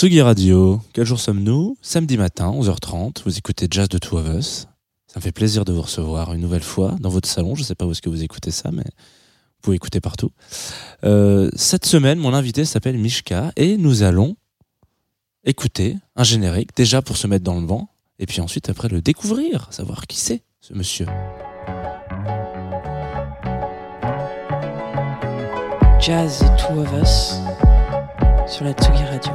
Tsugi 0.00 0.22
Radio, 0.22 0.80
quel 0.94 1.04
jour 1.04 1.20
sommes-nous? 1.20 1.76
Samedi 1.82 2.16
matin, 2.16 2.50
11h30, 2.52 3.22
vous 3.26 3.36
écoutez 3.36 3.66
Jazz 3.70 3.86
de 3.90 3.98
Two 3.98 4.16
of 4.16 4.26
Us. 4.34 4.66
Ça 5.06 5.20
me 5.20 5.20
fait 5.20 5.30
plaisir 5.30 5.66
de 5.66 5.74
vous 5.74 5.82
recevoir 5.82 6.32
une 6.32 6.40
nouvelle 6.40 6.62
fois 6.62 6.96
dans 7.00 7.10
votre 7.10 7.28
salon. 7.28 7.54
Je 7.54 7.60
ne 7.60 7.66
sais 7.66 7.74
pas 7.74 7.84
où 7.84 7.90
est-ce 7.90 8.00
que 8.00 8.08
vous 8.08 8.22
écoutez 8.22 8.50
ça, 8.50 8.70
mais 8.72 8.82
vous 8.82 9.60
pouvez 9.60 9.76
écouter 9.76 10.00
partout. 10.00 10.30
Euh, 11.04 11.50
cette 11.54 11.84
semaine, 11.84 12.18
mon 12.18 12.32
invité 12.32 12.64
s'appelle 12.64 12.96
Mishka 12.96 13.52
et 13.56 13.76
nous 13.76 14.02
allons 14.02 14.36
écouter 15.44 15.98
un 16.16 16.24
générique, 16.24 16.74
déjà 16.74 17.02
pour 17.02 17.18
se 17.18 17.26
mettre 17.26 17.44
dans 17.44 17.60
le 17.60 17.66
vent, 17.66 17.90
et 18.18 18.24
puis 18.24 18.40
ensuite 18.40 18.70
après 18.70 18.88
le 18.88 19.02
découvrir, 19.02 19.70
savoir 19.70 20.06
qui 20.06 20.16
c'est 20.16 20.42
ce 20.62 20.72
monsieur. 20.72 21.04
Jazz 26.00 26.42
Two 26.56 26.80
of 26.80 26.88
Us 27.02 27.34
sur 28.50 28.64
la 28.64 28.72
Tsugi 28.72 29.04
Radio. 29.04 29.32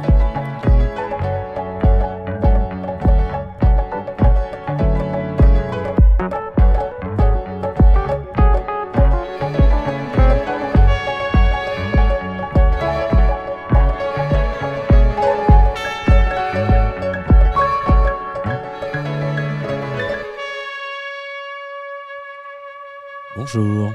Bonjour. 23.54 23.92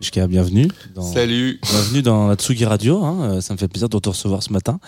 Mishka, 0.00 0.26
bienvenue. 0.26 0.68
Dans, 0.94 1.02
Salut. 1.02 1.60
Bienvenue 1.62 2.02
dans 2.02 2.28
la 2.28 2.34
Tsugi 2.34 2.66
Radio. 2.66 3.02
Hein. 3.02 3.18
Euh, 3.36 3.40
Ça 3.40 3.54
me 3.54 3.58
fait 3.58 3.68
plaisir 3.68 3.88
de 3.88 3.98
te 3.98 4.08
recevoir 4.10 4.42
ce 4.42 4.52
matin 4.52 4.80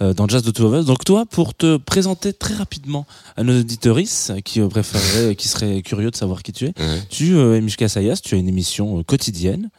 euh, 0.00 0.12
dans 0.14 0.26
Jazz 0.26 0.42
de 0.42 0.50
Two 0.50 0.66
of 0.66 0.80
Us. 0.80 0.84
Donc 0.86 1.04
toi, 1.04 1.26
pour 1.26 1.54
te 1.54 1.76
présenter 1.76 2.32
très 2.32 2.54
rapidement 2.54 3.06
à 3.36 3.44
nos 3.44 3.60
auditoristes 3.60 4.40
qui 4.42 4.60
euh, 4.60 4.66
préféreraient, 4.68 5.36
qui 5.36 5.46
seraient 5.46 5.82
curieux 5.82 6.10
de 6.10 6.16
savoir 6.16 6.42
qui 6.42 6.52
tu 6.52 6.64
es, 6.66 6.74
Ouais. 6.78 7.02
tu 7.08 7.34
euh, 7.36 7.56
es 7.56 7.60
Mishka 7.60 7.88
Sayas, 7.88 8.20
tu 8.22 8.34
as 8.34 8.38
une 8.38 8.48
émission 8.48 9.02
quotidienne 9.04 9.70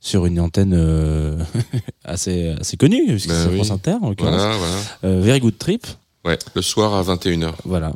sur 0.00 0.26
une 0.26 0.40
antenne 0.40 0.74
assez, 2.04 2.54
assez 2.60 2.76
connue, 2.76 3.04
puisque 3.06 3.28
Ben 3.28 3.42
c'est 3.44 3.48
oui. 3.50 3.56
France 3.56 3.70
Inter, 3.70 3.96
en. 4.02 4.12
Voilà, 4.18 4.56
voilà. 4.56 5.20
Very 5.20 5.40
Good 5.40 5.58
Trip. 5.58 5.86
Ouais, 6.28 6.38
le 6.54 6.62
soir 6.62 6.94
à 6.94 7.02
21h. 7.02 7.52
Voilà. 7.64 7.92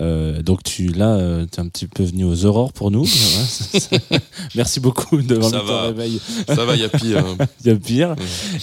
Euh, 0.00 0.40
donc 0.40 0.62
tu 0.62 0.86
là, 0.86 1.16
euh, 1.16 1.44
tu 1.50 1.58
es 1.58 1.60
un 1.62 1.68
petit 1.68 1.86
peu 1.88 2.04
venu 2.04 2.24
aux 2.24 2.44
aurores 2.44 2.72
pour 2.72 2.90
nous. 2.90 3.04
Merci 4.54 4.80
beaucoup 4.80 5.20
de 5.20 5.40
Ça 5.40 5.60
va. 5.62 5.82
réveil. 5.88 6.20
Ça 6.46 6.64
va, 6.64 6.74
il 6.76 6.80
y 6.82 6.84
a 6.84 6.88
pire. 6.88 7.18
hein. 7.26 7.46
Il 7.64 7.66
y 7.66 7.70
a 7.70 7.76
pire. 7.76 8.14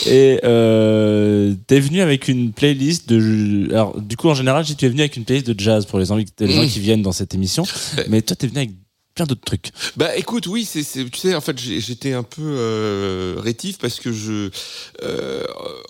Et 0.08 0.40
euh, 0.44 1.54
t'es 1.68 1.80
venu 1.80 2.02
avec 2.02 2.28
une 2.28 2.52
playlist 2.54 3.10
de. 3.10 3.68
Alors, 3.72 4.00
du 4.00 4.16
coup, 4.18 4.30
en 4.30 4.36
général, 4.36 4.66
tu 4.66 4.86
es 4.86 4.90
venu 4.90 5.02
avec 5.02 5.18
une 5.18 5.26
playlist 5.26 5.48
de 5.50 5.60
jazz 5.60 5.86
pour 5.86 6.00
les, 6.00 6.12
envi- 6.12 6.26
les 6.40 6.52
gens 6.52 6.64
Mm. 6.64 6.68
qui 6.68 6.80
viennent 6.80 7.02
dans 7.02 7.12
cette 7.12 7.34
émission, 7.36 7.64
Ouais. 7.98 8.06
mais 8.10 8.22
toi, 8.22 8.36
t'es 8.36 8.48
venu 8.48 8.58
avec 8.60 8.72
plein 9.20 9.26
d'autres 9.26 9.44
trucs. 9.44 9.72
Bah 9.98 10.16
écoute, 10.16 10.48
oui, 10.48 10.64
c'est, 10.64 10.82
tu 10.82 11.20
sais, 11.20 11.36
en 11.36 11.42
fait, 11.42 11.60
j'étais 11.60 12.14
un 12.14 12.24
peu 12.24 12.42
euh, 12.42 13.36
rétif 13.38 13.78
parce 13.78 14.00
que 14.00 14.14
je, 14.14 14.50
euh, 15.04 15.44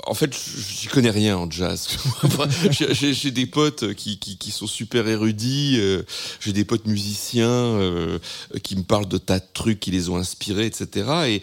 en 0.07 0.15
fait, 0.15 0.35
j'y 0.35 0.87
connais 0.87 1.11
rien 1.11 1.37
en 1.37 1.49
jazz. 1.49 1.89
J'ai, 2.71 3.29
des 3.29 3.45
potes 3.45 3.93
qui, 3.93 4.17
qui, 4.17 4.37
qui 4.37 4.49
sont 4.49 4.65
super 4.65 5.07
érudits, 5.07 5.75
euh, 5.77 6.01
j'ai 6.39 6.53
des 6.53 6.65
potes 6.65 6.87
musiciens 6.87 7.47
euh, 7.47 8.17
qui 8.63 8.75
me 8.75 8.81
parlent 8.81 9.07
de 9.07 9.19
tas 9.19 9.37
de 9.37 9.45
trucs 9.53 9.79
qui 9.79 9.91
les 9.91 10.09
ont 10.09 10.17
inspirés, 10.17 10.65
etc. 10.65 11.09
Et, 11.27 11.41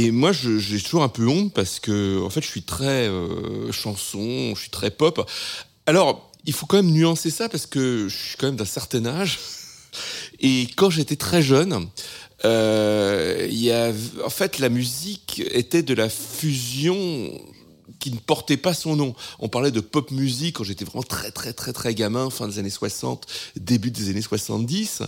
et 0.00 0.10
moi, 0.12 0.30
j'ai 0.30 0.80
toujours 0.80 1.02
un 1.02 1.08
peu 1.08 1.26
honte 1.26 1.52
parce 1.52 1.80
que, 1.80 2.22
en 2.22 2.30
fait, 2.30 2.42
je 2.42 2.48
suis 2.48 2.62
très 2.62 3.08
euh, 3.08 3.72
chanson, 3.72 4.54
je 4.54 4.60
suis 4.60 4.70
très 4.70 4.92
pop. 4.92 5.28
Alors, 5.86 6.30
il 6.46 6.52
faut 6.52 6.66
quand 6.66 6.76
même 6.76 6.92
nuancer 6.92 7.30
ça 7.30 7.48
parce 7.48 7.66
que 7.66 8.06
je 8.08 8.16
suis 8.16 8.36
quand 8.36 8.46
même 8.46 8.56
d'un 8.56 8.64
certain 8.64 9.04
âge. 9.06 9.38
Et 10.40 10.66
quand 10.76 10.90
j'étais 10.90 11.16
très 11.16 11.42
jeune, 11.42 11.88
euh, 12.44 13.46
y 13.50 13.70
a, 13.70 13.92
en 14.24 14.30
fait, 14.30 14.58
la 14.58 14.68
musique 14.68 15.42
était 15.50 15.82
de 15.82 15.94
la 15.94 16.08
fusion 16.08 17.30
qui 17.98 18.10
ne 18.10 18.18
portait 18.18 18.58
pas 18.58 18.74
son 18.74 18.96
nom. 18.96 19.14
On 19.38 19.48
parlait 19.48 19.70
de 19.70 19.80
pop 19.80 20.10
musique 20.10 20.56
quand 20.56 20.64
j'étais 20.64 20.84
vraiment 20.84 21.02
très 21.02 21.30
très 21.30 21.54
très 21.54 21.72
très 21.72 21.94
gamin, 21.94 22.28
fin 22.28 22.46
des 22.46 22.58
années 22.58 22.68
60, 22.68 23.26
début 23.56 23.90
des 23.90 24.10
années 24.10 24.20
70. 24.20 25.02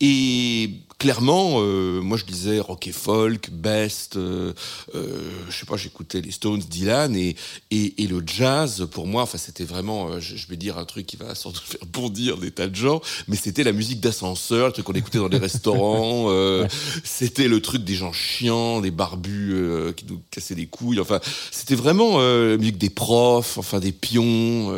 Et 0.00 0.70
clairement, 1.02 1.54
euh, 1.56 2.00
moi 2.00 2.16
je 2.16 2.24
disais 2.24 2.60
rock 2.60 2.86
et 2.86 2.92
folk, 2.92 3.50
best, 3.50 4.14
euh, 4.14 4.52
euh, 4.94 5.20
je 5.50 5.56
sais 5.58 5.66
pas, 5.66 5.76
j'écoutais 5.76 6.20
les 6.20 6.30
Stones, 6.30 6.60
Dylan 6.60 7.16
et, 7.16 7.34
et, 7.72 8.04
et 8.04 8.06
le 8.06 8.22
jazz 8.24 8.86
pour 8.88 9.08
moi, 9.08 9.22
enfin 9.22 9.36
c'était 9.36 9.64
vraiment, 9.64 10.10
euh, 10.10 10.20
je, 10.20 10.36
je 10.36 10.46
vais 10.46 10.54
dire 10.54 10.78
un 10.78 10.84
truc 10.84 11.04
qui 11.06 11.16
va 11.16 11.34
sans 11.34 11.50
doute 11.50 11.64
faire 11.64 11.84
bondir 11.92 12.36
des 12.36 12.52
tas 12.52 12.68
de 12.68 12.76
gens, 12.76 13.00
mais 13.26 13.34
c'était 13.34 13.64
la 13.64 13.72
musique 13.72 13.98
d'ascenseur, 13.98 14.68
le 14.68 14.72
truc 14.72 14.86
qu'on 14.86 14.92
écoutait 14.92 15.18
dans 15.18 15.26
les 15.26 15.38
restaurants, 15.38 16.26
euh, 16.30 16.68
c'était 17.02 17.48
le 17.48 17.60
truc 17.60 17.82
des 17.82 17.96
gens 17.96 18.12
chiants, 18.12 18.80
des 18.80 18.92
barbus 18.92 19.56
qui 19.96 20.04
nous 20.08 20.20
cassaient 20.30 20.54
les 20.54 20.66
couilles, 20.66 21.00
enfin 21.00 21.18
c'était 21.50 21.74
vraiment 21.74 22.20
la 22.20 22.56
musique 22.58 22.78
des 22.78 22.90
profs, 22.90 23.58
enfin 23.58 23.80
des 23.80 23.90
pions. 23.90 24.72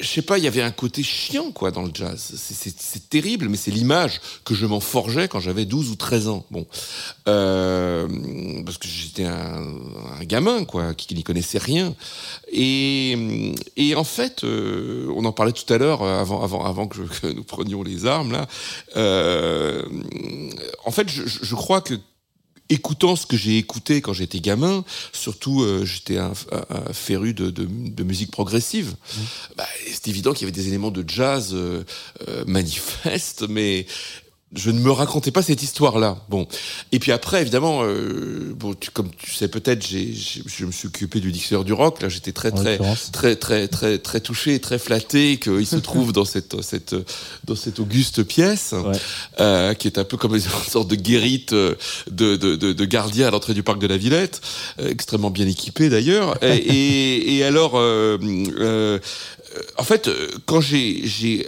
Je 0.00 0.06
sais 0.06 0.22
pas, 0.22 0.38
il 0.38 0.44
y 0.44 0.48
avait 0.48 0.62
un 0.62 0.70
côté 0.70 1.02
chiant 1.02 1.50
quoi 1.52 1.70
dans 1.70 1.82
le 1.82 1.90
jazz. 1.92 2.32
C'est 2.34 3.10
terrible, 3.10 3.48
mais 3.50 3.58
c'est 3.58 3.70
l'image 3.70 4.20
que 4.44 4.54
je 4.54 4.69
m'en 4.70 4.80
forgeais 4.80 5.28
quand 5.28 5.40
j'avais 5.40 5.64
12 5.66 5.90
ou 5.90 5.96
13 5.96 6.28
ans. 6.28 6.46
Bon, 6.50 6.66
euh, 7.28 8.08
parce 8.64 8.78
que 8.78 8.88
j'étais 8.88 9.24
un, 9.24 9.64
un 10.20 10.24
gamin 10.24 10.64
quoi, 10.64 10.94
qui, 10.94 11.06
qui 11.06 11.14
n'y 11.14 11.22
connaissait 11.22 11.58
rien. 11.58 11.94
Et, 12.52 13.54
et 13.76 13.94
en 13.94 14.04
fait, 14.04 14.44
euh, 14.44 15.12
on 15.14 15.24
en 15.24 15.32
parlait 15.32 15.52
tout 15.52 15.70
à 15.72 15.78
l'heure 15.78 16.02
euh, 16.02 16.20
avant, 16.20 16.42
avant, 16.42 16.64
avant 16.64 16.86
que, 16.88 16.96
je- 16.96 17.20
que 17.20 17.26
nous 17.26 17.44
prenions 17.44 17.82
les 17.82 18.06
armes 18.06 18.32
là. 18.32 18.46
Euh, 18.96 19.82
en 20.84 20.90
fait, 20.90 21.08
je, 21.08 21.22
je 21.26 21.54
crois 21.54 21.80
que 21.80 21.94
écoutant 22.72 23.16
ce 23.16 23.26
que 23.26 23.36
j'ai 23.36 23.58
écouté 23.58 24.00
quand 24.00 24.12
j'étais 24.12 24.38
gamin, 24.38 24.84
surtout 25.12 25.62
euh, 25.62 25.84
j'étais 25.84 26.18
un, 26.18 26.32
féru 26.92 27.34
de, 27.34 27.50
de, 27.50 27.66
de 27.68 28.04
musique 28.04 28.30
progressive, 28.30 28.94
bah, 29.56 29.66
c'est 29.92 30.06
évident 30.06 30.32
qu'il 30.32 30.42
y 30.42 30.44
avait 30.44 30.52
des 30.60 30.68
éléments 30.68 30.92
de 30.92 31.04
jazz 31.04 31.50
euh, 31.52 31.82
euh, 32.28 32.44
manifestes, 32.46 33.44
mais 33.48 33.86
je 34.56 34.70
ne 34.72 34.80
me 34.80 34.90
racontais 34.90 35.30
pas 35.30 35.42
cette 35.42 35.62
histoire-là. 35.62 36.16
Bon, 36.28 36.48
et 36.90 36.98
puis 36.98 37.12
après, 37.12 37.40
évidemment, 37.40 37.82
euh, 37.84 38.52
bon, 38.56 38.74
tu, 38.74 38.90
comme 38.90 39.08
tu 39.16 39.30
sais 39.30 39.46
peut-être, 39.46 39.86
j'ai, 39.86 40.12
j'ai- 40.12 40.42
je 40.44 40.64
me 40.66 40.72
suis 40.72 40.88
occupé 40.88 41.20
du 41.20 41.30
dictionnaire 41.30 41.64
du 41.64 41.72
rock. 41.72 42.02
Là, 42.02 42.08
j'étais 42.08 42.32
très 42.32 42.50
très 42.50 42.78
très 43.12 43.36
très 43.36 43.68
très 43.68 43.98
très 43.98 44.20
touché, 44.20 44.58
très 44.58 44.80
flatté 44.80 45.38
qu'il 45.38 45.66
se 45.66 45.76
trouve 45.76 46.12
dans 46.12 46.24
cette 46.24 46.60
cette 46.62 46.96
dans 47.44 47.54
cette 47.54 47.78
auguste 47.78 48.24
pièce, 48.24 48.72
Ouais. 48.72 48.96
euh, 49.38 49.74
qui 49.74 49.86
est 49.86 49.98
un 49.98 50.04
peu 50.04 50.16
comme 50.16 50.34
une 50.34 50.40
sorte 50.68 50.88
de 50.88 50.96
guérite 50.96 51.52
euh, 51.52 51.76
de, 52.10 52.34
de, 52.34 52.56
de, 52.56 52.72
de 52.72 52.84
gardien 52.84 53.28
à 53.28 53.30
l'entrée 53.30 53.54
du 53.54 53.62
parc 53.62 53.78
de 53.78 53.86
la 53.86 53.96
Villette, 53.98 54.40
euh, 54.80 54.88
extrêmement 54.88 55.30
bien 55.30 55.46
équipé 55.46 55.88
d'ailleurs. 55.88 56.36
et, 56.42 56.56
et, 56.56 57.36
et 57.36 57.44
alors, 57.44 57.78
euh, 57.78 58.18
euh, 58.58 58.98
en 59.78 59.84
fait, 59.84 60.10
quand 60.46 60.60
j'ai 60.60 61.02
j'ai 61.06 61.46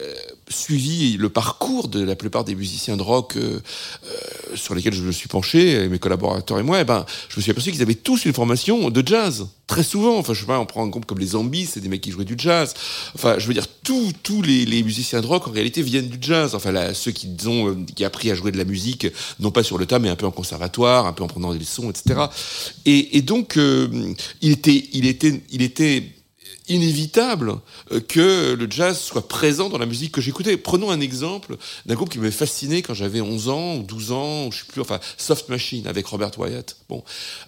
suivi 0.49 1.17
le 1.17 1.29
parcours 1.29 1.89
de 1.89 2.03
la 2.03 2.17
plupart 2.17 2.45
des 2.45 2.55
musiciens 2.55 2.97
de 2.97 3.03
rock 3.03 3.37
euh, 3.37 3.61
euh, 4.05 4.57
sur 4.57 4.75
lesquels 4.75 4.95
je 4.95 5.03
me 5.03 5.13
suis 5.13 5.29
penché, 5.29 5.85
et 5.85 5.89
mes 5.89 5.99
collaborateurs 5.99 6.59
et 6.59 6.63
moi, 6.63 6.81
eh 6.81 6.85
ben, 6.85 7.07
je 7.29 7.37
me 7.37 7.43
suis 7.43 7.51
aperçu 7.51 7.73
qu'ils 7.73 7.83
avaient 7.83 7.95
tous 7.95 8.25
une 8.25 8.33
formation 8.33 8.91
de 8.91 9.07
jazz. 9.07 9.49
Très 9.67 9.83
souvent, 9.83 10.19
enfin, 10.19 10.35
je 10.35 10.41
sais 10.41 10.47
pas, 10.47 10.59
on 10.59 10.67
prend 10.67 10.85
un 10.85 10.89
groupe 10.89 11.07
comme 11.07 11.19
les 11.19 11.29
Zombies, 11.29 11.67
c'est 11.67 11.81
des 11.81 11.89
mecs 11.89 12.01
qui 12.01 12.11
jouaient 12.11 12.25
du 12.25 12.35
jazz. 12.37 12.75
Enfin, 13.15 13.39
je 13.39 13.47
veux 13.47 13.55
dire, 13.55 13.67
tous 13.83 14.13
tous 14.23 14.43
les, 14.43 14.65
les 14.65 14.83
musiciens 14.83 15.21
de 15.21 15.27
rock, 15.27 15.49
en 15.49 15.53
réalité, 15.53 15.83
viennent 15.83 16.09
du 16.09 16.19
jazz. 16.21 16.55
Enfin, 16.55 16.73
là, 16.73 16.93
ceux 16.93 17.13
qui 17.13 17.29
ont, 17.47 17.69
euh, 17.69 17.77
qui 17.95 18.05
ont 18.05 18.07
appris 18.07 18.31
à 18.31 18.35
jouer 18.35 18.53
de 18.53 18.59
la 18.59 18.65
musique, 18.65 19.07
non 19.41 19.51
pas 19.51 19.63
sur 19.63 19.79
le 19.79 19.87
tas, 19.87 19.99
mais 19.99 20.09
un 20.09 20.17
peu 20.17 20.27
en 20.27 20.31
conservatoire, 20.31 21.07
un 21.07 21.13
peu 21.13 21.23
en 21.23 21.29
prenant 21.29 21.53
des 21.53 21.59
leçons, 21.59 21.91
etc. 21.91 22.27
Et, 22.85 23.17
et 23.17 23.23
donc, 23.23 23.57
euh, 23.57 23.89
il 24.41 24.53
était, 24.53 24.89
il 24.93 25.07
était, 25.07 25.41
il 25.51 25.63
était 25.63 26.05
inévitable 26.69 27.55
euh, 27.93 28.01
que 28.01 28.55
le 28.55 28.67
jazz 28.71 28.99
soit 28.99 29.27
présent 29.29 29.69
dans 29.69 29.79
la 29.79 29.87
musique 29.87 30.13
que 30.13 30.21
j'écoutais. 30.21 30.57
Prenons 30.57 30.91
un 30.91 31.01
exemple 31.01 31.57
d'un 31.87 31.95
groupe 31.95 32.11
qui 32.11 32.19
m'avait 32.19 32.31
fasciné 32.31 32.83
quand 32.83 32.95
j'avais 32.95 33.21
11 33.21 33.49
ans 33.49 33.77
ou 33.77 33.83
12 33.83 34.13
ans, 34.13 34.47
ou 34.47 34.53
je 34.53 34.59
sais 34.59 34.65
plus, 34.69 34.81
enfin 34.81 35.01
Soft 35.17 35.49
Machine 35.49 35.87
avec 35.87 36.07
Robert 36.07 36.31
Wyatt. 36.39 36.77
Bon, 36.89 37.03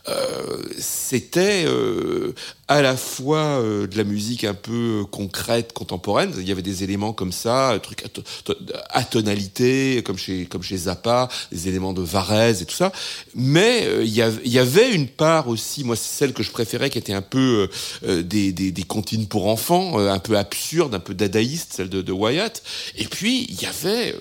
euh, 0.08 0.62
c'était 0.78 1.64
euh, 1.66 2.34
à 2.68 2.82
la 2.82 2.96
fois 2.96 3.60
euh, 3.60 3.86
de 3.86 3.96
la 3.96 4.04
musique 4.04 4.44
un 4.44 4.54
peu 4.54 5.04
concrète, 5.10 5.72
contemporaine. 5.72 6.32
Il 6.38 6.48
y 6.48 6.52
avait 6.52 6.62
des 6.62 6.82
éléments 6.82 7.12
comme 7.12 7.32
ça, 7.32 7.70
un 7.70 7.78
truc 7.78 8.04
à, 8.04 8.08
to- 8.08 8.22
to- 8.44 8.54
à 8.90 9.04
tonalité, 9.04 10.02
comme 10.04 10.18
chez 10.18 10.46
comme 10.46 10.62
chez 10.62 10.76
Zappa, 10.76 11.28
des 11.52 11.68
éléments 11.68 11.92
de 11.92 12.02
Varese 12.02 12.62
et 12.62 12.66
tout 12.66 12.74
ça. 12.74 12.90
Mais 13.34 13.86
euh, 13.86 14.04
il 14.04 14.12
y, 14.14 14.58
avait 14.58 14.92
une 14.92 15.08
part 15.08 15.48
aussi, 15.48 15.84
moi 15.84 15.96
c'est 15.96 16.08
celle 16.18 16.32
que 16.32 16.42
je 16.42 16.50
préférais, 16.50 16.90
qui 16.90 16.98
était 16.98 17.12
un 17.12 17.22
peu 17.22 17.68
des, 18.02 18.52
des, 18.52 18.70
des 18.70 18.82
pour 19.28 19.48
enfants, 19.48 19.98
un 19.98 20.18
peu 20.18 20.36
absurde, 20.36 20.94
un 20.94 21.00
peu 21.00 21.14
dadaïste, 21.14 21.72
celle 21.74 21.88
de, 21.88 22.12
Wyatt. 22.12 22.62
Et 22.96 23.04
puis 23.04 23.46
il 23.48 23.60
y 23.60 23.66
avait 23.66 24.14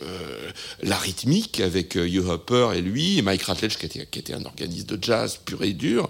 la 0.82 0.98
rythmique 0.98 1.60
avec 1.60 1.96
Hugh 1.96 2.26
Hopper 2.28 2.70
et 2.76 2.82
lui, 2.82 3.20
et 3.20 3.22
Mike 3.22 3.44
Ratledge 3.44 3.78
qui 3.78 3.86
était, 3.86 4.08
qui 4.10 4.20
était 4.20 4.34
un 4.34 4.46
organiste 4.46 4.90
de 4.90 5.04
jazz 5.04 5.40
pur 5.44 5.64
et 5.64 5.74
dur. 5.74 6.10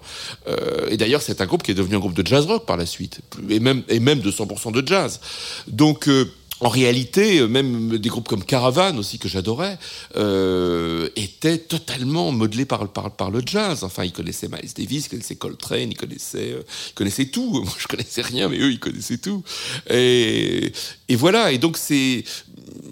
et 0.90 0.98
d'ailleurs, 0.98 1.22
c'est 1.22 1.42
un 1.42 1.46
groupe 1.46 1.64
qui 1.64 1.72
est 1.72 1.76
devenu 1.76 1.96
un 1.96 2.00
groupe 2.00 2.14
de 2.14 2.26
jazz 2.26 2.46
rock 2.46 2.66
par 2.66 2.78
la 2.78 2.86
suite, 2.86 3.20
et 3.50 3.60
même, 3.60 3.84
et 3.90 4.00
même 4.00 4.20
de 4.20 4.32
100% 4.32 4.72
de 4.72 4.88
jazz. 4.88 5.20
Donc 5.68 6.08
en 6.64 6.70
réalité, 6.70 7.46
même 7.46 7.98
des 7.98 8.08
groupes 8.08 8.30
comme 8.30 8.44
Caravan 8.44 8.98
aussi 8.98 9.20
que 9.20 9.28
j'adorais 9.28 9.78
euh, 10.16 11.10
étaient 11.18 11.58
totalement 11.58 12.32
modelés 12.32 12.64
par, 12.66 12.88
par, 12.88 13.32
le 13.32 13.42
jazz. 13.46 13.84
Enfin, 13.84 14.06
ils 14.06 14.14
connaissaient 14.14 14.48
Miles 14.48 14.72
Davis, 14.74 15.08
ils 15.08 15.10
connaissaient 15.10 15.36
Coltrane, 15.36 15.92
ils 15.92 15.98
connaissaient, 15.98 16.54
euh, 16.54 17.26
tout. 17.34 17.52
Moi, 17.66 17.74
je 17.78 17.88
connaissais 17.88 18.22
rien, 18.22 18.48
mais 18.48 18.60
eux, 18.60 18.72
ils 18.72 18.80
connaissaient 18.80 19.18
tout. 19.18 19.44
Et, 19.90 20.72
voilà. 21.10 21.52
Et 21.52 21.58
donc, 21.58 21.78
c'est 21.78 22.24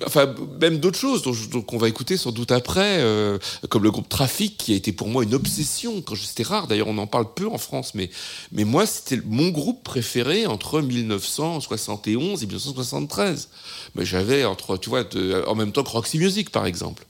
enfin 0.05 0.35
même 0.59 0.79
d'autres 0.79 0.99
choses 0.99 1.23
dont, 1.23 1.61
qu'on 1.61 1.77
va 1.77 1.87
écouter 1.87 2.17
sans 2.17 2.31
doute 2.31 2.51
après, 2.51 2.99
euh, 2.99 3.37
comme 3.69 3.83
le 3.83 3.91
groupe 3.91 4.09
Trafic 4.09 4.57
qui 4.57 4.73
a 4.73 4.75
été 4.75 4.91
pour 4.91 5.07
moi 5.07 5.23
une 5.23 5.33
obsession 5.33 6.01
quand 6.01 6.15
c'était 6.15 6.43
rare. 6.43 6.67
D'ailleurs, 6.67 6.87
on 6.87 6.97
en 6.97 7.07
parle 7.07 7.33
peu 7.33 7.47
en 7.47 7.57
France, 7.57 7.93
mais 7.95 8.09
mais 8.51 8.65
moi 8.65 8.85
c'était 8.85 9.21
mon 9.25 9.49
groupe 9.49 9.83
préféré 9.83 10.45
entre 10.45 10.81
1971 10.81 12.43
et 12.43 12.45
1973. 12.45 13.49
Mais 13.95 14.05
j'avais 14.05 14.45
entre 14.45 14.77
tu 14.77 14.89
vois 14.89 15.03
en 15.47 15.55
même 15.55 15.71
temps 15.71 15.83
que 15.83 15.89
Roxy 15.89 16.17
Music 16.17 16.49
par 16.49 16.65
exemple. 16.65 17.05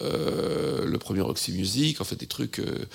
Euh, 0.00 0.86
le 0.86 0.98
premier 0.98 1.20
Roxy 1.20 1.52
Music, 1.52 2.00
en 2.00 2.04
fait 2.04 2.16
des 2.16 2.26
trucs 2.26 2.60
euh, 2.60 2.86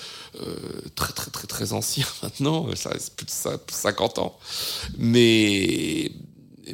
très 0.96 1.14
très 1.14 1.30
très 1.30 1.46
très 1.48 1.74
anciens 1.74 2.08
maintenant, 2.24 2.68
ça 2.76 2.90
reste 2.90 3.16
plus 3.16 3.26
de 3.26 3.32
50 3.72 4.20
ans. 4.20 4.38
Mais 4.98 6.12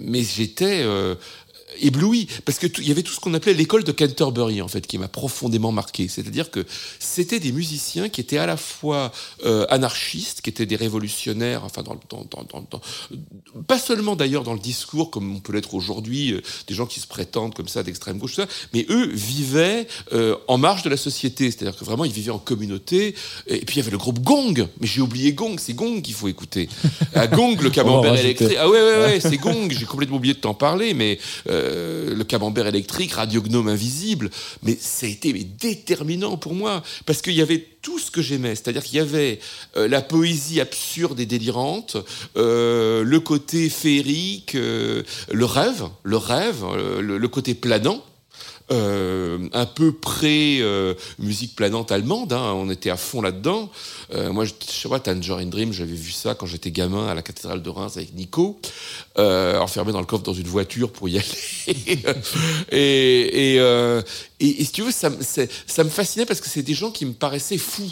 mais 0.02 0.24
j'étais 0.24 0.84
ébloui 1.82 2.28
parce 2.46 2.60
que 2.60 2.68
il 2.80 2.88
y 2.88 2.92
avait 2.92 3.04
tout 3.04 3.14
ce 3.14 3.20
qu'on 3.20 3.34
appelait 3.34 3.54
l'école 3.54 3.84
de 3.84 3.92
Canterbury 3.92 4.62
en 4.62 4.68
fait 4.68 4.86
qui 4.88 4.98
m'a 4.98 5.08
profondément 5.08 5.72
marqué. 5.72 6.08
C'est-à-dire 6.08 6.52
que 6.52 6.66
c'était 7.00 7.40
des 7.40 7.52
musiciens 7.52 8.10
qui 8.10 8.22
étaient 8.22 8.38
à 8.38 8.46
la 8.46 8.58
fois 8.58 9.12
euh, 9.46 9.66
anarchistes 9.70 10.42
qui 10.42 10.50
étaient 10.50 10.66
des 10.66 10.76
révolutionnaires 10.76 11.64
enfin 11.64 11.84
dans, 11.84 11.98
dans, 12.10 12.26
dans, 12.30 12.68
dans 12.70 12.82
pas 13.68 13.80
seulement 13.80 14.16
d'ailleurs 14.16 14.44
dans 14.44 14.54
le 14.54 14.60
discours 14.60 15.12
comme 15.12 15.36
on 15.36 15.40
peut 15.40 15.54
l'être 15.54 15.74
aujourd'hui 15.74 16.34
euh, 16.34 16.42
des 16.68 16.74
gens 16.74 16.86
qui 16.86 17.00
se 17.00 17.08
prétendent 17.08 17.54
comme 17.54 17.68
ça 17.68 17.84
d'extrême 17.84 18.18
gauche 18.18 18.36
ça 18.36 18.48
mais 18.74 18.86
eux 18.90 19.10
vivaient 19.12 19.88
euh, 20.14 20.36
en 20.48 20.58
marge 20.58 20.84
de 20.84 20.90
la 20.90 20.98
société. 20.98 21.52
C'est-à-dire 21.52 21.78
que 21.78 21.86
vraiment 21.86 22.06
ils 22.06 22.12
vivaient 22.12 22.32
en 22.32 22.40
communauté. 22.40 23.16
Et 23.48 23.60
puis 23.66 23.76
il 23.76 23.78
y 23.78 23.82
avait 23.82 23.92
le 23.92 23.98
groupe 23.98 24.20
Gong. 24.20 24.68
Mais 24.80 24.88
j'ai 24.88 25.02
oublié 25.02 25.34
Gong. 25.34 25.56
C'est 25.58 25.74
Gong 25.74 26.02
qu'il 26.02 26.14
faut 26.14 26.28
écouter. 26.28 26.70
À 27.14 27.28
Gong 27.28 27.56
le 27.62 27.70
camembert 27.70 28.16
électrique. 28.16 28.58
Ah 28.60 28.70
ouais 28.70 28.82
ouais 28.82 28.98
ouais 28.98 29.20
c'est 29.22 29.38
Gong. 29.38 29.70
J'ai 29.70 29.86
complètement 29.86 30.18
oublié 30.18 30.34
de 30.34 30.40
t'en 30.40 30.54
parler 30.54 30.94
mais 30.94 31.20
euh, 31.50 31.63
le 31.64 32.24
camembert 32.24 32.68
électrique, 32.68 33.14
Radio 33.14 33.42
Gnome 33.42 33.70
Invisible, 33.70 34.30
mais 34.64 34.78
ça 34.80 35.06
a 35.06 35.10
été 35.10 35.34
déterminant 35.34 36.38
pour 36.38 36.54
moi, 36.54 36.84
parce 37.06 37.22
qu'il 37.22 37.34
y 37.34 37.42
avait 37.42 37.66
tout 37.82 38.00
ce 38.00 38.12
que 38.12 38.22
j'aimais, 38.22 38.56
c'est-à-dire 38.56 38.84
qu'il 38.84 38.98
y 38.98 39.02
avait 39.02 39.40
euh, 39.78 39.88
la 39.88 40.02
poésie 40.02 40.62
absurde 40.62 41.20
et 41.20 41.26
délirante, 41.26 41.98
euh, 42.38 43.04
le 43.04 43.20
côté 43.20 43.70
féerique, 43.70 44.54
le 44.54 45.06
rêve, 45.46 45.86
le 46.04 46.18
rêve, 46.18 46.64
le 47.00 47.28
côté 47.28 47.54
planant, 47.54 48.04
euh, 48.74 49.48
un 49.54 49.66
peu 49.66 49.92
pré 49.92 50.58
euh, 50.60 50.96
musique 51.20 51.56
planante 51.56 51.92
allemande. 51.92 52.34
Hein, 52.34 52.54
on 52.56 52.70
était 52.70 52.90
à 52.90 52.98
fond 52.98 53.22
là-dedans. 53.22 53.70
Euh, 54.14 54.34
moi, 54.34 54.46
je, 54.46 54.54
sais 54.68 54.90
pas, 54.90 55.00
Tangerine 55.00 55.50
Dream, 55.50 55.72
j'avais 55.72 55.94
vu 55.94 56.12
ça 56.12 56.34
quand 56.34 56.48
j'étais 56.48 56.72
gamin 56.72 57.08
à 57.08 57.14
la 57.14 57.22
cathédrale 57.22 57.62
de 57.62 57.70
Reims 57.70 57.98
avec 57.98 58.14
Nico, 58.14 58.60
enfermé 59.16 59.92
dans 59.92 60.00
le 60.00 60.06
coffre 60.06 60.24
dans 60.24 60.34
une 60.34 60.48
voiture 60.48 60.92
pour 60.92 61.08
y 61.08 61.18
aller. 61.18 61.28
et, 62.72 63.56
et, 63.56 64.02
et, 64.40 64.64
si 64.66 64.72
tu 64.72 64.82
veux, 64.82 64.92
ça, 64.92 65.10
ça 65.22 65.84
me 65.84 65.90
fascinait 65.90 66.26
parce 66.26 66.42
que 66.42 66.50
c'est 66.50 66.64
des 66.64 66.74
gens 66.74 66.92
qui 66.92 67.06
me 67.06 67.14
paraissaient 67.14 67.58
fous 67.58 67.92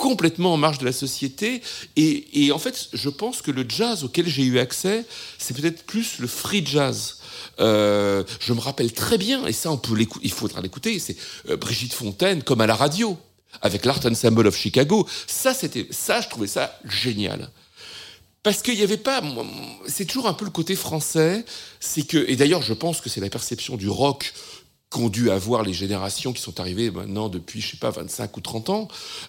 complètement 0.00 0.54
en 0.54 0.56
marge 0.56 0.78
de 0.78 0.86
la 0.86 0.92
société. 0.92 1.60
Et, 1.96 2.46
et, 2.46 2.52
en 2.52 2.58
fait, 2.58 2.88
je 2.92 3.10
pense 3.10 3.42
que 3.42 3.50
le 3.50 3.66
jazz 3.68 4.02
auquel 4.02 4.26
j'ai 4.26 4.44
eu 4.44 4.58
accès, 4.58 5.04
c'est 5.38 5.54
peut-être 5.54 5.84
plus 5.84 6.18
le 6.18 6.26
free 6.26 6.64
jazz. 6.64 7.18
Euh, 7.58 8.24
je 8.38 8.52
me 8.52 8.60
rappelle 8.60 8.92
très 8.92 9.18
bien, 9.18 9.46
et 9.46 9.52
ça 9.52 9.70
on 9.70 9.76
peut 9.76 9.96
il 10.22 10.32
faudra 10.32 10.60
l'écouter, 10.60 10.98
c'est 10.98 11.16
euh, 11.48 11.56
Brigitte 11.56 11.94
Fontaine 11.94 12.42
comme 12.42 12.60
à 12.60 12.66
la 12.66 12.74
radio, 12.74 13.18
avec 13.62 13.84
l'Art 13.84 14.04
Ensemble 14.06 14.46
of 14.46 14.56
Chicago. 14.56 15.06
Ça, 15.26 15.52
c'était, 15.54 15.86
ça, 15.90 16.20
je 16.20 16.28
trouvais 16.28 16.46
ça 16.46 16.78
génial. 16.84 17.50
Parce 18.42 18.62
qu'il 18.62 18.76
n'y 18.76 18.82
avait 18.82 18.96
pas, 18.96 19.22
c'est 19.86 20.06
toujours 20.06 20.26
un 20.26 20.32
peu 20.32 20.46
le 20.46 20.50
côté 20.50 20.74
français, 20.74 21.44
c'est 21.78 22.06
que, 22.06 22.24
et 22.28 22.36
d'ailleurs 22.36 22.62
je 22.62 22.72
pense 22.72 23.02
que 23.02 23.10
c'est 23.10 23.20
la 23.20 23.28
perception 23.28 23.76
du 23.76 23.88
rock 23.88 24.32
qu'ont 24.88 25.10
dû 25.10 25.30
avoir 25.30 25.62
les 25.62 25.74
générations 25.74 26.32
qui 26.32 26.40
sont 26.40 26.58
arrivées 26.58 26.90
maintenant 26.90 27.28
depuis, 27.28 27.60
je 27.60 27.72
sais 27.72 27.76
pas, 27.76 27.90
25 27.90 28.36
ou 28.36 28.40
30 28.40 28.70
ans, 28.70 28.88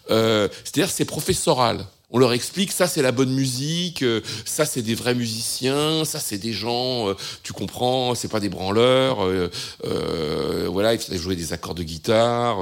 euh, 0.09 0.47
c'est-à-dire 0.63 0.89
c'est 0.89 1.05
professoral 1.05 1.85
on 2.11 2.19
leur 2.19 2.33
explique 2.33 2.71
ça 2.71 2.87
c'est 2.87 3.01
la 3.01 3.11
bonne 3.11 3.31
musique, 3.31 4.03
euh, 4.03 4.21
ça 4.45 4.65
c'est 4.65 4.81
des 4.81 4.95
vrais 4.95 5.15
musiciens, 5.15 6.05
ça 6.05 6.19
c'est 6.19 6.37
des 6.37 6.53
gens, 6.53 7.09
euh, 7.09 7.15
tu 7.43 7.53
comprends, 7.53 8.15
c'est 8.15 8.27
pas 8.27 8.39
des 8.39 8.49
branleurs, 8.49 9.23
euh, 9.23 9.49
euh 9.85 10.67
voilà, 10.69 10.93
ils 10.93 11.01
savent 11.01 11.17
jouer 11.17 11.35
des 11.35 11.53
accords 11.53 11.75
de 11.75 11.83
guitare, 11.83 12.59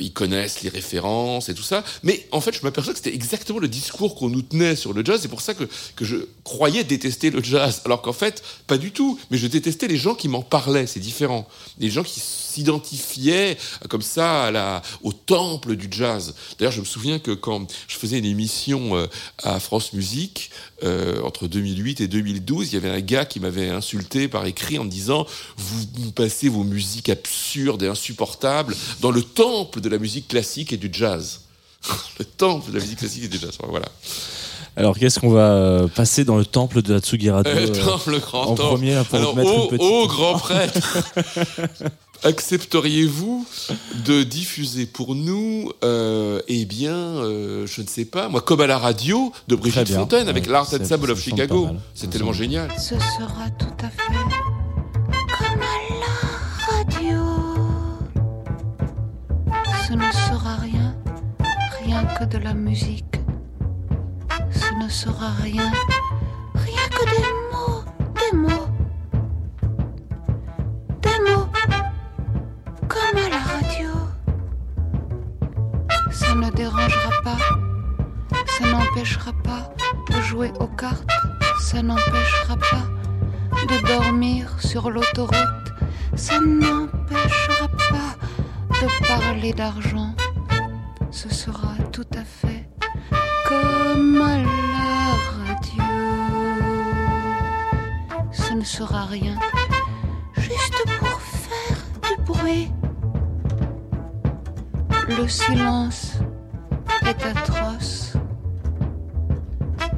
ils 0.00 0.12
connaissent 0.12 0.62
les 0.62 0.68
références 0.68 1.48
et 1.48 1.54
tout 1.54 1.62
ça. 1.62 1.84
Mais 2.02 2.26
en 2.32 2.40
fait, 2.40 2.52
je 2.52 2.62
m'aperçois 2.62 2.92
que 2.92 2.98
c'était 2.98 3.14
exactement 3.14 3.58
le 3.58 3.68
discours 3.68 4.14
qu'on 4.16 4.28
nous 4.28 4.42
tenait 4.42 4.74
sur 4.74 4.92
le 4.92 5.04
jazz. 5.04 5.20
C'est 5.22 5.28
pour 5.28 5.40
ça 5.40 5.54
que, 5.54 5.64
que 5.94 6.04
je 6.04 6.16
croyais 6.44 6.82
détester 6.84 7.30
le 7.30 7.42
jazz, 7.42 7.82
alors 7.84 8.02
qu'en 8.02 8.12
fait, 8.12 8.42
pas 8.66 8.78
du 8.78 8.90
tout. 8.90 9.18
Mais 9.30 9.38
je 9.38 9.46
détestais 9.46 9.86
les 9.86 9.96
gens 9.96 10.14
qui 10.14 10.28
m'en 10.28 10.42
parlaient. 10.42 10.86
C'est 10.86 11.00
différent. 11.00 11.46
Les 11.78 11.90
gens 11.90 12.02
qui 12.02 12.20
s'identifiaient 12.20 13.56
comme 13.88 14.02
ça 14.02 14.44
à 14.44 14.50
la, 14.50 14.82
au 15.02 15.12
temple 15.12 15.76
du 15.76 15.88
jazz. 15.90 16.34
D'ailleurs, 16.58 16.72
je 16.72 16.80
me 16.80 16.86
souviens 16.86 17.18
que 17.18 17.30
quand 17.30 17.66
je 17.86 17.96
faisais 17.96 18.18
une 18.18 18.24
émission 18.28 18.96
euh, 18.96 19.06
à 19.42 19.60
France 19.60 19.92
Musique, 19.92 20.50
euh, 20.84 21.20
entre 21.22 21.48
2008 21.48 22.00
et 22.00 22.08
2012, 22.08 22.72
il 22.72 22.74
y 22.74 22.78
avait 22.78 22.90
un 22.90 23.00
gars 23.00 23.24
qui 23.24 23.40
m'avait 23.40 23.68
insulté 23.68 24.28
par 24.28 24.46
écrit 24.46 24.78
en 24.78 24.84
me 24.84 24.90
disant 24.90 25.26
vous, 25.56 26.12
passez 26.12 26.48
vos 26.48 26.64
musiques 26.64 27.08
absurdes 27.08 27.82
et 27.82 27.88
insupportables 27.88 28.76
dans 29.00 29.10
le 29.10 29.22
temple 29.22 29.80
de 29.80 29.88
la 29.88 29.98
musique 29.98 30.28
classique 30.28 30.72
et 30.72 30.76
du 30.76 30.90
jazz. 30.92 31.40
le 32.18 32.24
temple 32.24 32.70
de 32.70 32.78
la 32.78 32.82
musique 32.82 32.98
classique 32.98 33.24
et 33.24 33.28
du 33.28 33.38
jazz. 33.38 33.58
Voilà. 33.68 33.88
Alors, 34.76 34.96
qu'est-ce 34.96 35.18
qu'on 35.18 35.30
va 35.30 35.54
euh, 35.54 35.88
passer 35.88 36.24
dans 36.24 36.36
le 36.36 36.44
temple 36.44 36.82
de 36.82 36.94
la 36.94 37.00
Tsugi 37.00 37.26
Le 37.26 37.72
temple, 37.72 38.10
le 38.12 38.18
grand 38.20 38.46
en 38.46 38.54
premier 38.54 39.02
pour 39.08 39.18
Alors, 39.18 39.34
mettre 39.34 39.50
ô, 39.50 39.62
une 39.64 39.68
petite... 39.70 39.82
ô 39.82 40.06
grand 40.06 40.38
prêtre 40.38 40.98
accepteriez-vous 42.24 43.46
de 44.04 44.22
diffuser 44.22 44.86
pour 44.86 45.14
nous, 45.14 45.70
euh, 45.84 46.40
eh 46.48 46.64
bien, 46.64 46.94
euh, 46.94 47.66
je 47.66 47.82
ne 47.82 47.86
sais 47.86 48.04
pas, 48.04 48.28
moi, 48.28 48.40
comme 48.40 48.60
à 48.60 48.66
la 48.66 48.78
radio, 48.78 49.32
de 49.48 49.56
Brigitte 49.56 49.92
Fontaine 49.92 50.28
avec 50.28 50.46
l'Art 50.46 50.68
Ensemble 50.72 51.10
of 51.10 51.20
Chicago 51.20 51.68
C'est 51.94 52.10
tellement 52.10 52.32
génial. 52.32 52.70
Ce 52.78 52.94
sera 52.98 53.48
tout 53.58 53.66
à 53.84 53.88
fait 53.88 54.12
comme 55.38 55.60
à 55.60 55.76
la 56.00 56.76
radio. 56.76 57.24
Ce 59.86 59.92
ne 59.94 60.12
sera 60.12 60.56
rien, 60.56 60.94
rien 61.84 62.04
que 62.18 62.24
de 62.24 62.38
la 62.38 62.54
musique. 62.54 63.04
Ce 64.50 64.84
ne 64.84 64.88
sera 64.88 65.30
rien, 65.42 65.72
rien 66.54 66.88
que 66.90 67.04
des 67.10 67.26
mots, 67.52 67.84
des 68.14 68.36
mots 68.36 68.67
dérangera 76.58 77.22
pas, 77.22 77.38
ça 78.46 78.66
n'empêchera 78.66 79.32
pas 79.44 79.72
de 80.10 80.20
jouer 80.22 80.52
aux 80.58 80.66
cartes, 80.66 81.08
ça 81.60 81.80
n'empêchera 81.82 82.56
pas 82.56 82.86
de 83.70 83.86
dormir 83.86 84.60
sur 84.60 84.90
l'autoroute, 84.90 85.72
ça 86.16 86.40
n'empêchera 86.40 87.68
pas 87.90 88.12
de 88.80 89.06
parler 89.06 89.52
d'argent. 89.52 90.14
Ce 91.12 91.28
sera 91.32 91.74
tout 91.92 92.10
à 92.16 92.24
fait 92.24 92.68
comme 93.46 94.20
à 94.20 94.38
la 94.38 95.00
radio. 95.38 95.84
Ce 98.32 98.52
ne 98.52 98.64
sera 98.64 99.04
rien, 99.04 99.38
juste 100.36 100.82
pour 100.98 101.20
faire 101.20 101.78
du 102.02 102.22
bruit. 102.24 102.72
Le 105.08 105.26
silence 105.26 106.18
est 107.06 107.24
atroce. 107.24 108.12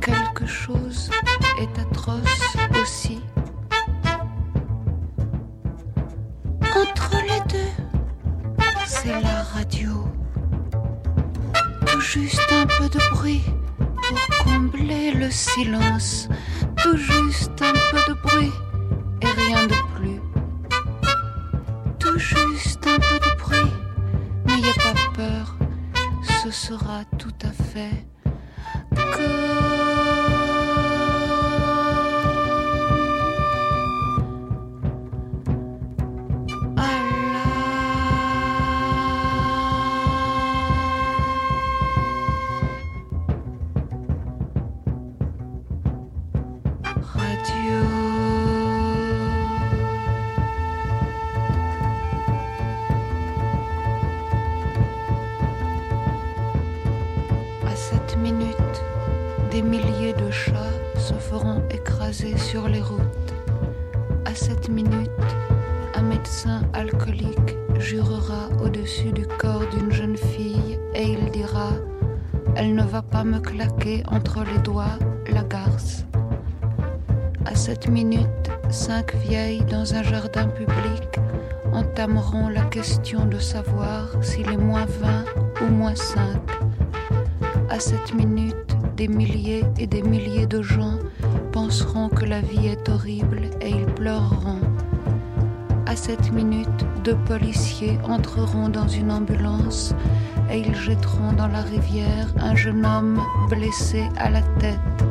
Quelque 0.00 0.46
chose 0.46 1.10
est 1.58 1.78
atroce 1.80 2.56
aussi. 2.80 3.20
Entre 6.62 7.16
les 7.22 7.40
deux, 7.48 8.64
c'est 8.86 9.20
la 9.20 9.42
radio. 9.42 10.06
Tout 11.86 12.00
juste 12.00 12.52
un 12.52 12.66
peu 12.66 12.88
de 12.88 13.10
bruit 13.10 13.42
pour 13.76 14.44
combler 14.44 15.10
le 15.12 15.30
silence. 15.30 16.28
Tout 16.82 16.96
juste 16.96 17.60
un 17.60 17.74
peu 17.90 18.12
de 18.12 18.14
bruit 18.22 18.52
et 19.22 19.26
rien 19.26 19.66
de 19.66 19.74
sera 26.70 27.04
tout 27.18 27.34
à 27.42 27.50
fait 27.50 28.09
question 82.80 83.26
de 83.26 83.38
savoir 83.38 84.08
s'il 84.22 84.50
est 84.50 84.56
moins 84.56 84.86
20 84.86 85.24
ou 85.60 85.70
moins 85.70 85.94
5. 85.94 86.18
À 87.68 87.78
cette 87.78 88.14
minute, 88.14 88.74
des 88.96 89.06
milliers 89.06 89.64
et 89.78 89.86
des 89.86 90.00
milliers 90.00 90.46
de 90.46 90.62
gens 90.62 90.96
penseront 91.52 92.08
que 92.08 92.24
la 92.24 92.40
vie 92.40 92.68
est 92.68 92.88
horrible 92.88 93.50
et 93.60 93.68
ils 93.68 93.84
pleureront. 93.84 94.62
À 95.84 95.94
cette 95.94 96.32
minute, 96.32 96.86
deux 97.04 97.18
policiers 97.26 97.98
entreront 98.02 98.70
dans 98.70 98.88
une 98.88 99.12
ambulance 99.12 99.94
et 100.50 100.60
ils 100.60 100.74
jetteront 100.74 101.34
dans 101.34 101.48
la 101.48 101.60
rivière 101.60 102.28
un 102.38 102.54
jeune 102.54 102.86
homme 102.86 103.20
blessé 103.50 104.04
à 104.16 104.30
la 104.30 104.40
tête. 104.58 105.04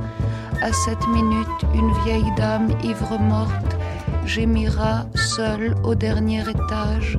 À 0.64 0.74
cette 0.74 1.08
minute, 1.10 1.62
une 1.76 1.94
vieille 2.04 2.34
dame 2.36 2.70
ivre-morte 2.84 3.78
gémira 4.26 5.06
seule 5.16 5.76
au 5.84 5.96
dernier 5.96 6.42
étage 6.42 7.18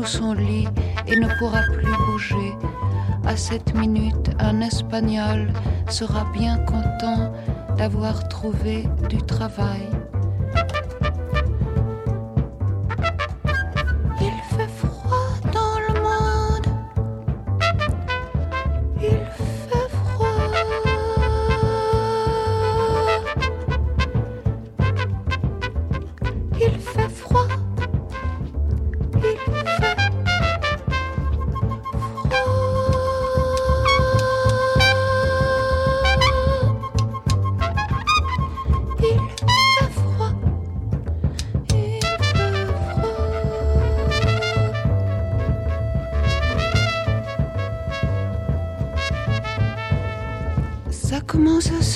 sous 0.00 0.18
son 0.18 0.32
lit 0.32 0.66
et 1.06 1.16
ne 1.16 1.28
pourra 1.38 1.60
plus 1.62 1.92
bouger. 2.06 2.54
À 3.26 3.36
cette 3.36 3.74
minute, 3.74 4.30
un 4.38 4.60
Espagnol 4.62 5.52
sera 5.88 6.24
bien 6.32 6.56
content 6.58 7.32
d'avoir 7.76 8.26
trouvé 8.28 8.84
du 9.08 9.18
travail. 9.18 9.88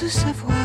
tout 0.05 0.11
savoir. 0.11 0.64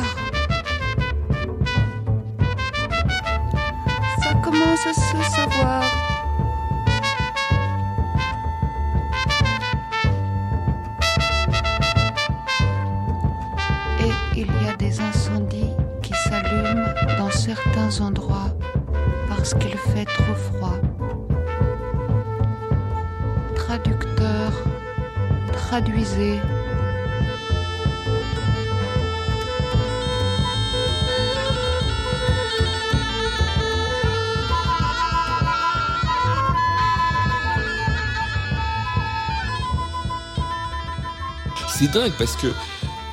C'est 41.92 42.00
dingue 42.00 42.14
parce 42.18 42.36
que 42.36 42.48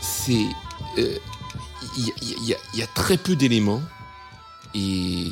c'est. 0.01 0.47
Il 0.97 1.05
euh, 1.05 2.55
y, 2.75 2.83
a 2.83 2.87
très 2.95 3.17
peu 3.17 3.37
d'éléments 3.37 3.83
et 4.75 5.27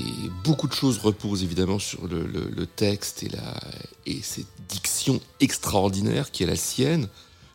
beaucoup 0.45 0.69
de 0.69 0.73
choses 0.73 0.99
reposent 0.99 1.43
évidemment 1.43 1.79
sur 1.79 2.07
le, 2.07 2.67
texte 2.67 3.23
et, 3.23 3.29
la, 3.29 3.55
et 4.07 4.21
cette 4.23 4.47
diction 4.69 5.21
extraordinaire 5.41 6.31
qui 6.31 6.43
est 6.43 6.47
la 6.47 6.57
sienne, 6.57 7.09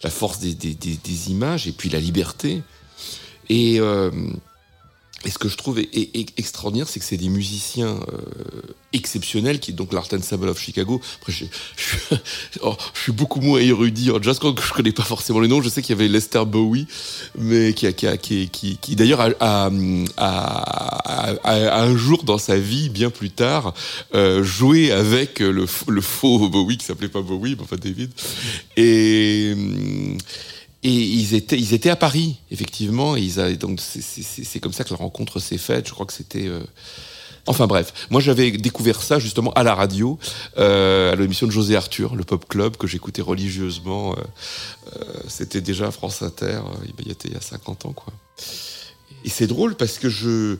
la 0.03 0.09
force 0.09 0.39
des, 0.39 0.53
des, 0.53 1.31
images 1.31 1.67
et 1.67 1.71
puis 1.71 1.89
la 1.89 1.99
liberté. 1.99 2.61
Et. 3.49 3.79
Euh, 3.79 4.11
et 5.25 5.31
ce 5.31 5.37
que 5.37 5.49
je 5.49 5.57
trouve 5.57 5.81
extraordinaire, 6.37 6.87
c'est 6.87 6.99
que 6.99 7.05
c'est 7.05 7.17
des 7.17 7.27
musiciens 7.27 7.99
euh, 8.13 8.61
exceptionnels, 8.93 9.59
qui 9.59 9.73
donc 9.73 9.91
l'Art 9.91 10.07
Ensemble 10.13 10.47
of 10.47 10.59
Chicago. 10.59 11.01
Après, 11.19 11.33
je, 11.33 11.45
oh, 12.61 12.77
je, 12.93 13.01
suis 13.01 13.11
beaucoup 13.11 13.41
moins 13.41 13.59
érudit 13.59 14.11
en 14.11 14.21
jazz, 14.21 14.39
que 14.39 14.47
je 14.47 14.73
connais 14.73 14.93
pas 14.93 15.03
forcément 15.03 15.41
les 15.41 15.49
noms. 15.49 15.61
Je 15.61 15.67
sais 15.67 15.81
qu'il 15.81 15.93
y 15.93 15.99
avait 15.99 16.07
Lester 16.07 16.45
Bowie, 16.45 16.87
mais 17.37 17.73
qui, 17.73 18.49
qui, 18.49 18.95
d'ailleurs 18.95 19.19
a, 19.41 19.69
un 21.45 21.97
jour 21.97 22.23
dans 22.23 22.37
sa 22.37 22.57
vie, 22.57 22.87
bien 22.89 23.09
plus 23.09 23.31
tard, 23.31 23.73
euh, 24.15 24.41
joué 24.41 24.93
avec 24.93 25.39
le, 25.39 25.65
le 25.87 26.01
faux 26.01 26.47
Bowie, 26.47 26.77
qui 26.77 26.85
s'appelait 26.85 27.09
pas 27.09 27.21
Bowie, 27.21 27.55
mais 27.57 27.63
enfin 27.63 27.75
David. 27.75 28.11
Et... 28.77 29.53
Et 30.83 30.93
ils 30.93 31.33
étaient, 31.33 31.57
ils 31.57 31.73
étaient 31.73 31.89
à 31.89 31.95
Paris, 31.95 32.37
effectivement. 32.51 33.17
Et 33.17 33.21
ils 33.21 33.57
donc 33.57 33.79
c'est 33.81 34.59
comme 34.59 34.73
ça 34.73 34.83
que 34.83 34.91
la 34.91 34.97
rencontre 34.97 35.39
s'est 35.39 35.57
faite. 35.57 35.87
Je 35.87 35.93
crois 35.93 36.05
que 36.05 36.13
c'était. 36.13 36.47
Euh, 36.47 36.61
enfin 37.47 37.67
bref, 37.67 37.93
moi 38.09 38.21
j'avais 38.21 38.51
découvert 38.51 39.01
ça 39.01 39.19
justement 39.19 39.51
à 39.53 39.63
la 39.63 39.75
radio, 39.75 40.17
euh, 40.57 41.11
à 41.11 41.15
l'émission 41.15 41.47
de 41.47 41.51
José 41.51 41.75
Arthur, 41.75 42.15
le 42.15 42.23
Pop 42.23 42.47
Club, 42.47 42.77
que 42.77 42.87
j'écoutais 42.87 43.21
religieusement. 43.21 44.15
Euh, 44.95 45.03
c'était 45.27 45.61
déjà 45.61 45.91
France 45.91 46.21
Inter, 46.21 46.61
il 46.97 47.11
était 47.11 47.27
il 47.27 47.33
y 47.33 47.37
a 47.37 47.41
50 47.41 47.85
ans, 47.85 47.93
quoi. 47.93 48.13
Et 49.25 49.29
c'est 49.29 49.47
drôle 49.47 49.75
parce 49.75 49.97
que 49.97 50.07
je, 50.07 50.57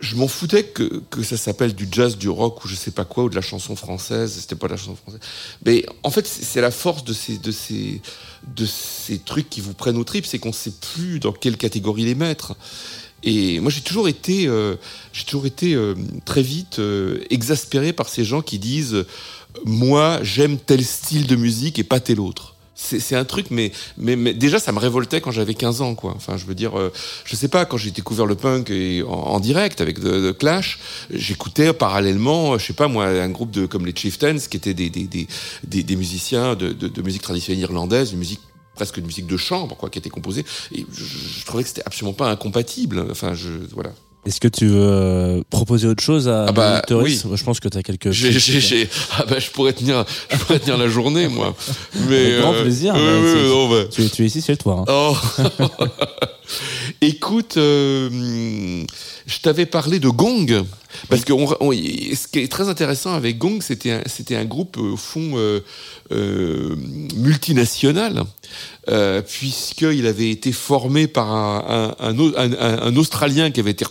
je 0.00 0.16
m'en 0.16 0.28
foutais 0.28 0.64
que, 0.64 1.02
que 1.10 1.22
ça 1.22 1.36
s'appelle 1.36 1.74
du 1.74 1.88
jazz, 1.90 2.16
du 2.16 2.28
rock 2.28 2.64
ou 2.64 2.68
je 2.68 2.74
sais 2.74 2.90
pas 2.90 3.04
quoi, 3.04 3.24
ou 3.24 3.28
de 3.28 3.34
la 3.34 3.42
chanson 3.42 3.76
française. 3.76 4.32
C'était 4.40 4.54
pas 4.54 4.66
de 4.66 4.72
la 4.72 4.78
chanson 4.78 4.96
française. 4.96 5.20
Mais 5.64 5.84
en 6.02 6.10
fait, 6.10 6.26
c'est 6.26 6.60
la 6.60 6.70
force 6.70 7.04
de 7.04 7.12
ces, 7.12 7.38
de 7.38 7.50
ces, 7.50 8.00
de 8.46 8.66
ces 8.66 9.18
trucs 9.18 9.50
qui 9.50 9.60
vous 9.60 9.74
prennent 9.74 9.98
au 9.98 10.04
trip, 10.04 10.26
c'est 10.26 10.38
qu'on 10.38 10.52
sait 10.52 10.72
plus 10.94 11.20
dans 11.20 11.32
quelle 11.32 11.56
catégorie 11.56 12.04
les 12.04 12.14
mettre. 12.14 12.56
Et 13.22 13.60
moi, 13.60 13.70
j'ai 13.70 13.82
toujours 13.82 14.08
été, 14.08 14.46
euh, 14.46 14.76
euh, 15.62 15.94
très 16.24 16.42
vite 16.42 16.78
euh, 16.78 17.22
exaspéré 17.28 17.92
par 17.92 18.08
ces 18.08 18.24
gens 18.24 18.40
qui 18.40 18.58
disent, 18.58 19.04
moi, 19.64 20.20
j'aime 20.22 20.58
tel 20.58 20.84
style 20.84 21.26
de 21.26 21.36
musique 21.36 21.78
et 21.78 21.84
pas 21.84 22.00
tel 22.00 22.20
autre 22.20 22.49
c'est 22.80 23.16
un 23.16 23.24
truc, 23.24 23.46
mais, 23.50 23.72
mais, 23.98 24.16
mais, 24.16 24.32
déjà, 24.32 24.58
ça 24.58 24.72
me 24.72 24.78
révoltait 24.78 25.20
quand 25.20 25.30
j'avais 25.30 25.54
15 25.54 25.82
ans, 25.82 25.94
quoi. 25.94 26.14
Enfin, 26.16 26.36
je 26.36 26.46
veux 26.46 26.54
dire, 26.54 26.78
euh, 26.78 26.92
je 27.24 27.36
sais 27.36 27.48
pas, 27.48 27.64
quand 27.64 27.76
j'ai 27.76 27.90
découvert 27.90 28.26
le 28.26 28.34
punk 28.34 28.70
et, 28.70 29.02
en, 29.06 29.38
direct 29.40 29.80
avec 29.80 30.00
The, 30.00 30.36
Clash, 30.36 30.78
j'écoutais 31.10 31.72
parallèlement, 31.72 32.58
je 32.58 32.66
sais 32.66 32.72
pas 32.72 32.88
moi, 32.88 33.06
un 33.06 33.28
groupe 33.28 33.50
de, 33.50 33.66
comme 33.66 33.86
les 33.86 33.94
Chieftains, 33.94 34.38
qui 34.38 34.56
étaient 34.56 34.74
des, 34.74 34.90
des, 34.90 35.04
des, 35.04 35.82
des, 35.82 35.96
musiciens 35.96 36.54
de, 36.54 36.72
de, 36.72 36.88
de, 36.88 37.02
musique 37.02 37.22
traditionnelle 37.22 37.62
irlandaise, 37.62 38.12
une 38.12 38.18
musique 38.18 38.40
presque 38.74 38.96
une 38.96 39.06
musique 39.06 39.26
de 39.26 39.36
chambre, 39.36 39.76
quoi, 39.76 39.90
qui 39.90 39.98
était 39.98 40.10
composée. 40.10 40.44
Et 40.72 40.86
je, 40.90 41.04
je 41.04 41.44
trouvais 41.44 41.62
que 41.62 41.68
c'était 41.68 41.82
absolument 41.84 42.14
pas 42.14 42.30
incompatible. 42.30 43.04
Enfin, 43.10 43.34
je, 43.34 43.50
voilà. 43.72 43.90
Est-ce 44.26 44.38
que 44.38 44.48
tu 44.48 44.66
veux 44.66 44.76
euh, 44.78 45.40
proposer 45.48 45.88
autre 45.88 46.02
chose 46.02 46.28
à 46.28 46.46
Ah 46.48 46.52
bah, 46.52 46.82
oui. 46.90 47.18
Je 47.34 47.42
pense 47.44 47.58
que 47.58 47.68
tu 47.68 47.78
as 47.78 47.82
quelques. 47.82 48.10
J'ai- 48.10 48.88
ah 49.16 49.24
bah, 49.28 49.38
je 49.38 49.48
pourrais 49.50 49.72
tenir, 49.72 50.04
je 50.30 50.36
pourrais 50.36 50.58
tenir 50.58 50.76
la 50.76 50.88
journée, 50.88 51.28
moi. 51.28 51.56
Mais, 52.08 52.26
Avec 52.32 52.40
grand 52.40 52.52
plaisir, 52.52 52.92
oui, 52.94 53.00
bah, 53.02 53.12
oui, 53.22 53.48
non, 53.48 53.68
bah, 53.70 53.84
Tu, 53.90 54.08
tu 54.10 54.22
es 54.22 54.26
ici, 54.26 54.42
c'est 54.42 54.56
toi. 54.58 54.84
hein. 54.86 54.92
Oh. 54.92 55.16
Écoute, 57.00 57.56
euh, 57.56 58.82
je 59.26 59.38
t'avais 59.40 59.66
parlé 59.66 59.98
de 60.00 60.08
Gong. 60.08 60.64
Parce 61.08 61.24
que 61.24 61.32
on- 61.32 61.46
on- 61.60 61.72
ce 61.72 62.26
qui 62.26 62.40
est 62.40 62.50
très 62.50 62.68
intéressant 62.68 63.14
avec 63.14 63.38
Gong, 63.38 63.60
c'était 63.62 63.92
un, 63.92 64.00
c'était 64.06 64.34
un 64.34 64.44
groupe 64.44 64.76
euh, 64.76 64.92
au 64.94 64.96
fond 64.96 65.32
euh, 65.36 65.60
euh, 66.12 66.74
multinational, 67.14 68.24
euh, 68.88 69.22
puisqu'il 69.22 70.04
avait 70.06 70.30
été 70.30 70.50
formé 70.50 71.06
par 71.06 71.30
un, 71.32 71.94
un, 72.00 72.08
un, 72.08 72.18
au- 72.18 72.36
un- 72.36 72.52
un- 72.52 72.82
un 72.82 72.96
Australien 72.96 73.52
qui 73.52 73.60
avait 73.60 73.70
été 73.70 73.84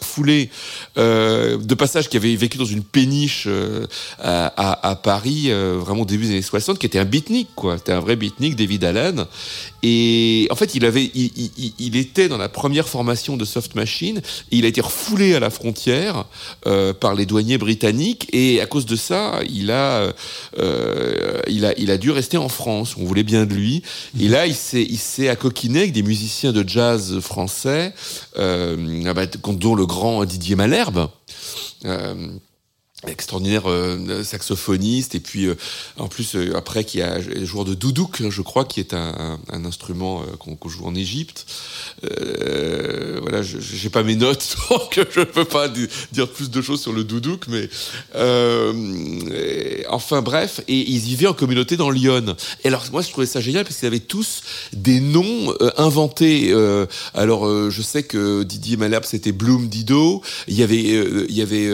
euh, 0.97 1.57
de 1.57 1.75
passage, 1.75 2.09
qui 2.09 2.17
avait 2.17 2.35
vécu 2.35 2.57
dans 2.57 2.65
une 2.65 2.83
péniche 2.83 3.45
euh, 3.47 3.85
à, 4.19 4.99
Paris, 5.01 5.45
euh, 5.47 5.77
vraiment 5.79 6.05
début 6.05 6.25
des 6.25 6.31
années 6.31 6.41
60, 6.41 6.79
qui 6.79 6.85
était 6.85 6.99
un 6.99 7.05
beatnik, 7.05 7.49
quoi. 7.55 7.77
C'était 7.77 7.93
un 7.93 7.99
vrai 7.99 8.15
beatnik, 8.15 8.55
David 8.55 8.83
Allen. 8.83 9.25
Et 9.83 10.47
en 10.51 10.55
fait, 10.55 10.75
il 10.75 10.85
avait, 10.85 11.09
il, 11.13 11.31
il- 11.57 11.73
il- 11.79 11.95
était 11.95 12.27
dans 12.27 12.37
la 12.37 12.49
première 12.49 12.87
formation 12.89 13.37
de 13.37 13.45
Soft 13.45 13.75
Machine. 13.75 14.21
Et 14.51 14.57
il 14.57 14.65
a 14.65 14.67
été 14.67 14.81
refoulé 14.81 15.35
à 15.35 15.39
la 15.39 15.49
frontière 15.49 16.25
euh, 16.67 16.93
par 16.93 17.15
les 17.15 17.25
douaniers 17.25 17.57
britanniques. 17.57 18.27
Et 18.33 18.61
à 18.61 18.65
cause 18.65 18.85
de 18.85 18.95
ça, 18.95 19.39
il 19.49 19.71
a, 19.71 20.13
euh, 20.57 21.41
il 21.47 21.65
a, 21.65 21.73
il 21.77 21.91
a 21.91 21.97
dû 21.97 22.11
rester 22.11 22.37
en 22.37 22.49
France. 22.49 22.95
On 22.97 23.05
voulait 23.05 23.23
bien 23.23 23.45
de 23.45 23.53
lui. 23.53 23.83
Et 24.19 24.27
là, 24.27 24.47
il 24.47 24.55
s'est, 24.55 24.83
il 24.83 24.97
s'est 24.99 25.29
accoquiné 25.29 25.79
avec 25.79 25.93
des 25.93 26.03
musiciens 26.03 26.51
de 26.51 26.67
jazz 26.67 27.19
français, 27.19 27.93
euh, 28.37 29.03
ah 29.05 29.13
bah, 29.13 29.25
dont 29.27 29.75
le 29.75 29.85
grand 29.85 30.25
Didier 30.25 30.55
Malherbe. 30.55 31.09
Euh, 31.85 32.29
extraordinaire 33.07 33.69
euh, 33.69 34.23
saxophoniste. 34.23 35.15
Et 35.15 35.19
puis 35.19 35.45
euh, 35.45 35.55
en 35.97 36.07
plus 36.07 36.35
euh, 36.35 36.55
après 36.55 36.83
qui 36.83 37.01
a 37.01 37.19
joueur 37.45 37.65
de 37.65 37.73
doudouk 37.73 38.29
je 38.29 38.41
crois 38.41 38.65
qui 38.65 38.79
est 38.79 38.93
un, 38.93 39.39
un, 39.49 39.55
un 39.55 39.65
instrument 39.65 40.21
euh, 40.21 40.35
qu'on 40.37 40.69
joue 40.69 40.85
en 40.85 40.95
Égypte. 40.95 41.45
Euh, 42.03 43.19
voilà 43.21 43.41
j'ai 43.41 43.89
pas 43.89 44.03
mes 44.03 44.15
notes 44.15 44.55
donc 44.69 44.99
je 45.11 45.21
peux 45.21 45.45
pas 45.45 45.69
di- 45.69 45.87
dire 46.11 46.27
plus 46.29 46.49
de 46.49 46.61
choses 46.61 46.81
sur 46.81 46.91
le 46.93 47.03
doudouk 47.03 47.47
mais 47.47 47.69
euh, 48.15 49.83
enfin 49.89 50.21
bref 50.21 50.61
et 50.67 50.77
ils 50.91 50.99
vivaient 50.99 51.27
en 51.27 51.33
communauté 51.33 51.77
dans 51.77 51.89
Lyon. 51.89 52.35
Et 52.63 52.67
alors 52.67 52.83
moi 52.91 53.01
je 53.01 53.09
trouvais 53.09 53.27
ça 53.27 53.39
génial 53.39 53.63
parce 53.63 53.77
qu'ils 53.77 53.87
avaient 53.87 53.99
tous 53.99 54.41
des 54.73 54.99
noms 54.99 55.53
inventés. 55.77 56.53
Alors 57.13 57.69
je 57.69 57.81
sais 57.81 58.03
que 58.03 58.43
Didier 58.43 58.77
Malherbe 58.77 59.05
c'était 59.05 59.31
Bloom 59.31 59.67
Dido. 59.67 60.21
Il 60.47 60.55
y 60.55 60.63
avait 60.63 60.79
il 60.81 61.35
y 61.35 61.41
avait 61.41 61.69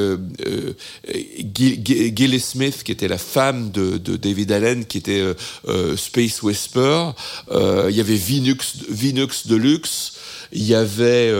Gil- 1.54 1.82
Gil- 1.84 2.14
Gilly 2.16 2.40
Smith, 2.40 2.84
qui 2.84 2.92
était 2.92 3.08
la 3.08 3.18
femme 3.18 3.72
de, 3.72 3.98
de 3.98 4.16
David 4.18 4.52
Allen, 4.52 4.86
qui 4.86 4.98
était 4.98 5.20
euh, 5.22 5.34
euh, 5.68 5.98
Space 5.98 6.42
Whisper. 6.44 7.12
Euh, 7.52 7.88
il 7.90 7.96
y 7.96 8.02
avait 8.02 8.16
Vinux, 8.16 8.58
Vinux 8.90 9.48
Deluxe. 9.48 10.14
Il 10.52 10.64
y 10.64 10.76
avait... 10.76 11.32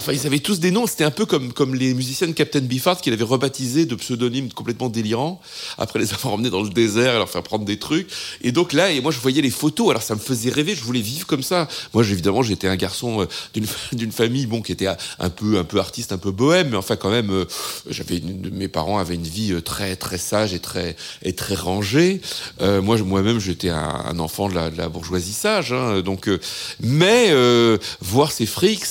Enfin, 0.00 0.12
ils 0.12 0.26
avaient 0.26 0.38
tous 0.38 0.60
des 0.60 0.70
noms. 0.70 0.86
C'était 0.86 1.04
un 1.04 1.10
peu 1.10 1.26
comme, 1.26 1.52
comme 1.52 1.74
les 1.74 1.94
musiciens 1.94 2.26
de 2.26 2.32
Captain 2.32 2.60
Beefheart 2.60 3.00
qu'il 3.00 3.12
avait 3.12 3.24
rebaptisé 3.24 3.86
de 3.86 3.94
pseudonymes 3.94 4.52
complètement 4.52 4.88
délirants. 4.88 5.40
Après 5.78 5.98
les 5.98 6.12
avoir 6.12 6.34
emmenés 6.34 6.50
dans 6.50 6.62
le 6.62 6.70
désert 6.70 7.14
et 7.14 7.18
leur 7.18 7.28
faire 7.28 7.42
prendre 7.42 7.64
des 7.64 7.78
trucs. 7.78 8.08
Et 8.42 8.52
donc 8.52 8.72
là, 8.72 8.90
et 8.90 9.00
moi, 9.00 9.12
je 9.12 9.18
voyais 9.18 9.42
les 9.42 9.50
photos. 9.50 9.90
Alors, 9.90 10.02
ça 10.02 10.14
me 10.14 10.20
faisait 10.20 10.50
rêver. 10.50 10.74
Je 10.74 10.82
voulais 10.82 11.00
vivre 11.00 11.26
comme 11.26 11.42
ça. 11.42 11.68
Moi, 11.94 12.04
évidemment, 12.04 12.42
j'étais 12.42 12.68
un 12.68 12.76
garçon 12.76 13.22
euh, 13.22 13.26
d'une 13.54 13.66
d'une 13.92 14.12
famille, 14.12 14.46
bon, 14.46 14.62
qui 14.62 14.72
était 14.72 14.86
un 14.86 15.30
peu, 15.30 15.58
un 15.58 15.64
peu 15.64 15.78
artiste, 15.78 16.12
un 16.12 16.18
peu 16.18 16.30
bohème, 16.30 16.70
mais 16.70 16.76
enfin, 16.76 16.96
quand 16.96 17.10
même, 17.10 17.30
euh, 17.30 17.44
j'avais 17.88 18.20
mes 18.52 18.68
parents 18.68 18.98
avaient 18.98 19.14
une 19.14 19.22
vie 19.22 19.52
euh, 19.52 19.60
très, 19.60 19.96
très 19.96 20.18
sage 20.18 20.54
et 20.54 20.60
très, 20.60 20.96
et 21.22 21.34
très 21.34 21.54
rangée. 21.54 22.20
Moi, 22.60 22.98
moi-même, 22.98 23.38
j'étais 23.38 23.70
un, 23.70 24.18
enfant 24.18 24.48
de 24.48 24.54
la, 24.54 24.70
de 24.70 24.76
la 24.76 24.88
bourgeoisie 24.88 25.32
sage. 25.32 25.72
hein. 25.72 26.00
donc, 26.02 26.28
mais 26.80 27.28
euh, 27.30 27.78
voir 28.00 28.32
ces 28.32 28.46
frics, 28.46 28.84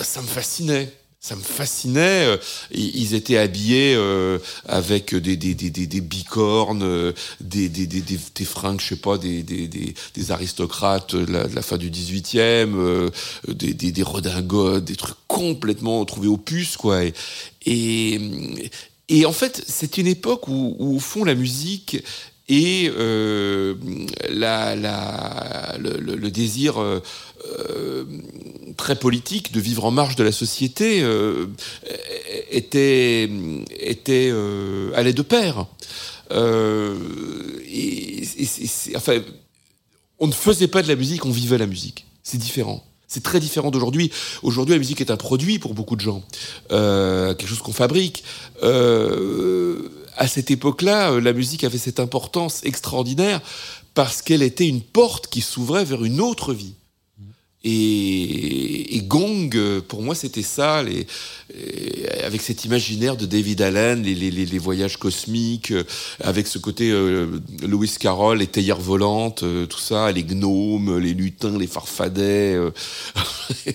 ça 0.00 0.22
me 0.22 0.26
fascinait. 0.26 0.92
Ça 1.24 1.36
me 1.36 1.40
fascinait. 1.40 2.26
euh, 2.26 2.36
Ils 2.72 3.14
étaient 3.14 3.36
habillés 3.36 3.94
euh, 3.96 4.40
avec 4.66 5.14
des, 5.14 5.36
bicornes, 6.00 6.82
euh, 6.82 7.12
des, 7.40 8.44
fringues, 8.44 8.80
je 8.80 8.88
sais 8.88 8.96
pas, 8.96 9.18
des, 9.18 9.94
aristocrates 10.30 11.14
de 11.14 11.32
la, 11.32 11.62
fin 11.62 11.78
du 11.78 11.92
18e, 11.92 12.74
euh, 12.74 13.10
des, 13.46 14.02
redingotes, 14.02 14.84
des 14.84 14.96
trucs 14.96 15.14
complètement 15.28 16.04
trouvés 16.04 16.26
au 16.26 16.38
puce, 16.38 16.76
quoi. 16.76 17.02
Et, 17.64 18.18
en 19.24 19.32
fait, 19.32 19.62
c'est 19.68 19.98
une 19.98 20.08
époque 20.08 20.48
où, 20.48 20.74
au 20.80 20.98
fond, 20.98 21.22
la 21.22 21.36
musique 21.36 22.02
et 22.48 22.90
euh, 22.96 23.74
le, 24.28 26.30
désir 26.30 26.80
euh, 26.80 27.02
euh, 27.58 28.04
très 28.76 28.96
politique 28.96 29.52
de 29.52 29.60
vivre 29.60 29.84
en 29.84 29.90
marge 29.90 30.16
de 30.16 30.24
la 30.24 30.32
société 30.32 31.04
était, 32.50 33.30
était 33.78 34.32
allait 34.94 35.12
de 35.12 35.22
pair. 35.22 35.66
Enfin, 38.96 39.20
on 40.18 40.26
ne 40.26 40.32
faisait 40.32 40.68
pas 40.68 40.82
de 40.82 40.88
la 40.88 40.96
musique, 40.96 41.24
on 41.24 41.30
vivait 41.30 41.58
la 41.58 41.66
musique. 41.66 42.06
C'est 42.22 42.38
différent. 42.38 42.84
C'est 43.08 43.22
très 43.22 43.40
différent 43.40 43.70
d'aujourd'hui. 43.70 44.10
Aujourd'hui, 44.42 44.74
la 44.74 44.78
musique 44.78 45.02
est 45.02 45.10
un 45.10 45.18
produit 45.18 45.58
pour 45.58 45.74
beaucoup 45.74 45.96
de 45.96 46.00
gens, 46.00 46.22
quelque 46.70 47.46
chose 47.46 47.60
qu'on 47.60 47.72
fabrique. 47.72 48.24
À 50.16 50.28
cette 50.28 50.50
époque-là, 50.50 51.12
euh, 51.12 51.20
la 51.20 51.32
musique 51.32 51.64
avait 51.64 51.78
cette 51.78 52.00
importance 52.00 52.64
extraordinaire 52.64 53.40
parce 53.94 54.22
qu'elle 54.22 54.42
était 54.42 54.68
une 54.68 54.82
porte 54.82 55.26
qui 55.28 55.40
s'ouvrait 55.40 55.84
vers 55.84 56.04
une 56.04 56.20
autre 56.20 56.54
vie. 56.54 56.74
Et, 57.64 58.96
et 58.96 59.02
Gong, 59.02 59.50
euh, 59.54 59.80
pour 59.80 60.02
moi, 60.02 60.16
c'était 60.16 60.42
ça, 60.42 60.82
les, 60.82 61.06
et 61.54 62.08
avec 62.24 62.40
cet 62.40 62.64
imaginaire 62.64 63.16
de 63.16 63.24
David 63.24 63.62
Allen, 63.62 64.02
les, 64.02 64.14
les, 64.14 64.30
les, 64.30 64.58
voyages 64.58 64.96
cosmiques, 64.96 65.70
euh, 65.70 65.84
avec 66.20 66.48
ce 66.48 66.58
côté 66.58 66.90
euh, 66.90 67.40
Lewis 67.62 67.94
Carroll, 68.00 68.38
les 68.38 68.48
théières 68.48 68.80
volantes, 68.80 69.44
euh, 69.44 69.66
tout 69.66 69.78
ça, 69.78 70.10
les 70.10 70.24
gnomes, 70.24 70.98
les 70.98 71.14
lutins, 71.14 71.56
les 71.56 71.68
farfadets. 71.68 72.56
euh, 72.56 72.70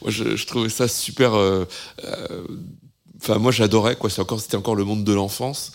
moi, 0.00 0.10
je, 0.10 0.36
je 0.36 0.46
trouvais 0.46 0.70
ça 0.70 0.88
super. 0.88 1.32
Enfin, 3.20 3.38
moi, 3.38 3.52
j'adorais 3.52 3.96
quoi. 3.96 4.10
C'est 4.10 4.20
encore, 4.20 4.40
c'était 4.40 4.56
encore 4.56 4.76
le 4.76 4.84
monde 4.84 5.04
de 5.04 5.12
l'enfance, 5.12 5.72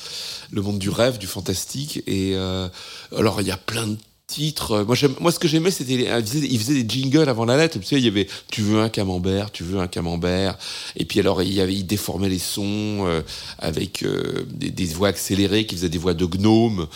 le 0.51 0.62
monde 0.62 0.79
du 0.79 0.89
rêve, 0.89 1.17
du 1.17 1.27
fantastique. 1.27 2.03
Et 2.08 2.34
euh, 2.36 2.67
alors, 3.15 3.41
il 3.41 3.47
y 3.47 3.51
a 3.51 3.58
plein 3.58 3.88
de 3.88 3.97
titres. 4.27 4.84
Moi, 4.86 4.95
moi, 5.19 5.32
ce 5.32 5.39
que 5.39 5.47
j'aimais, 5.47 5.69
c'était 5.69 5.93
il 5.93 6.25
faisait, 6.25 6.47
il 6.49 6.58
faisait 6.58 6.84
des 6.84 6.89
jingles 6.89 7.27
avant 7.29 7.45
la 7.45 7.58
lettre. 7.58 7.77
Tu 7.79 7.86
sais, 7.86 7.97
il 7.97 8.06
y 8.06 8.08
avait 8.08 8.27
"Tu 8.49 8.62
veux 8.62 8.79
un 8.79 8.89
camembert, 8.89 9.51
tu 9.51 9.63
veux 9.63 9.79
un 9.79 9.88
camembert". 9.88 10.58
Et 10.95 11.06
puis 11.06 11.19
alors, 11.19 11.43
il 11.43 11.60
avait, 11.60 11.84
déformait 11.84 12.29
les 12.29 12.39
sons 12.39 13.06
euh, 13.06 13.21
avec 13.60 14.03
euh, 14.03 14.45
des, 14.49 14.86
voix 14.86 15.10
accélérées 15.10 15.65
qui 15.65 15.75
faisaient 15.75 15.89
des 15.89 15.97
voix 15.97 16.13
de 16.13 16.25
gnomes. 16.25 16.88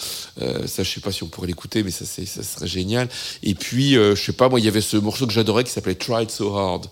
Euh, 0.41 0.65
ça, 0.65 0.83
je 0.83 0.89
sais 0.89 1.01
pas 1.01 1.11
si 1.11 1.23
on 1.23 1.27
pourrait 1.27 1.47
l'écouter, 1.47 1.83
mais 1.83 1.91
ça, 1.91 2.05
ça 2.05 2.43
serait 2.43 2.67
génial. 2.67 3.09
Et 3.43 3.53
puis, 3.53 3.93
je 3.93 4.15
sais 4.15 4.33
pas, 4.33 4.49
moi, 4.49 4.59
il 4.59 4.65
y 4.65 4.69
avait 4.69 4.81
ce 4.81 4.97
morceau 4.97 5.27
que 5.27 5.33
j'adorais 5.33 5.63
qui 5.65 5.71
s'appelait 5.71 5.95
"Tried 5.95 6.31
So 6.31 6.55
Hard". 6.55 6.87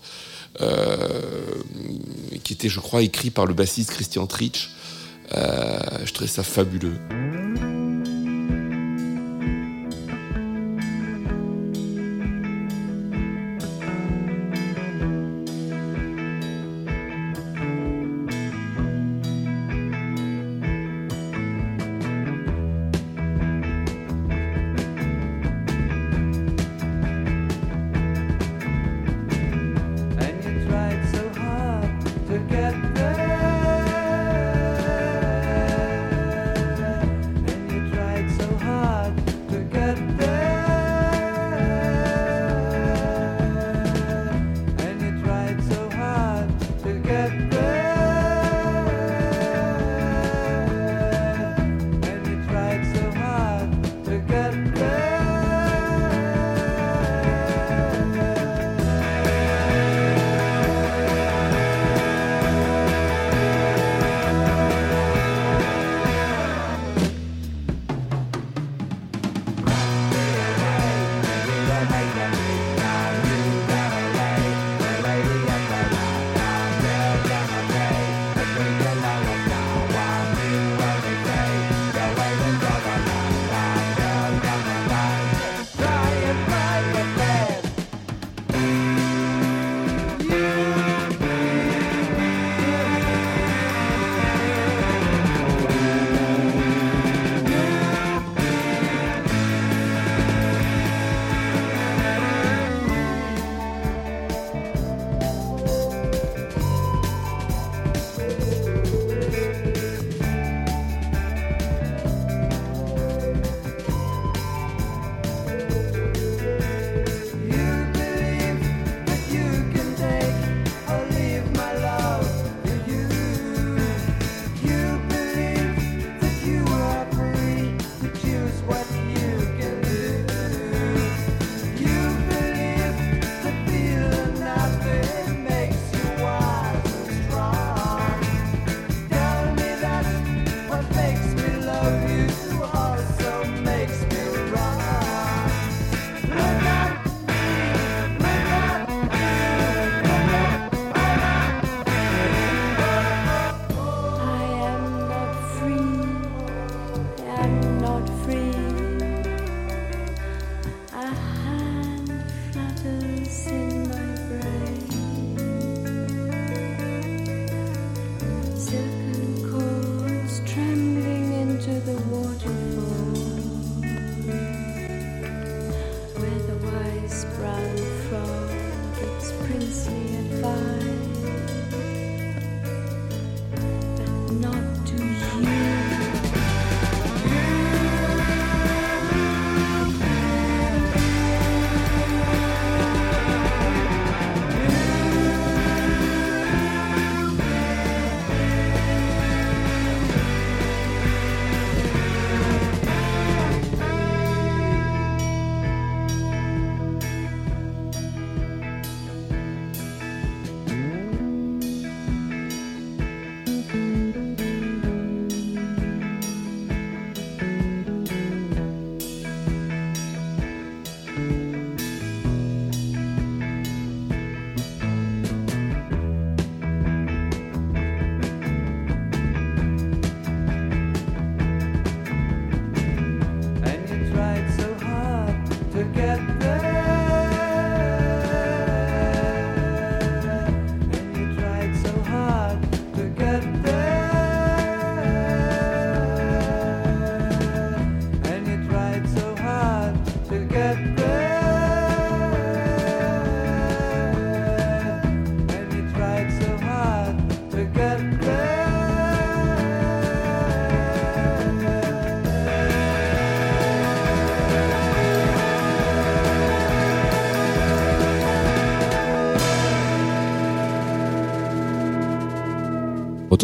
Euh, 0.60 1.08
qui 2.44 2.52
était, 2.52 2.68
je 2.68 2.80
crois, 2.80 3.02
écrit 3.02 3.30
par 3.30 3.46
le 3.46 3.54
bassiste 3.54 3.90
Christian 3.90 4.26
Tritch. 4.26 4.70
Euh, 5.34 5.78
je 6.04 6.12
trouvais 6.12 6.30
ça 6.30 6.42
fabuleux. 6.42 6.94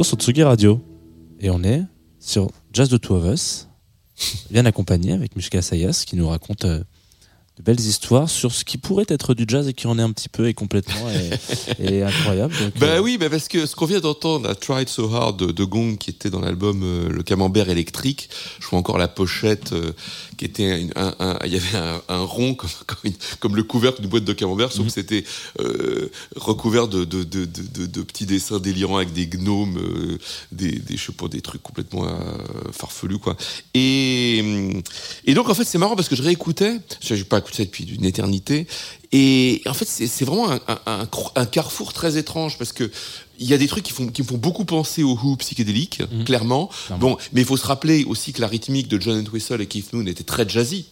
Retour 0.02 0.18
sur 0.18 0.18
Tsugi 0.18 0.42
Radio. 0.42 0.80
Et 1.38 1.48
on 1.50 1.62
est 1.62 1.84
sur 2.18 2.50
Jazz 2.72 2.88
de 2.88 2.96
Two 2.96 3.14
of 3.14 3.32
Us, 3.32 3.68
bien 4.50 4.66
accompagné 4.66 5.12
avec 5.12 5.36
Mishka 5.36 5.62
Sayas 5.62 6.02
qui 6.04 6.16
nous 6.16 6.28
raconte 6.28 6.64
euh, 6.64 6.82
de 7.58 7.62
belles 7.62 7.80
histoires 7.80 8.30
sur 8.30 8.50
ce 8.52 8.64
qui 8.64 8.78
pourrait 8.78 9.04
être 9.08 9.34
du 9.34 9.44
jazz 9.46 9.68
et 9.68 9.74
qui 9.74 9.86
en 9.86 9.98
est 9.98 10.02
un 10.02 10.10
petit 10.12 10.30
peu 10.30 10.48
et 10.48 10.54
complètement 10.54 11.06
et, 11.10 11.30
et 11.98 12.02
incroyable. 12.02 12.54
Donc, 12.58 12.78
Bah 12.78 12.86
euh, 12.86 12.98
oui, 13.00 13.18
bah 13.18 13.28
parce 13.28 13.46
que 13.48 13.66
ce 13.66 13.76
qu'on 13.76 13.84
vient 13.84 14.00
d'entendre, 14.00 14.48
la 14.48 14.54
Tried 14.54 14.88
So 14.88 15.12
Hard 15.14 15.38
de, 15.38 15.52
de 15.52 15.64
Gong, 15.64 15.96
qui 15.98 16.08
était 16.08 16.30
dans 16.30 16.40
l'album 16.40 16.80
euh, 16.82 17.10
Le 17.10 17.22
Camembert 17.22 17.68
électrique, 17.68 18.30
je 18.58 18.66
vois 18.68 18.78
encore 18.78 18.96
la 18.96 19.06
pochette, 19.06 19.74
euh, 19.74 19.92
qui 20.38 20.46
était 20.46 20.80
une- 20.80 20.92
un, 20.96 21.14
un- 21.18 21.38
il 21.44 21.52
y 21.52 21.56
avait 21.56 21.76
un, 22.08 22.22
rond 22.24 22.54
comme, 22.56 22.70
comme, 22.86 22.98
une- 23.04 23.14
comme 23.38 23.54
le 23.54 23.64
couvercle 23.64 24.00
d'une 24.00 24.08
boîte 24.08 24.24
de 24.24 24.32
Camembert, 24.32 24.72
sauf 24.72 24.86
que 24.86 24.92
c'était 24.92 25.24
euh, 25.60 26.08
recouvert 26.36 26.88
de, 26.88 27.04
de, 27.04 27.22
de, 27.22 28.02
petits 28.02 28.24
dessins 28.24 28.60
délirants 28.60 28.96
avec 28.96 29.12
des 29.12 29.26
gnomes, 29.26 29.78
des, 30.52 30.72
des, 30.72 30.96
je 30.96 31.04
sais 31.06 31.12
pas, 31.12 31.28
des 31.28 31.42
trucs 31.42 31.62
complètement 31.62 32.06
farfelus, 32.72 33.18
quoi. 33.18 33.36
Et, 33.74 34.38
hum, 34.42 34.82
et 35.26 35.34
donc, 35.34 35.50
en 35.50 35.54
fait, 35.54 35.64
c'est 35.64 35.76
marrant 35.78 35.96
parce 35.96 36.08
que 36.08 36.16
je 36.16 36.22
réécoutais, 36.22 36.78
je 37.02 37.14
n'ai 37.14 37.24
pas 37.24 37.41
écouté 37.42 37.58
ça 37.58 37.64
depuis 37.64 37.84
une 37.84 38.04
éternité, 38.04 38.66
et 39.12 39.60
en 39.66 39.74
fait, 39.74 39.84
c'est 39.86 40.24
vraiment 40.24 40.50
un, 40.86 41.46
carrefour 41.46 41.92
très 41.92 42.16
étrange 42.16 42.56
parce 42.56 42.72
que 42.72 42.90
il 43.38 43.46
y 43.46 43.54
a 43.54 43.58
des 43.58 43.66
trucs 43.66 43.84
qui, 43.84 43.92
font, 43.92 44.06
qui 44.06 44.22
me 44.22 44.26
font 44.26 44.38
beaucoup 44.38 44.64
penser 44.64 45.02
au 45.02 45.14
Who 45.14 45.36
psychédélique, 45.36 46.00
Mhm. 46.00 46.24
clairement. 46.24 46.70
Clairement. 46.86 47.10
Bon, 47.10 47.16
mais 47.32 47.40
il 47.42 47.46
faut 47.46 47.56
se 47.56 47.66
rappeler 47.66 48.04
aussi 48.04 48.32
que 48.32 48.40
la 48.40 48.46
rythmique 48.46 48.88
de 48.88 49.00
John 49.00 49.18
Entwistle 49.18 49.60
et 49.60 49.66
Keith 49.66 49.92
Moon 49.92 50.06
était 50.06 50.22
très 50.24 50.48
jazzy. 50.48 50.86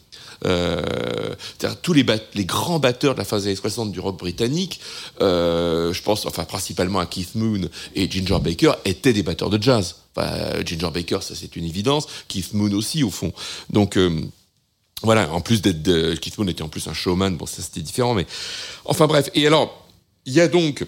Euh, 0.46 1.34
tous 1.82 1.92
les, 1.92 2.04
les 2.34 2.44
grands 2.44 2.78
batteurs 2.78 3.14
de 3.14 3.18
la 3.18 3.24
phase 3.24 3.42
des 3.42 3.48
années 3.50 3.56
60 3.56 3.92
du 3.92 4.00
rock 4.00 4.18
britannique, 4.18 4.80
euh, 5.20 5.92
je 5.92 6.02
pense 6.02 6.26
enfin 6.26 6.44
principalement 6.44 6.98
à 6.98 7.06
Keith 7.06 7.34
Moon 7.34 7.60
et 7.94 8.10
Ginger 8.10 8.38
Baker, 8.42 8.72
étaient 8.84 9.12
des 9.12 9.22
batteurs 9.22 9.50
de 9.50 9.62
jazz. 9.62 9.96
Enfin, 10.16 10.30
Ginger 10.64 10.90
Baker, 10.92 11.18
ça 11.20 11.34
c'est 11.34 11.56
une 11.56 11.64
évidence. 11.64 12.06
Keith 12.28 12.52
Moon 12.54 12.72
aussi, 12.72 13.02
au 13.04 13.10
fond. 13.10 13.32
Donc 13.70 13.96
euh, 13.96 14.22
voilà, 15.02 15.32
en 15.32 15.40
plus 15.40 15.62
d'être 15.62 15.82
de, 15.82 16.14
Keith 16.14 16.36
Moon 16.38 16.46
était 16.46 16.62
en 16.62 16.68
plus 16.68 16.86
un 16.88 16.94
showman, 16.94 17.36
bon 17.36 17.46
ça 17.46 17.62
c'était 17.62 17.80
différent, 17.80 18.14
mais 18.14 18.26
enfin 18.84 19.06
bref. 19.06 19.30
Et 19.34 19.46
alors, 19.46 19.86
il 20.26 20.32
y 20.32 20.40
a 20.40 20.48
donc 20.48 20.86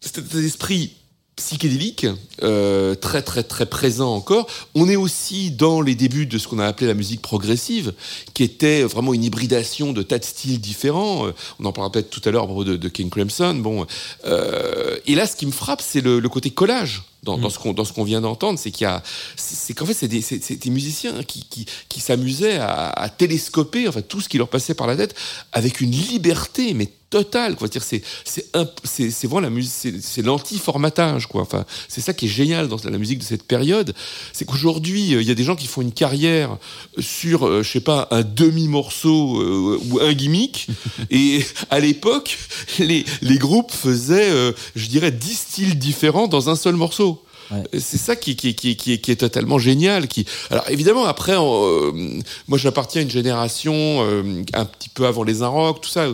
cet 0.00 0.34
esprit 0.34 0.94
psychédélique, 1.36 2.06
euh, 2.42 2.94
très 2.94 3.22
très 3.22 3.42
très 3.42 3.66
présent 3.66 4.14
encore. 4.14 4.46
On 4.74 4.88
est 4.88 4.96
aussi 4.96 5.50
dans 5.50 5.80
les 5.80 5.94
débuts 5.94 6.26
de 6.26 6.38
ce 6.38 6.46
qu'on 6.46 6.60
a 6.60 6.66
appelé 6.66 6.86
la 6.86 6.94
musique 6.94 7.22
progressive, 7.22 7.92
qui 8.34 8.44
était 8.44 8.82
vraiment 8.82 9.14
une 9.14 9.24
hybridation 9.24 9.92
de 9.92 10.02
tas 10.02 10.18
de 10.18 10.24
styles 10.24 10.60
différents. 10.60 11.26
Euh, 11.26 11.32
On 11.58 11.64
en 11.64 11.72
parlera 11.72 11.90
peut-être 11.90 12.10
tout 12.10 12.22
à 12.24 12.30
l'heure 12.30 12.44
à 12.44 12.46
propos 12.46 12.64
de, 12.64 12.76
de 12.76 12.88
King 12.88 13.10
Crimson. 13.10 13.54
Bon, 13.54 13.86
euh, 14.26 14.96
et 15.06 15.14
là, 15.14 15.26
ce 15.26 15.34
qui 15.34 15.46
me 15.46 15.52
frappe, 15.52 15.82
c'est 15.82 16.00
le, 16.00 16.20
le 16.20 16.28
côté 16.28 16.50
collage 16.50 17.02
dans, 17.24 17.38
dans 17.38 17.50
ce 17.50 17.58
qu'on 17.58 17.72
dans 17.72 17.84
ce 17.84 17.92
qu'on 17.92 18.04
vient 18.04 18.20
d'entendre, 18.20 18.58
c'est 18.58 18.70
qu'il 18.70 18.84
y 18.84 18.88
a, 18.88 19.02
c'est 19.36 19.56
c'est 19.56 19.74
qu'en 19.74 19.86
fait, 19.86 19.94
c'est 19.94 20.08
des, 20.08 20.70
musiciens 20.70 21.22
qui 21.24 21.44
qui, 21.48 21.66
qui 21.88 22.00
s'amusaient 22.00 22.58
à, 22.58 22.90
à 22.90 23.08
télescoper, 23.08 23.88
enfin 23.88 24.02
tout 24.02 24.20
ce 24.20 24.28
qui 24.28 24.38
leur 24.38 24.48
passait 24.48 24.74
par 24.74 24.86
la 24.86 24.94
tête, 24.94 25.14
avec 25.52 25.80
une 25.80 25.90
liberté, 25.90 26.74
mais 26.74 26.90
totale. 27.14 27.54
Quoi. 27.54 27.68
C'est 27.70 28.02
c'est 28.24 28.44
c'est 28.82 29.10
c'est 29.10 29.26
vraiment 29.28 29.40
la 29.40 29.50
musique, 29.50 29.72
c'est 29.72 29.94
c'est 30.02 30.22
l'anti-formatage, 30.22 31.26
quoi. 31.28 31.42
Enfin, 31.42 31.64
c'est 31.88 32.00
ça 32.00 32.12
qui 32.12 32.24
est 32.26 32.28
génial 32.28 32.66
dans 32.66 32.78
la 32.84 32.98
musique 32.98 33.20
de 33.20 33.24
cette 33.24 33.44
période, 33.44 33.94
c'est 34.32 34.44
qu'aujourd'hui, 34.44 35.14
euh, 35.14 35.22
il 35.22 35.28
y 35.28 35.30
a 35.30 35.34
des 35.36 35.44
gens 35.44 35.54
qui 35.54 35.68
font 35.68 35.82
une 35.82 35.92
carrière 35.92 36.58
sur, 36.98 37.46
euh, 37.46 37.62
je 37.62 37.70
sais 37.70 37.80
pas, 37.80 38.08
un 38.10 38.22
demi-morceau 38.22 39.40
euh, 39.40 39.78
ou 39.90 40.00
un 40.00 40.12
gimmick, 40.12 40.66
et 41.10 41.44
à 41.70 41.78
l'époque, 41.78 42.36
les, 42.80 43.04
les 43.22 43.38
groupes 43.38 43.70
faisaient, 43.72 44.30
euh, 44.30 44.50
je 44.74 44.86
dirais, 44.88 45.12
dix 45.12 45.38
styles 45.38 45.78
différents 45.78 46.26
dans 46.26 46.50
un 46.50 46.56
seul 46.56 46.74
morceau. 46.74 47.22
Ouais. 47.50 47.62
C'est 47.78 47.98
ça 47.98 48.16
qui, 48.16 48.36
qui, 48.36 48.54
qui, 48.54 48.74
qui, 48.74 48.92
est- 48.94 48.98
qui 48.98 49.10
est 49.10 49.16
totalement 49.16 49.58
génial. 49.58 50.08
Qui... 50.08 50.24
Alors 50.50 50.64
évidemment, 50.70 51.04
après, 51.04 51.34
euh, 51.36 51.92
moi 52.48 52.56
j'appartiens 52.56 53.02
à 53.02 53.04
une 53.04 53.10
génération 53.10 53.74
euh, 53.74 54.42
un 54.54 54.64
petit 54.64 54.88
peu 54.88 55.06
avant 55.06 55.24
les 55.24 55.42
Rock, 55.42 55.82
tout 55.82 55.90
ça, 55.90 56.06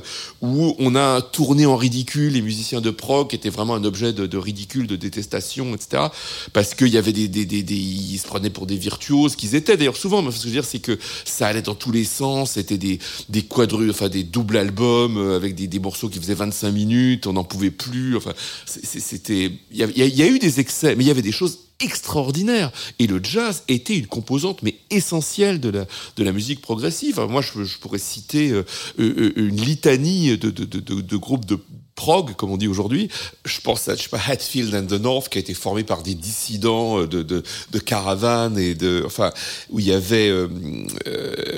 où 0.42 0.74
on 0.78 0.94
a 0.94 1.20
tourné 1.20 1.66
en 1.66 1.76
ridicule 1.76 2.32
les 2.32 2.42
musiciens 2.42 2.80
de 2.80 2.90
prog, 2.90 3.28
qui 3.28 3.36
étaient 3.36 3.50
vraiment 3.50 3.74
un 3.74 3.84
objet 3.84 4.12
de, 4.12 4.38
ridicule, 4.38 4.86
de 4.86 4.96
détestation, 4.96 5.74
etc. 5.74 6.04
Parce 6.52 6.74
qu'il 6.74 6.88
y 6.88 6.98
avait 6.98 7.12
des, 7.12 8.18
se 8.18 8.26
prenaient 8.26 8.50
pour 8.50 8.66
des 8.66 8.76
virtuoses, 8.76 9.36
qu'ils 9.36 9.54
étaient 9.54 9.76
d'ailleurs 9.76 9.96
souvent, 9.96 10.22
mais 10.22 10.30
ce 10.30 10.36
que 10.36 10.42
je 10.42 10.48
veux 10.48 10.52
dire, 10.52 10.64
c'est 10.64 10.78
que 10.78 10.98
ça 11.24 11.46
allait 11.46 11.62
dans 11.62 11.74
tous 11.74 11.92
les 11.92 12.04
sens, 12.04 12.52
c'était 12.52 12.78
des, 12.78 12.98
des 13.28 13.46
enfin 13.90 14.08
des 14.08 14.24
doubles 14.24 14.56
albums 14.56 15.16
euh, 15.18 15.36
avec 15.36 15.54
des, 15.54 15.78
morceaux 15.78 16.08
qui 16.08 16.18
faisaient 16.18 16.34
25 16.34 16.70
minutes, 16.72 17.26
on 17.26 17.34
n'en 17.34 17.44
pouvait 17.44 17.70
plus, 17.70 18.16
enfin, 18.16 18.32
c'était. 18.66 19.52
Il 19.70 19.78
y 19.78 20.22
a 20.22 20.26
eu 20.26 20.38
des 20.38 20.60
excès, 20.60 20.94
mais 20.94 21.04
il 21.04 21.06
y 21.06 21.10
avait 21.10 21.22
des 21.22 21.32
choses 21.32 21.69
extraordinaires. 21.80 22.70
Et 22.98 23.06
le 23.06 23.20
jazz 23.22 23.62
était 23.68 23.96
une 23.96 24.06
composante, 24.06 24.62
mais 24.62 24.76
essentielle 24.90 25.60
de 25.60 25.70
la, 25.70 25.86
de 26.16 26.24
la 26.24 26.32
musique 26.32 26.60
progressive. 26.60 27.20
Moi, 27.28 27.42
je, 27.42 27.78
pourrais 27.78 27.98
citer 27.98 28.50
euh, 28.50 28.64
euh, 28.98 29.32
une 29.36 29.60
litanie 29.60 30.36
de, 30.36 30.50
de, 30.50 31.16
groupes 31.16 31.46
de 31.46 31.58
prog, 31.94 32.34
comme 32.36 32.50
on 32.50 32.56
dit 32.56 32.68
aujourd'hui. 32.68 33.08
Je 33.44 33.60
pense 33.60 33.88
à, 33.88 33.96
je 33.96 34.02
sais 34.02 34.08
pas, 34.08 34.20
Hatfield 34.26 34.74
and 34.74 34.86
the 34.86 35.00
North, 35.00 35.28
qui 35.28 35.38
a 35.38 35.40
été 35.40 35.54
formé 35.54 35.84
par 35.84 36.02
des 36.02 36.14
dissidents 36.14 37.00
euh, 37.00 37.06
de, 37.06 37.22
de, 37.22 37.78
caravane 37.78 38.58
et 38.58 38.74
de, 38.74 39.02
enfin, 39.06 39.32
où 39.70 39.80
il 39.80 39.86
y 39.86 39.92
avait 39.92 40.32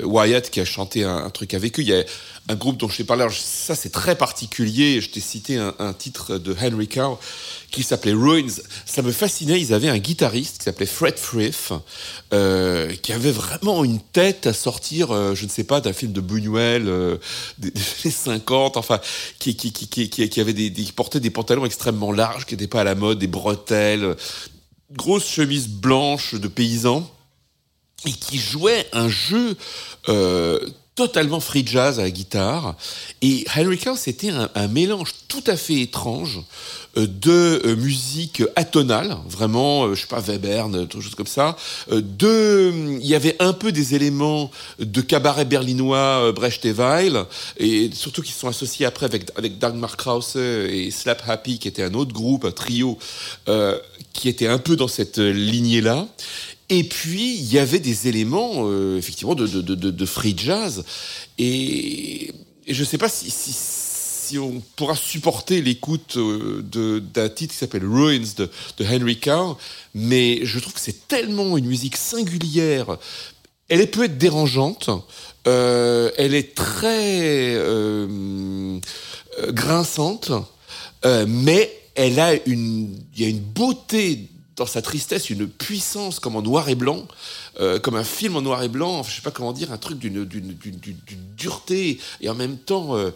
Wyatt 0.03 0.49
qui 0.49 0.59
a 0.59 0.65
chanté 0.65 1.03
un, 1.03 1.17
un 1.17 1.29
truc 1.29 1.53
avec 1.53 1.79
eux. 1.79 1.83
Il 1.83 1.89
y 1.89 1.93
a 1.93 2.03
un 2.49 2.55
groupe 2.55 2.77
dont 2.77 2.89
je 2.89 2.97
t'ai 2.97 3.03
parlé. 3.05 3.23
Alors, 3.23 3.33
ça, 3.33 3.73
c'est 3.73 3.91
très 3.91 4.17
particulier. 4.17 4.99
Je 4.99 5.09
t'ai 5.09 5.21
cité 5.21 5.57
un, 5.57 5.93
titre 5.93 6.37
de 6.37 6.53
Henry 6.61 6.89
Cow 6.89 7.17
qui 7.71 7.83
s'appelait 7.83 8.11
Ruins. 8.13 8.47
Ça 8.85 9.01
me 9.01 9.11
fascinait. 9.13 9.61
Ils 9.61 9.73
avaient 9.73 9.87
un 9.89 9.97
guitariste 9.97 10.57
qui 10.57 10.65
s'appelait 10.65 10.85
Fred 10.85 11.17
Frith, 11.17 11.71
euh, 12.33 12.93
qui 13.01 13.13
avait 13.13 13.31
vraiment 13.31 13.85
une 13.85 14.01
tête 14.01 14.45
à 14.45 14.53
sortir, 14.53 15.11
euh, 15.11 15.35
je 15.35 15.45
ne 15.45 15.49
sais 15.49 15.63
pas, 15.63 15.79
d'un 15.79 15.93
film 15.93 16.11
de 16.11 16.19
Buñuel 16.19 16.87
euh, 16.89 17.17
des, 17.59 17.71
des 17.71 17.81
années 18.03 18.13
50. 18.13 18.75
Enfin, 18.75 18.99
qui, 19.39 19.55
qui, 19.55 19.71
qui, 19.71 19.87
qui, 20.09 20.29
qui, 20.29 20.41
avait 20.41 20.53
des, 20.53 20.69
des- 20.69 20.83
qui 20.83 20.91
portait 20.91 21.21
des 21.21 21.29
pantalons 21.29 21.65
extrêmement 21.65 22.11
larges, 22.11 22.45
qui 22.45 22.55
n'étaient 22.55 22.67
pas 22.67 22.81
à 22.81 22.85
la 22.85 22.95
mode, 22.95 23.19
des 23.19 23.27
bretelles, 23.27 24.17
grosse 24.91 25.27
chemise 25.27 25.69
blanche 25.69 26.35
de 26.35 26.47
paysan 26.49 27.09
et 28.05 28.11
qui 28.11 28.37
jouait 28.37 28.85
un 28.91 29.07
jeu 29.07 29.55
euh, 30.09 30.59
totalement 30.95 31.39
free 31.39 31.65
jazz 31.65 31.99
à 31.99 32.03
la 32.03 32.11
guitare. 32.11 32.75
Et 33.21 33.45
Henry 33.55 33.77
Cow, 33.77 33.95
c'était 33.95 34.29
un, 34.29 34.49
un 34.55 34.67
mélange 34.67 35.13
tout 35.27 35.43
à 35.47 35.57
fait 35.57 35.81
étrange 35.81 36.41
euh, 36.95 37.07
de 37.07 37.61
euh, 37.65 37.75
musique 37.75 38.43
atonale, 38.55 39.17
vraiment, 39.27 39.85
euh, 39.85 39.95
je 39.95 40.01
sais 40.01 40.07
pas, 40.07 40.21
Webern, 40.21 40.87
quelque 40.87 41.01
chose 41.01 41.15
comme 41.15 41.25
ça. 41.25 41.57
De, 41.89 42.71
il 43.01 43.05
y 43.05 43.15
avait 43.15 43.35
un 43.39 43.53
peu 43.53 43.71
des 43.71 43.95
éléments 43.95 44.51
de 44.77 45.01
cabaret 45.01 45.45
berlinois, 45.45 46.31
Brecht 46.33 46.65
et 46.65 46.71
Weil, 46.71 47.25
et 47.57 47.89
surtout 47.93 48.21
qui 48.21 48.31
sont 48.31 48.47
associés 48.47 48.85
après 48.85 49.07
avec, 49.07 49.31
avec 49.35 49.57
Dagmar 49.57 49.97
Krause 49.97 50.35
et 50.35 50.91
Slap 50.91 51.23
Happy, 51.27 51.57
qui 51.57 51.67
était 51.67 51.83
un 51.83 51.95
autre 51.95 52.13
groupe, 52.13 52.45
un 52.45 52.51
trio, 52.51 52.99
euh, 53.47 53.79
qui 54.13 54.29
était 54.29 54.47
un 54.47 54.59
peu 54.59 54.75
dans 54.75 54.87
cette 54.87 55.17
lignée-là. 55.17 56.07
Et 56.75 56.83
puis, 56.83 57.35
il 57.35 57.53
y 57.53 57.59
avait 57.59 57.77
des 57.77 58.07
éléments, 58.07 58.63
euh, 58.63 58.97
effectivement, 58.97 59.35
de, 59.35 60.05
free 60.07 60.33
jazz. 60.35 60.83
Et, 61.37 62.33
je 62.67 62.79
ne 62.79 62.85
sais 62.85 62.97
pas 62.97 63.09
si, 63.09 64.39
on 64.39 64.59
pourra 64.75 64.95
supporter 64.95 65.61
l'écoute 65.61 66.17
euh, 66.17 66.99
d'un 67.13 67.29
titre 67.29 67.53
qui 67.53 67.59
s'appelle 67.59 67.85
Ruins 67.85 68.23
de, 68.37 68.49
Henry 68.83 69.19
Cow, 69.19 69.55
mais 69.93 70.39
je 70.43 70.57
trouve 70.57 70.73
que 70.73 70.79
c'est 70.79 71.07
tellement 71.07 71.55
une 71.59 71.67
musique 71.67 71.95
singulière. 71.95 72.97
Elle 73.69 73.91
peut 73.91 74.05
être 74.05 74.17
dérangeante, 74.17 74.89
euh, 75.47 76.09
elle 76.17 76.33
est 76.33 76.55
très 76.55 77.55
grinçante, 79.51 80.31
mais 81.05 81.71
elle 81.93 82.19
a 82.19 82.33
une, 82.47 82.97
il 83.15 83.21
y 83.21 83.25
a 83.25 83.29
une 83.29 83.41
beauté 83.41 84.27
dans 84.55 84.65
sa 84.65 84.81
tristesse, 84.81 85.29
une 85.29 85.47
puissance 85.47 86.19
comme 86.19 86.35
en 86.35 86.41
noir 86.41 86.69
et 86.69 86.75
blanc, 86.75 87.07
euh, 87.59 87.79
comme 87.79 87.95
un 87.95 88.03
film 88.03 88.35
en 88.35 88.41
noir 88.41 88.61
et 88.63 88.69
blanc, 88.69 89.03
je 89.03 89.15
sais 89.15 89.21
pas 89.21 89.31
comment 89.31 89.53
dire, 89.53 89.71
un 89.71 89.77
truc 89.77 89.97
d'une 89.99 90.27
dureté. 91.35 91.99
Et 92.21 92.29
en 92.29 92.35
même 92.35 92.57
temps, 92.57 92.95
euh, 92.95 93.11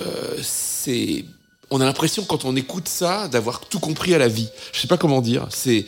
euh, 0.00 0.38
c'est 0.42 1.24
on 1.72 1.80
a 1.80 1.86
l'impression 1.86 2.24
quand 2.24 2.44
on 2.44 2.54
écoute 2.54 2.86
ça 2.86 3.28
d'avoir 3.28 3.60
tout 3.60 3.80
compris 3.80 4.14
à 4.14 4.18
la 4.18 4.28
vie. 4.28 4.48
Je 4.72 4.80
sais 4.80 4.86
pas 4.86 4.98
comment 4.98 5.22
dire. 5.22 5.46
C'est 5.50 5.86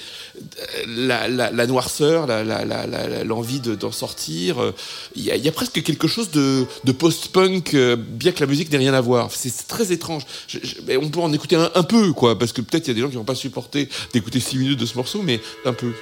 euh, 0.86 1.18
la, 1.26 1.66
noirceur, 1.66 2.26
l'envie 3.24 3.60
de- 3.60 3.74
d'en 3.74 3.92
sortir. 3.92 4.62
euh, 4.62 4.72
Il 5.14 5.24
y, 5.24 5.48
a, 5.48 5.52
presque 5.52 5.82
quelque 5.82 6.08
chose 6.08 6.30
de, 6.30 6.66
post-punk, 6.92 7.74
euh, 7.74 7.96
bien 7.96 8.32
que 8.32 8.40
la 8.40 8.46
musique 8.46 8.72
n'ait 8.72 8.78
rien 8.78 8.94
à 8.94 9.00
voir. 9.02 9.30
C'est 9.30 9.66
très 9.68 9.92
étrange. 9.92 10.22
On 11.00 11.10
peut 11.10 11.20
en 11.20 11.32
écouter 11.34 11.56
un, 11.56 11.82
peu, 11.82 12.12
quoi, 12.14 12.38
parce 12.38 12.52
que 12.52 12.62
peut-être 12.62 12.86
il 12.86 12.88
y 12.88 12.92
a 12.92 12.94
des 12.94 13.00
gens 13.02 13.10
qui 13.10 13.16
vont 13.16 13.24
pas 13.24 13.34
supporter 13.34 13.88
d'écouter 14.14 14.40
six 14.40 14.56
minutes 14.56 14.80
de 14.80 14.86
ce 14.86 14.96
morceau, 14.96 15.20
mais 15.22 15.40
un 15.66 15.74
peu. 15.74 15.92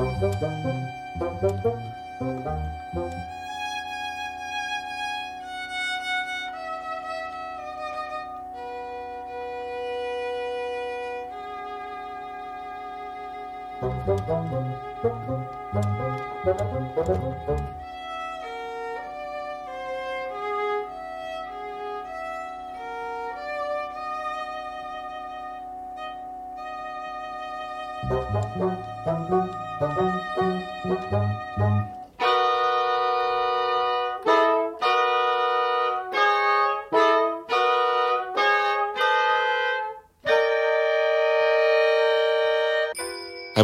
Ah 0.00 0.04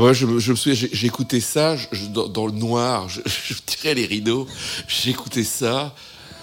moi, 0.05 0.13
je, 0.13 0.27
me- 0.27 0.39
souviens, 0.39 0.89
j'écoutais 0.93 1.41
ça 1.41 1.77
dans, 2.29 2.45
le 2.45 2.53
noir, 2.53 3.09
je, 3.09 3.23
tirais 3.67 3.95
les 3.95 4.05
rideaux, 4.05 4.47
j'écoutais 4.87 5.45
ça 5.45 5.95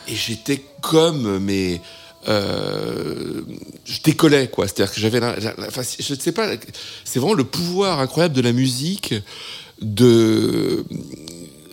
et 0.07 0.15
j'étais 0.15 0.65
comme 0.81 1.37
mais 1.37 1.79
euh, 2.27 3.41
je 3.85 4.01
décollais 4.03 4.47
quoi. 4.49 4.67
C'est-à-dire 4.67 4.91
que 4.91 4.99
j'avais, 4.99 5.19
la- 5.19 5.35
la- 5.39 5.53
la- 5.55 5.69
je 5.69 6.13
ne 6.15 6.19
sais 6.19 6.31
pas, 6.31 6.49
c'est 7.03 7.19
vraiment 7.19 7.35
le 7.35 7.43
pouvoir 7.43 7.99
incroyable 7.99 8.33
de 8.33 8.41
la 8.41 8.51
musique 8.51 9.13
de 9.79 10.83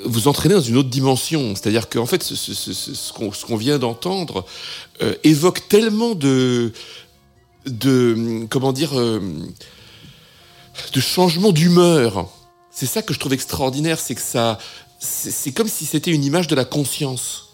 vous 0.05 0.29
entraîner 0.29 0.57
dans 0.57 0.61
une 0.61 0.77
autre 0.77 0.91
dimension. 0.91 1.55
C'est-à-dire 1.55 1.89
qu'en 1.89 2.05
fait, 2.05 2.23
ce 2.23 3.47
qu'on 3.47 3.57
vient 3.57 3.79
d'entendre 3.79 4.45
euh, 5.01 5.15
évoque 5.25 5.67
tellement 5.69 6.15
de 6.15 6.71
de 7.65 8.45
comment 8.51 8.75
dire 8.75 8.99
euh, 8.99 9.21
de 10.99 11.03
changement 11.03 11.53
d'humeur. 11.53 12.29
C'est 12.73 12.87
ça 12.87 13.03
que 13.03 13.15
je 13.15 13.21
trouve 13.21 13.33
extraordinaire, 13.33 14.01
c'est 14.01 14.17
que 14.17 14.21
ça, 14.21 14.59
c'est 14.99 15.53
comme 15.53 15.69
si 15.69 15.87
c'était 15.87 16.11
une 16.11 16.25
image 16.25 16.49
de 16.49 16.57
la 16.57 16.65
conscience. 16.65 17.45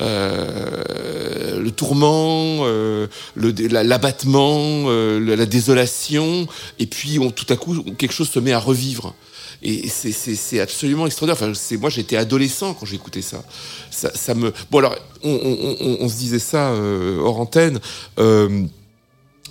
Euh, 0.00 1.60
le 1.60 1.70
tourment, 1.70 2.60
euh, 2.62 3.08
l'abattement, 3.36 4.84
euh, 4.86 5.18
la, 5.20 5.36
la 5.36 5.44
désolation, 5.46 6.46
et 6.78 6.86
puis 6.86 7.18
on, 7.18 7.30
tout 7.30 7.46
à 7.50 7.56
coup 7.56 7.82
quelque 7.98 8.12
chose 8.12 8.30
se 8.30 8.38
met 8.38 8.52
à 8.52 8.58
revivre. 8.60 9.14
Et 9.60 9.88
c'est- 9.88 10.60
absolument 10.60 11.04
extraordinaire. 11.06 11.50
Enfin, 11.50 11.76
moi 11.78 11.90
j'étais 11.90 12.16
adolescent 12.16 12.74
quand 12.74 12.86
j'écoutais 12.86 13.22
ça. 13.22 13.42
ça. 13.90 14.34
Me 14.34 14.52
bon 14.70 14.78
alors 14.78 14.94
on 15.24 16.08
se 16.08 16.16
disait 16.16 16.38
ça 16.38 16.70
euh, 16.70 17.18
hors 17.18 17.40
antenne. 17.40 17.80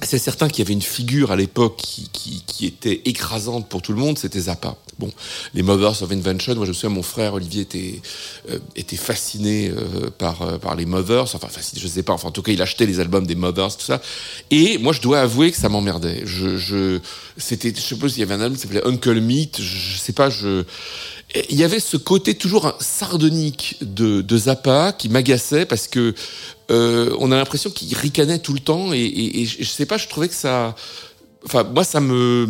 C'est 0.01 0.19
certain 0.19 0.47
qu'il 0.47 0.59
y 0.59 0.67
avait 0.67 0.73
une 0.73 0.81
figure 0.81 1.31
à 1.31 1.35
l'époque 1.35 1.77
qui, 1.77 2.65
était 2.65 3.01
écrasante 3.05 3.69
pour 3.69 3.81
tout 3.81 3.93
le 3.93 3.99
monde, 3.99 4.17
c'était 4.17 4.39
Zappa. 4.39 4.75
Bon, 4.97 5.11
les 5.53 5.61
Mothers 5.61 6.01
of 6.01 6.11
Invention, 6.11 6.55
moi 6.55 6.65
je 6.65 6.71
me 6.71 6.73
souviens, 6.73 6.89
mon 6.89 7.03
frère 7.03 7.35
Olivier 7.35 7.61
était, 7.61 8.01
euh, 8.49 8.57
fasciné 8.95 9.69
euh, 9.69 10.09
par, 10.09 10.41
euh, 10.41 10.57
par 10.57 10.75
les 10.75 10.87
Mothers, 10.87 11.35
enfin 11.35 11.47
fasciné, 11.47 11.79
je 11.79 11.87
sais 11.87 12.01
pas, 12.01 12.13
enfin 12.13 12.29
en 12.29 12.31
tout 12.31 12.41
cas 12.41 12.51
il 12.51 12.61
achetait 12.63 12.87
les 12.87 12.99
albums 12.99 13.27
des 13.27 13.35
Mothers, 13.35 13.77
tout 13.77 13.85
ça. 13.85 14.01
Et 14.49 14.79
moi 14.79 14.93
je 14.93 15.01
dois 15.01 15.21
avouer 15.21 15.51
que 15.51 15.57
ça 15.57 15.69
m'emmerdait. 15.69 16.23
Je, 16.25 16.57
je, 16.57 16.99
c'était, 17.37 17.71
je 17.75 17.79
sais 17.79 17.95
pas 17.95 18.07
y 18.07 18.23
avait 18.23 18.33
un 18.33 18.41
album 18.41 18.55
qui 18.55 18.63
s'appelait 18.63 18.85
Uncle 18.85 19.21
Meat, 19.21 19.61
je, 19.61 19.77
je 19.77 19.97
sais 19.97 20.13
pas, 20.13 20.31
je... 20.31 20.63
Il 21.49 21.57
y 21.57 21.63
avait 21.63 21.79
ce 21.79 21.97
côté 21.97 22.35
toujours 22.35 22.73
sardonique 22.79 23.77
de, 23.81 24.21
de 24.21 24.37
Zappa 24.37 24.93
qui 24.97 25.09
m'agaçait 25.09 25.65
parce 25.65 25.87
que 25.87 26.13
euh, 26.69 27.15
on 27.19 27.31
a 27.31 27.37
l'impression 27.37 27.69
qu'il 27.69 27.95
ricanait 27.97 28.39
tout 28.39 28.53
le 28.53 28.59
temps 28.59 28.93
et, 28.93 28.99
et, 28.99 29.41
et 29.41 29.45
je 29.45 29.57
je 29.59 29.69
sais 29.69 29.85
pas, 29.85 29.97
je 29.97 30.07
trouvais 30.07 30.27
que 30.27 30.35
ça. 30.35 30.75
Enfin, 31.45 31.63
moi, 31.63 31.85
ça 31.85 32.01
me. 32.01 32.45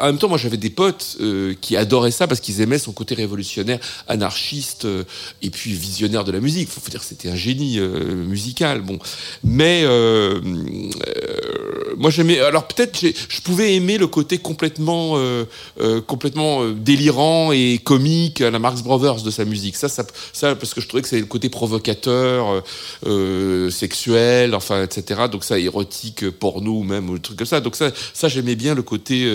En 0.00 0.06
même 0.06 0.18
temps, 0.18 0.28
moi, 0.28 0.38
j'avais 0.38 0.56
des 0.56 0.70
potes 0.70 1.16
euh, 1.20 1.54
qui 1.60 1.76
adoraient 1.76 2.12
ça 2.12 2.28
parce 2.28 2.40
qu'ils 2.40 2.60
aimaient 2.60 2.78
son 2.78 2.92
côté 2.92 3.16
révolutionnaire, 3.16 3.80
anarchiste 4.06 4.84
euh, 4.84 5.02
et 5.42 5.50
puis 5.50 5.72
visionnaire 5.72 6.22
de 6.22 6.30
la 6.30 6.38
musique. 6.38 6.68
Faut 6.68 6.80
faut 6.80 6.90
dire 6.90 7.00
que 7.00 7.06
c'était 7.06 7.28
un 7.28 7.34
génie 7.34 7.80
euh, 7.80 8.24
musical. 8.24 8.82
Bon, 8.82 9.00
mais 9.42 9.82
euh, 9.84 10.40
euh, 10.40 11.59
moi, 12.00 12.08
j'aimais. 12.08 12.40
Alors 12.40 12.66
peut-être, 12.66 12.98
je 12.98 13.40
pouvais 13.42 13.74
aimer 13.74 13.98
le 13.98 14.06
côté 14.06 14.38
complètement, 14.38 15.18
euh, 15.18 15.44
euh, 15.80 16.00
complètement 16.00 16.62
euh, 16.62 16.72
délirant 16.72 17.52
et 17.52 17.78
comique 17.84 18.40
à 18.40 18.50
la 18.50 18.58
Marx 18.58 18.80
Brothers 18.80 19.20
de 19.20 19.30
sa 19.30 19.44
musique. 19.44 19.76
Ça, 19.76 19.90
ça, 19.90 20.06
ça, 20.32 20.54
parce 20.54 20.72
que 20.72 20.80
je 20.80 20.88
trouvais 20.88 21.02
que 21.02 21.08
c'est 21.08 21.20
le 21.20 21.26
côté 21.26 21.50
provocateur, 21.50 22.48
euh, 22.48 22.60
euh, 23.06 23.70
sexuel, 23.70 24.54
enfin, 24.54 24.82
etc. 24.82 25.24
Donc 25.30 25.44
ça, 25.44 25.58
érotique, 25.58 26.24
euh, 26.24 26.32
porno 26.32 26.82
même, 26.84 27.10
ou 27.10 27.16
des 27.16 27.20
trucs 27.20 27.36
comme 27.36 27.46
ça. 27.46 27.60
Donc 27.60 27.76
ça, 27.76 27.90
ça 28.14 28.28
j'aimais 28.28 28.56
bien 28.56 28.74
le 28.74 28.82
côté 28.82 29.30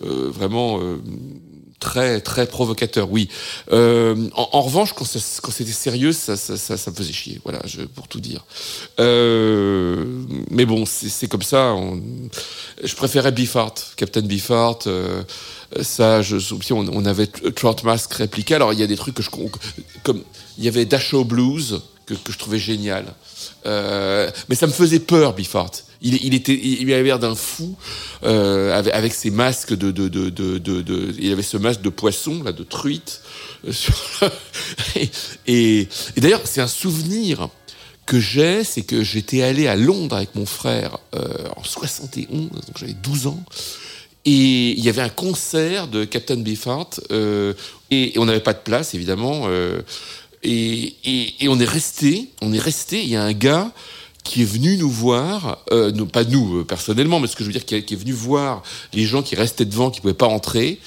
vraiment 0.00 0.80
très, 1.82 2.20
très 2.20 2.46
provocateur, 2.46 3.10
oui. 3.10 3.28
Euh, 3.72 4.28
en, 4.34 4.62
revanche, 4.62 4.92
quand, 4.92 5.04
c'était 5.04 5.72
sérieux, 5.72 6.12
ça, 6.12 6.36
ça, 6.36 6.90
me 6.90 6.96
faisait 6.96 7.12
chier, 7.12 7.40
voilà, 7.42 7.60
pour 7.96 8.06
tout 8.06 8.20
dire. 8.20 8.44
Euh, 9.00 10.04
mais 10.50 10.64
bon, 10.64 10.84
c'est 10.86 11.26
comme 11.26 11.42
ça. 11.42 11.74
je 12.82 12.94
préférais 12.94 13.32
Beefheart, 13.32 13.94
Captain 13.96 14.22
Beefheart. 14.22 14.86
euh, 14.86 15.24
ça, 15.80 16.22
je, 16.22 16.36
on, 16.72 16.86
on 16.88 17.04
avait 17.04 17.26
Trout 17.26 17.82
Mask 17.82 18.14
répliqué. 18.14 18.54
Alors, 18.54 18.72
il 18.72 18.78
y 18.78 18.84
a 18.84 18.86
des 18.86 18.96
trucs 18.96 19.16
que 19.16 19.22
je 19.22 19.30
comme 20.04 20.22
il 20.58 20.64
y 20.64 20.68
avait 20.68 20.84
Dasho 20.84 21.24
Blues 21.24 21.80
que, 22.06 22.14
que 22.14 22.30
je 22.30 22.38
trouvais 22.38 22.60
génial. 22.60 23.06
Mais 23.64 24.54
ça 24.54 24.68
me 24.68 24.72
faisait 24.72 25.00
peur, 25.00 25.34
Biffart. 25.34 25.72
Il, 26.04 26.92
avait 26.92 27.04
l'air 27.04 27.20
d'un 27.20 27.36
fou 27.36 27.76
euh, 28.24 28.76
avec, 28.76 28.92
avec 28.92 29.14
ses 29.14 29.30
masques 29.30 29.72
de, 29.72 29.92
de, 29.92 31.14
il 31.18 31.32
avait 31.32 31.42
ce 31.42 31.56
masque 31.56 31.80
de 31.80 31.90
poisson 31.90 32.42
là, 32.42 32.50
de 32.50 32.64
truite. 32.64 33.22
euh, 33.66 34.28
et 35.46 35.88
d'ailleurs, 36.16 36.40
c'est 36.44 36.60
un 36.60 36.66
souvenir 36.66 37.48
que 38.04 38.18
j'ai, 38.18 38.64
c'est 38.64 38.82
que 38.82 39.04
j'étais 39.04 39.42
allé 39.42 39.68
à 39.68 39.76
Londres 39.76 40.16
avec 40.16 40.34
mon 40.34 40.44
frère 40.44 40.98
euh, 41.14 41.48
en 41.56 41.62
71, 41.62 42.50
donc 42.50 42.62
j'avais 42.76 42.94
12 42.94 43.28
ans. 43.28 43.42
Et 44.24 44.72
il 44.72 44.84
y 44.84 44.88
avait 44.88 45.02
un 45.02 45.08
concert 45.08 45.86
de 45.86 46.04
Captain 46.04 46.36
Beefheart 46.36 47.00
et, 47.90 48.12
on 48.16 48.24
n'avait 48.24 48.40
pas 48.40 48.54
de 48.54 48.60
place 48.60 48.94
évidemment. 48.94 49.48
et, 50.42 50.94
et, 51.04 51.44
et 51.44 51.48
on 51.48 51.58
est 51.58 51.64
resté, 51.64 52.28
on 52.40 52.52
est 52.52 52.58
resté. 52.58 53.02
Il 53.02 53.08
y 53.08 53.16
a 53.16 53.22
un 53.22 53.32
gars 53.32 53.72
qui 54.24 54.42
est 54.42 54.46
venu 54.46 54.76
nous 54.76 54.90
voir, 54.90 55.58
euh, 55.72 55.92
pas 56.06 56.24
nous 56.24 56.58
euh, 56.58 56.64
personnellement, 56.64 57.20
mais 57.20 57.26
ce 57.26 57.36
que 57.36 57.42
je 57.42 57.48
veux 57.48 57.52
dire, 57.52 57.64
qui 57.64 57.74
est, 57.74 57.96
venu 57.96 58.12
voir 58.12 58.62
les 58.92 59.04
gens 59.04 59.22
qui 59.22 59.34
restaient 59.34 59.64
devant, 59.64 59.90
qui 59.90 60.00
pouvaient 60.00 60.14
pas 60.14 60.26
entrer. 60.26 60.78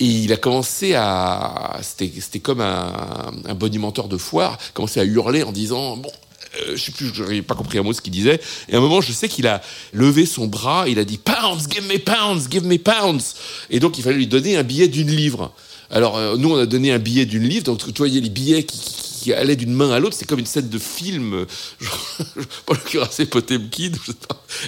Et 0.00 0.04
il 0.04 0.32
a 0.32 0.36
commencé 0.36 0.94
à, 0.94 1.78
c'était, 1.82 2.38
comme 2.38 2.60
un, 2.60 3.54
bonimenteur 3.54 4.08
de 4.08 4.16
foire, 4.16 4.56
commencé 4.72 5.00
à 5.00 5.04
hurler 5.04 5.42
en 5.42 5.52
disant 5.52 5.96
bon. 5.96 6.10
euh, 6.60 6.76
je 6.76 6.84
sais 6.84 6.92
plus, 6.92 7.12
je 7.12 7.24
n'avais 7.24 7.42
pas 7.42 7.56
compris 7.56 7.78
un 7.78 7.82
mot 7.82 7.92
ce 7.92 8.00
qu'il 8.00 8.12
disait. 8.12 8.40
Et 8.68 8.74
à 8.74 8.78
un 8.78 8.80
moment, 8.80 9.00
je 9.00 9.12
sais 9.12 9.28
qu'il 9.28 9.48
a 9.48 9.60
levé 9.92 10.24
son 10.24 10.46
bras, 10.46 10.88
il 10.88 10.98
a 10.98 11.04
dit 11.04 11.18
pounds, 11.18 11.68
give 11.68 11.84
me 11.84 11.98
pounds, 11.98 12.48
give 12.48 12.64
me 12.64 12.78
pounds. 12.78 13.34
Et 13.70 13.80
donc, 13.80 13.98
il 13.98 14.04
fallait 14.04 14.16
lui 14.16 14.28
donner 14.28 14.56
un 14.56 14.62
billet 14.62 14.88
d'une 14.88 15.10
livre. 15.10 15.52
Alors, 15.90 16.16
euh, 16.16 16.36
nous, 16.36 16.52
on 16.52 16.58
a 16.58 16.66
donné 16.66 16.92
un 16.92 16.98
billet 16.98 17.26
d'une 17.26 17.44
livre. 17.44 17.64
Donc, 17.64 17.78
tu 17.78 17.92
voyais 17.98 18.20
les 18.20 18.30
billets 18.30 18.64
qui, 18.64 19.32
allaient 19.32 19.56
d'une 19.56 19.74
main 19.74 19.90
à 19.90 19.98
l'autre. 19.98 20.16
C'est 20.16 20.26
comme 20.26 20.38
une 20.38 20.46
scène 20.46 20.68
de 20.68 20.78
film. 20.78 21.44
genre, 21.80 22.06
Pas 22.66 23.08
c'est 23.10 23.26
Potemkin. 23.26 23.92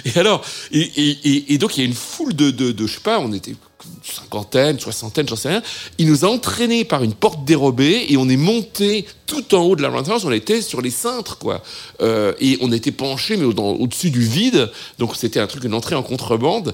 Et 0.05 0.19
alors, 0.19 0.43
et 0.71 1.57
donc, 1.57 1.77
il 1.77 1.81
y 1.81 1.83
a 1.83 1.87
une 1.87 1.95
foule 1.95 2.35
de, 2.35 2.51
de, 2.51 2.71
de, 2.71 2.87
je 2.87 2.93
sais 2.93 2.99
pas, 2.99 3.19
on 3.19 3.33
était 3.33 3.55
cinquantaine, 4.03 4.79
soixantaine, 4.79 5.27
j'en 5.27 5.35
sais 5.35 5.49
rien. 5.49 5.63
Il 5.97 6.07
nous 6.07 6.25
a 6.25 6.29
entraînés 6.29 6.83
par 6.83 7.03
une 7.03 7.13
porte 7.13 7.45
dérobée 7.45 8.05
et 8.09 8.17
on 8.17 8.27
est 8.29 8.37
monté 8.37 9.05
tout 9.25 9.55
en 9.55 9.61
haut 9.61 9.75
de 9.75 9.81
la 9.81 9.89
House. 9.89 10.23
On 10.25 10.31
était 10.31 10.61
sur 10.61 10.81
les 10.81 10.89
cintres, 10.89 11.37
quoi. 11.37 11.63
Euh, 12.01 12.33
et 12.39 12.57
on 12.61 12.71
était 12.71 12.91
penchés, 12.91 13.37
mais 13.37 13.45
au-dessus 13.45 14.11
du 14.11 14.21
vide. 14.21 14.71
Donc 14.99 15.15
c'était 15.15 15.39
un 15.39 15.47
truc, 15.47 15.63
une 15.63 15.73
entrée 15.73 15.95
en 15.95 16.03
contrebande. 16.03 16.73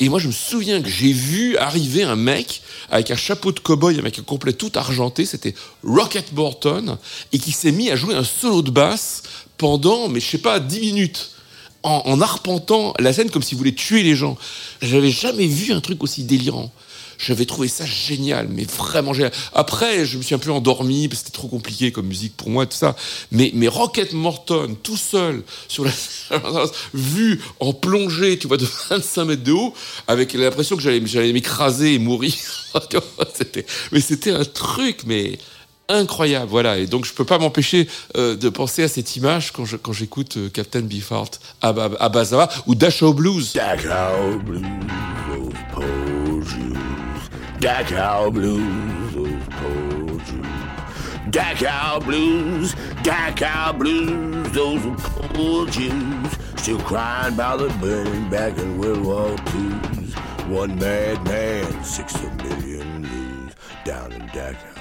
Et 0.00 0.08
moi, 0.08 0.18
je 0.18 0.28
me 0.28 0.32
souviens 0.32 0.80
que 0.80 0.88
j'ai 0.88 1.12
vu 1.12 1.56
arriver 1.56 2.04
un 2.04 2.16
mec 2.16 2.62
avec 2.90 3.10
un 3.10 3.16
chapeau 3.16 3.52
de 3.52 3.60
cow-boy, 3.60 3.98
avec 3.98 4.18
un 4.18 4.22
complet 4.22 4.52
tout 4.52 4.72
argenté. 4.74 5.24
C'était 5.24 5.54
Rocket 5.84 6.32
Morton 6.32 6.98
et 7.32 7.38
qui 7.38 7.52
s'est 7.52 7.72
mis 7.72 7.90
à 7.90 7.96
jouer 7.96 8.14
un 8.14 8.24
solo 8.24 8.62
de 8.62 8.70
basse 8.70 9.22
pendant, 9.56 10.08
mais 10.08 10.20
je 10.20 10.26
sais 10.30 10.38
pas, 10.38 10.60
10 10.60 10.80
minutes 10.80 11.30
en, 11.82 12.02
en 12.04 12.20
arpentant 12.20 12.94
la 12.98 13.12
scène 13.12 13.30
comme 13.30 13.42
s'il 13.42 13.58
voulait 13.58 13.72
tuer 13.72 14.02
les 14.02 14.14
gens. 14.16 14.36
J'avais 14.82 15.10
jamais 15.10 15.46
vu 15.46 15.72
un 15.72 15.80
truc 15.80 16.02
aussi 16.02 16.24
délirant. 16.24 16.70
j'avais 17.18 17.46
trouvé 17.46 17.68
ça 17.68 17.84
génial, 17.84 18.48
mais 18.48 18.64
vraiment 18.64 19.12
génial. 19.12 19.32
Après, 19.52 20.04
je 20.06 20.18
me 20.18 20.22
suis 20.22 20.34
un 20.34 20.38
peu 20.38 20.52
endormi, 20.52 21.08
parce 21.08 21.22
que 21.22 21.26
c'était 21.26 21.36
trop 21.36 21.48
compliqué 21.48 21.90
comme 21.90 22.06
musique 22.06 22.36
pour 22.36 22.48
moi, 22.48 22.64
tout 22.66 22.76
ça. 22.76 22.94
Mais, 23.32 23.50
mais 23.54 23.68
Rocket 23.68 24.12
Morton, 24.12 24.76
tout 24.82 24.96
seul, 24.96 25.42
sur 25.66 25.84
la 25.84 25.90
vu 26.94 27.40
en 27.58 27.72
plongée, 27.72 28.38
tu 28.38 28.46
vois, 28.46 28.56
de 28.56 28.66
25 28.90 29.24
mètres 29.24 29.42
de 29.42 29.52
haut, 29.52 29.74
avec 30.06 30.32
l'impression 30.32 30.76
que 30.76 30.82
j'allais, 30.82 31.32
m'écraser 31.32 31.94
et 31.94 31.98
mourir. 31.98 32.34
Mais 33.92 34.00
c'était 34.00 34.30
un 34.30 34.44
truc, 34.44 35.00
mais 35.06 35.38
incroyable, 35.88 36.48
voilà. 36.50 36.78
Et 36.78 36.86
donc 36.86 37.04
je 37.04 37.12
peux 37.12 37.24
pas 37.24 37.38
m'empêcher 37.38 37.88
euh, 38.16 38.36
de 38.36 38.48
penser 38.48 38.82
à 38.82 38.88
cette 38.88 39.16
image 39.16 39.52
quand, 39.52 39.64
je, 39.64 39.76
quand 39.76 39.92
j'écoute 39.92 40.36
euh, 40.36 40.48
Captain 40.48 40.80
Beefheart 40.82 41.40
à, 41.62 41.68
à, 41.68 41.90
à 42.00 42.08
Bazawa 42.08 42.48
ou 42.66 42.74
Dachau 42.74 43.12
Blues. 43.12 43.52
Dachau 43.54 44.38
blues, 44.44 44.62
those 45.28 45.54
poor 45.72 46.42
Jews. 46.42 47.30
Dachau 47.60 48.30
blues, 48.30 48.62
those 49.14 49.28
poor 49.50 50.18
Jews. 50.26 51.30
Dachau 51.30 52.00
blues, 52.04 52.74
Dachau 53.02 53.78
blues, 53.78 54.52
those 54.52 54.80
poor 55.34 55.66
Jews. 55.66 55.92
Still 56.56 56.78
crying 56.80 57.34
about 57.34 57.58
the 57.60 57.68
burning 57.80 58.28
back 58.28 58.58
in 58.58 58.78
World 58.78 59.04
War. 59.04 59.36
One 60.48 60.78
mad 60.78 61.22
man, 61.24 61.84
six 61.84 62.14
million 62.42 63.02
lose. 63.02 63.54
Down 63.84 64.12
in 64.12 64.26
Dachau 64.28 64.77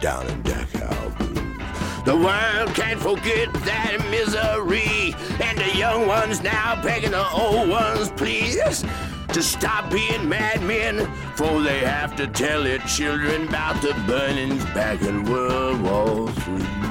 down 0.00 0.26
in 0.28 0.42
Dachau 0.42 1.18
blues. 1.18 2.04
The 2.04 2.16
world 2.16 2.74
can't 2.74 3.00
forget 3.00 3.52
that 3.52 3.98
misery, 4.10 5.14
and 5.42 5.58
the 5.58 5.76
young 5.76 6.06
ones 6.06 6.42
now 6.42 6.80
begging 6.82 7.10
the 7.10 7.28
old 7.30 7.68
ones, 7.68 8.10
please, 8.12 8.84
to 9.28 9.42
stop 9.42 9.90
being 9.90 10.28
madmen, 10.28 11.06
for 11.36 11.60
they 11.60 11.80
have 11.80 12.16
to 12.16 12.26
tell 12.26 12.64
their 12.64 12.78
children 12.78 13.48
about 13.48 13.80
the 13.82 13.94
burnings 14.06 14.64
back 14.66 15.02
in 15.02 15.24
World 15.24 15.82
War 15.82 16.28
III. 16.30 16.89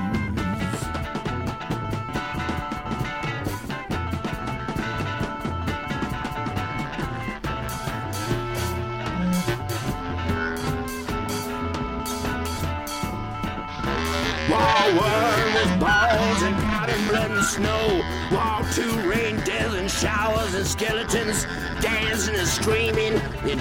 War 14.80 15.04
one 15.04 15.54
with 15.54 15.80
balls 15.80 16.42
and 16.42 16.56
powder, 16.56 16.96
blood 17.10 17.32
and 17.32 17.46
snow. 17.46 18.02
War 18.32 18.62
two 18.74 19.10
rain, 19.10 19.36
death 19.46 19.74
and 19.74 19.92
showers 19.92 20.54
and 20.54 20.66
skeletons 20.66 21.46
dancing 21.82 22.36
and 22.36 22.48
screaming. 22.48 23.14
And 23.44 23.60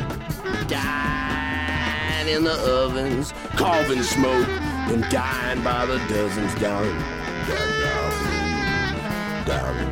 dying 0.68 2.28
in 2.28 2.44
the 2.44 2.58
ovens, 2.82 3.32
carving 3.56 4.02
smoke 4.02 4.48
and 4.48 5.02
dying 5.10 5.62
by 5.64 5.86
the 5.86 5.98
dozens. 6.08 6.54
Down 6.54 6.86
in 6.86 6.96
Dachau 7.46 8.28
down 9.48 9.88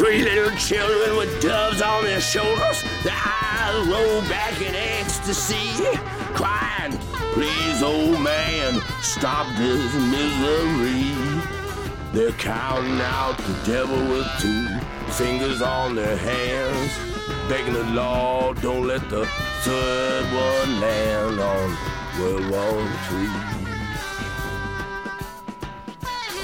Three 0.00 0.22
little 0.22 0.56
children 0.56 1.18
with 1.18 1.42
doves 1.42 1.82
on 1.82 2.04
their 2.04 2.22
shoulders, 2.22 2.82
their 3.02 3.12
eyes 3.14 3.86
roll 3.86 4.22
back 4.30 4.58
in 4.58 4.74
ecstasy, 4.74 5.84
crying, 6.32 6.96
Please, 7.34 7.82
old 7.82 8.18
man, 8.22 8.80
stop 9.02 9.46
this 9.58 9.94
misery. 9.94 11.12
They're 12.14 12.32
counting 12.32 12.98
out 13.02 13.36
the 13.36 13.52
devil 13.66 13.98
with 14.08 14.26
two 14.40 14.68
fingers 15.12 15.60
on 15.60 15.96
their 15.96 16.16
hands, 16.16 16.98
begging 17.50 17.74
the 17.74 17.84
Lord, 17.84 18.58
don't 18.62 18.86
let 18.86 19.06
the 19.10 19.26
third 19.26 20.24
one 20.32 20.80
land 20.80 21.40
on 21.40 21.76
World 22.18 22.50
War 22.50 22.88
III. 23.12 23.28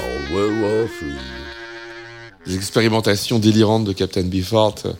On 0.03 0.31
World 0.31 0.61
War 0.61 0.89
III. 1.01 1.46
Les 2.47 2.55
expérimentations 2.55 3.39
délirantes 3.39 3.83
de 3.85 3.93
Captain 3.93 4.23
Beefheart 4.23 4.85
euh, 4.85 4.93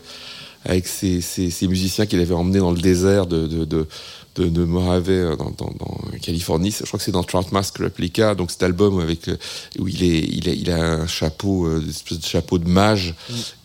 avec 0.64 0.86
ces 0.86 1.22
musiciens 1.68 2.06
qu'il 2.06 2.20
avait 2.20 2.34
emmenés 2.34 2.58
dans 2.58 2.72
le 2.72 2.80
désert 2.80 3.26
de, 3.26 3.46
de, 3.46 3.64
de, 3.64 3.86
de, 4.34 4.48
de 4.48 4.64
Mojave 4.64 5.08
euh, 5.08 5.36
dans, 5.36 5.50
dans, 5.56 5.72
dans 5.78 5.98
Californie. 6.20 6.70
Je 6.78 6.84
crois 6.84 6.98
que 6.98 7.04
c'est 7.04 7.12
dans 7.12 7.22
Trout 7.24 7.50
Mask 7.52 7.78
Replica, 7.78 8.34
donc 8.34 8.50
cet 8.50 8.62
album 8.62 9.00
avec 9.00 9.28
euh, 9.28 9.36
où 9.78 9.88
il 9.88 10.02
est 10.02 10.18
il 10.30 10.48
a, 10.48 10.52
il 10.52 10.70
a 10.70 10.82
un 10.82 11.06
chapeau, 11.06 11.66
une 11.80 11.88
espèce 11.88 12.18
de 12.20 12.26
chapeau 12.26 12.58
de 12.58 12.68
mage 12.68 13.14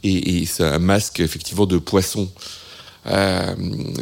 et, 0.04 0.38
et 0.42 0.46
c'est 0.46 0.64
un 0.64 0.80
masque 0.80 1.20
effectivement 1.20 1.66
de 1.66 1.78
poisson. 1.78 2.30
Euh, 3.06 3.54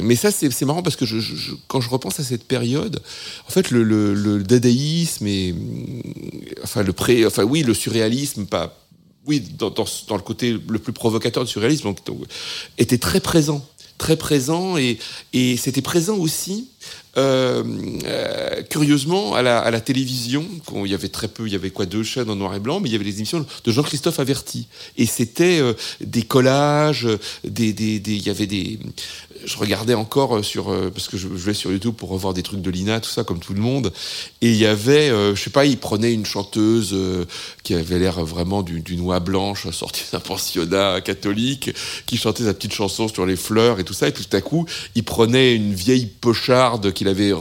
mais 0.04 0.16
ça, 0.16 0.30
c'est 0.32 0.62
marrant 0.64 0.84
parce 0.84 0.96
que 0.96 1.08
je, 1.08 1.18
je- 1.20 1.36
je- 1.36 1.54
quand 1.68 1.82
je 1.82 1.90
repense 1.90 2.20
à 2.20 2.24
cette 2.24 2.44
période, 2.44 3.02
en 3.48 3.52
fait, 3.52 3.72
le, 3.72 3.82
le, 3.84 4.14
le 4.14 4.44
dadaïsme 4.44 5.26
et 5.26 5.56
enfin 6.64 6.84
le 6.84 6.94
pré, 6.94 7.26
enfin 7.26 7.42
oui, 7.44 7.64
le 7.64 7.74
surréalisme, 7.74 8.46
pas 8.46 8.78
oui, 9.28 9.40
dans, 9.58 9.70
le 9.70 10.22
côté 10.22 10.58
le 10.68 10.80
plus 10.80 10.94
provocateur 10.94 11.44
du 11.44 11.52
surréalisme, 11.52 11.84
donc, 11.84 12.00
était 12.78 12.98
très 12.98 13.20
présent, 13.20 13.66
très 13.98 14.18
présent 14.18 14.78
et, 14.78 14.98
c'était 15.58 15.82
présent 15.82 16.18
aussi. 16.18 16.70
euh, 17.18 17.64
euh, 18.06 18.64
curieusement, 18.64 19.36
à 19.36 19.42
la, 19.44 19.82
télévision, 19.82 20.46
quand 20.66 20.86
il 20.86 20.92
y 20.92 20.96
avait 20.96 21.10
très 21.10 21.28
peu, 21.28 21.46
il 21.46 21.54
y 21.54 21.56
avait 21.56 21.70
quoi 21.70 21.86
deux 21.86 22.04
chaînes 22.04 22.30
en 22.30 22.36
noir 22.36 22.56
et 22.56 22.60
blanc, 22.60 22.80
mais 22.80 22.90
il 22.90 22.94
y 22.94 22.96
avait 22.96 23.04
les 23.04 23.18
émissions 23.18 23.46
de 23.64 23.72
Jean-Christophe 23.72 24.20
Averti, 24.20 24.68
et 24.98 25.06
c'était 25.06 25.60
euh, 25.60 25.74
des 26.00 26.24
collages, 26.24 27.08
des, 27.44 27.70
il 27.70 28.26
y 28.26 28.30
avait 28.30 28.48
des, 28.48 28.80
je 29.46 29.58
regardais 29.58 29.94
encore 29.94 30.38
euh, 30.38 30.44
sur 30.44 30.70
euh, 30.70 30.90
parce 30.94 31.08
que 31.08 31.18
je, 31.18 31.28
vais 31.28 31.54
sur 31.54 31.72
YouTube 31.72 31.94
pour 31.96 32.10
revoir 32.10 32.34
des 32.34 32.44
trucs 32.44 32.62
de 32.62 32.70
Lina, 32.70 33.00
tout 33.00 33.10
ça 33.10 33.24
comme 33.24 33.40
tout 33.40 33.54
le 33.54 33.62
monde, 33.62 33.92
et 34.42 34.50
il 34.50 34.56
y 34.56 34.66
avait, 34.66 35.10
euh, 35.10 35.36
je 35.36 35.42
sais 35.42 35.50
pas, 35.50 35.66
il 35.66 35.78
prenait 35.78 36.14
une 36.14 36.26
chanteuse 36.26 36.92
euh, 36.94 37.26
qui 37.64 37.74
avait 37.74 38.00
l'air 38.00 38.24
vraiment 38.26 38.62
du- 38.62 38.82
d'une 38.82 39.02
oie 39.02 39.20
blanche 39.20 39.70
sortie 39.72 40.04
d'un 40.12 40.20
pensionnat 40.20 41.02
catholique, 41.02 41.72
qui 42.06 42.18
chantait 42.18 42.44
sa 42.44 42.54
petite 42.54 42.74
chanson 42.74 43.08
sur 43.08 43.26
les 43.26 43.36
fleurs 43.36 43.80
et 43.80 43.84
tout 43.84 43.94
ça, 43.94 44.08
et 44.08 44.12
tout 44.12 44.24
à 44.32 44.42
coup, 44.42 44.66
il 44.96 45.04
prenait 45.04 45.56
une 45.56 45.74
vieille 45.74 46.06
pocharde 46.06 46.94
qu'il 46.94 47.08
avait 47.08 47.32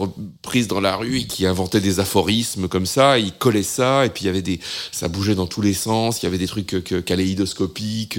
prise 0.43 0.69
dans 0.69 0.81
la 0.81 0.97
rue 0.97 1.19
et 1.19 1.27
qui 1.27 1.47
inventait 1.47 1.81
des 1.81 2.01
aphorismes 2.01 2.69
comme 2.69 2.87
ça, 2.87 3.19
il 3.19 3.33
collait 3.33 3.63
ça, 3.63 4.07
et 4.07 4.11
puis 4.11 4.25
il 4.25 4.27
y 4.27 4.31
avait 4.31 4.43
des, 4.43 4.61
ça 4.93 5.09
bougeait 5.09 5.35
dans 5.35 5.47
tous 5.47 5.63
les 5.63 5.75
sens, 5.75 6.23
il 6.23 6.27
y 6.27 6.29
avait 6.29 6.39
des 6.39 6.47
trucs 6.47 6.67
que- 6.67 7.01
kaléidoscopiques, 7.01 8.19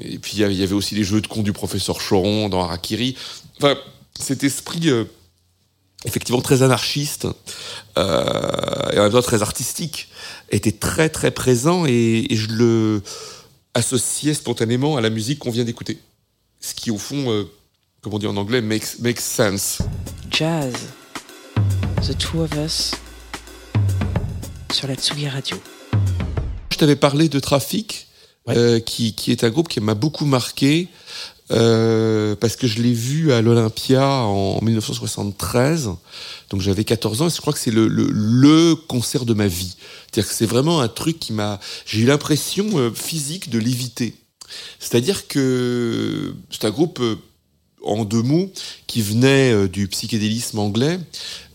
et 0.00 0.18
puis 0.18 0.32
il 0.38 0.40
y 0.40 0.62
avait 0.62 0.72
aussi 0.72 0.94
les 0.94 1.04
jeux 1.04 1.20
de 1.20 1.26
con 1.26 1.42
du 1.42 1.52
professeur 1.52 1.98
Choron 1.98 2.48
dans 2.48 2.62
Harakiri. 2.62 3.11
Enfin, 3.58 3.76
cet 4.18 4.44
esprit 4.44 4.88
euh, 4.90 5.04
effectivement 6.04 6.40
très 6.40 6.62
anarchiste 6.62 7.26
euh, 7.98 8.90
et 8.92 8.98
en 8.98 9.02
même 9.04 9.12
temps 9.12 9.22
très 9.22 9.42
artistique 9.42 10.08
était 10.50 10.72
très 10.72 11.08
très 11.08 11.30
présent 11.30 11.84
et, 11.86 12.26
et 12.30 12.36
je 12.36 12.48
le 12.48 13.02
associais 13.74 14.34
spontanément 14.34 14.96
à 14.96 15.00
la 15.00 15.10
musique 15.10 15.38
qu'on 15.38 15.50
vient 15.50 15.64
d'écouter. 15.64 15.98
Ce 16.60 16.74
qui 16.74 16.90
au 16.90 16.98
fond, 16.98 17.30
euh, 17.30 17.44
comme 18.02 18.14
on 18.14 18.18
dit 18.18 18.26
en 18.26 18.36
anglais, 18.36 18.60
makes, 18.60 18.98
makes 19.00 19.20
sense. 19.20 19.78
Jazz. 20.30 20.74
The 22.06 22.18
Two 22.18 22.40
of 22.42 22.50
Us. 22.56 22.92
Sur 24.72 24.88
la 24.88 24.94
Tsugi 24.94 25.28
Radio. 25.28 25.56
Je 26.70 26.76
t'avais 26.76 26.96
parlé 26.96 27.28
de 27.28 27.38
Trafic, 27.38 28.08
Ouais. 28.44 28.56
euh, 28.56 28.80
qui, 28.80 29.14
qui 29.14 29.30
est 29.30 29.44
un 29.44 29.50
groupe 29.50 29.68
qui 29.68 29.78
m'a 29.78 29.94
beaucoup 29.94 30.24
marqué 30.24 30.88
euh, 31.52 32.34
parce 32.36 32.56
que 32.56 32.66
je 32.66 32.80
l'ai 32.82 32.92
vu 32.92 33.32
à 33.32 33.42
l'Olympia 33.42 34.06
en 34.06 34.60
1973. 34.62 35.90
Donc 36.50 36.60
j'avais 36.60 36.84
14 36.84 37.22
ans 37.22 37.28
et 37.28 37.30
je 37.30 37.40
crois 37.40 37.52
que 37.52 37.58
c'est 37.58 37.70
le, 37.70 37.88
le, 37.88 38.08
le 38.10 38.74
concert 38.74 39.24
de 39.24 39.34
ma 39.34 39.46
vie. 39.46 39.76
C'est-à-dire 40.10 40.28
que 40.30 40.34
c'est 40.36 40.46
vraiment 40.46 40.80
un 40.80 40.88
truc 40.88 41.18
qui 41.18 41.32
m'a... 41.32 41.60
J'ai 41.86 42.00
eu 42.00 42.06
l'impression 42.06 42.66
euh, 42.74 42.90
physique 42.94 43.50
de 43.50 43.58
l'éviter. 43.58 44.14
C'est-à-dire 44.78 45.28
que 45.28 46.34
c'est 46.50 46.64
un 46.64 46.70
groupe, 46.70 47.00
euh, 47.00 47.16
en 47.84 48.04
deux 48.04 48.22
mots, 48.22 48.50
qui 48.86 49.02
venait 49.02 49.66
du 49.66 49.88
psychédélisme 49.88 50.58
anglais, 50.60 51.00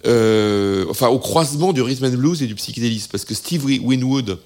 enfin 0.03 1.07
au 1.07 1.19
croisement 1.19 1.71
du 1.73 1.81
rhythm 1.81 2.05
and 2.05 2.17
blues 2.17 2.41
et 2.41 2.47
du 2.47 2.55
psychédélisme, 2.55 3.07
parce 3.11 3.23
que 3.23 3.33
Steve 3.33 3.63
Wi- 3.65 3.79
Winwood, 3.79 4.37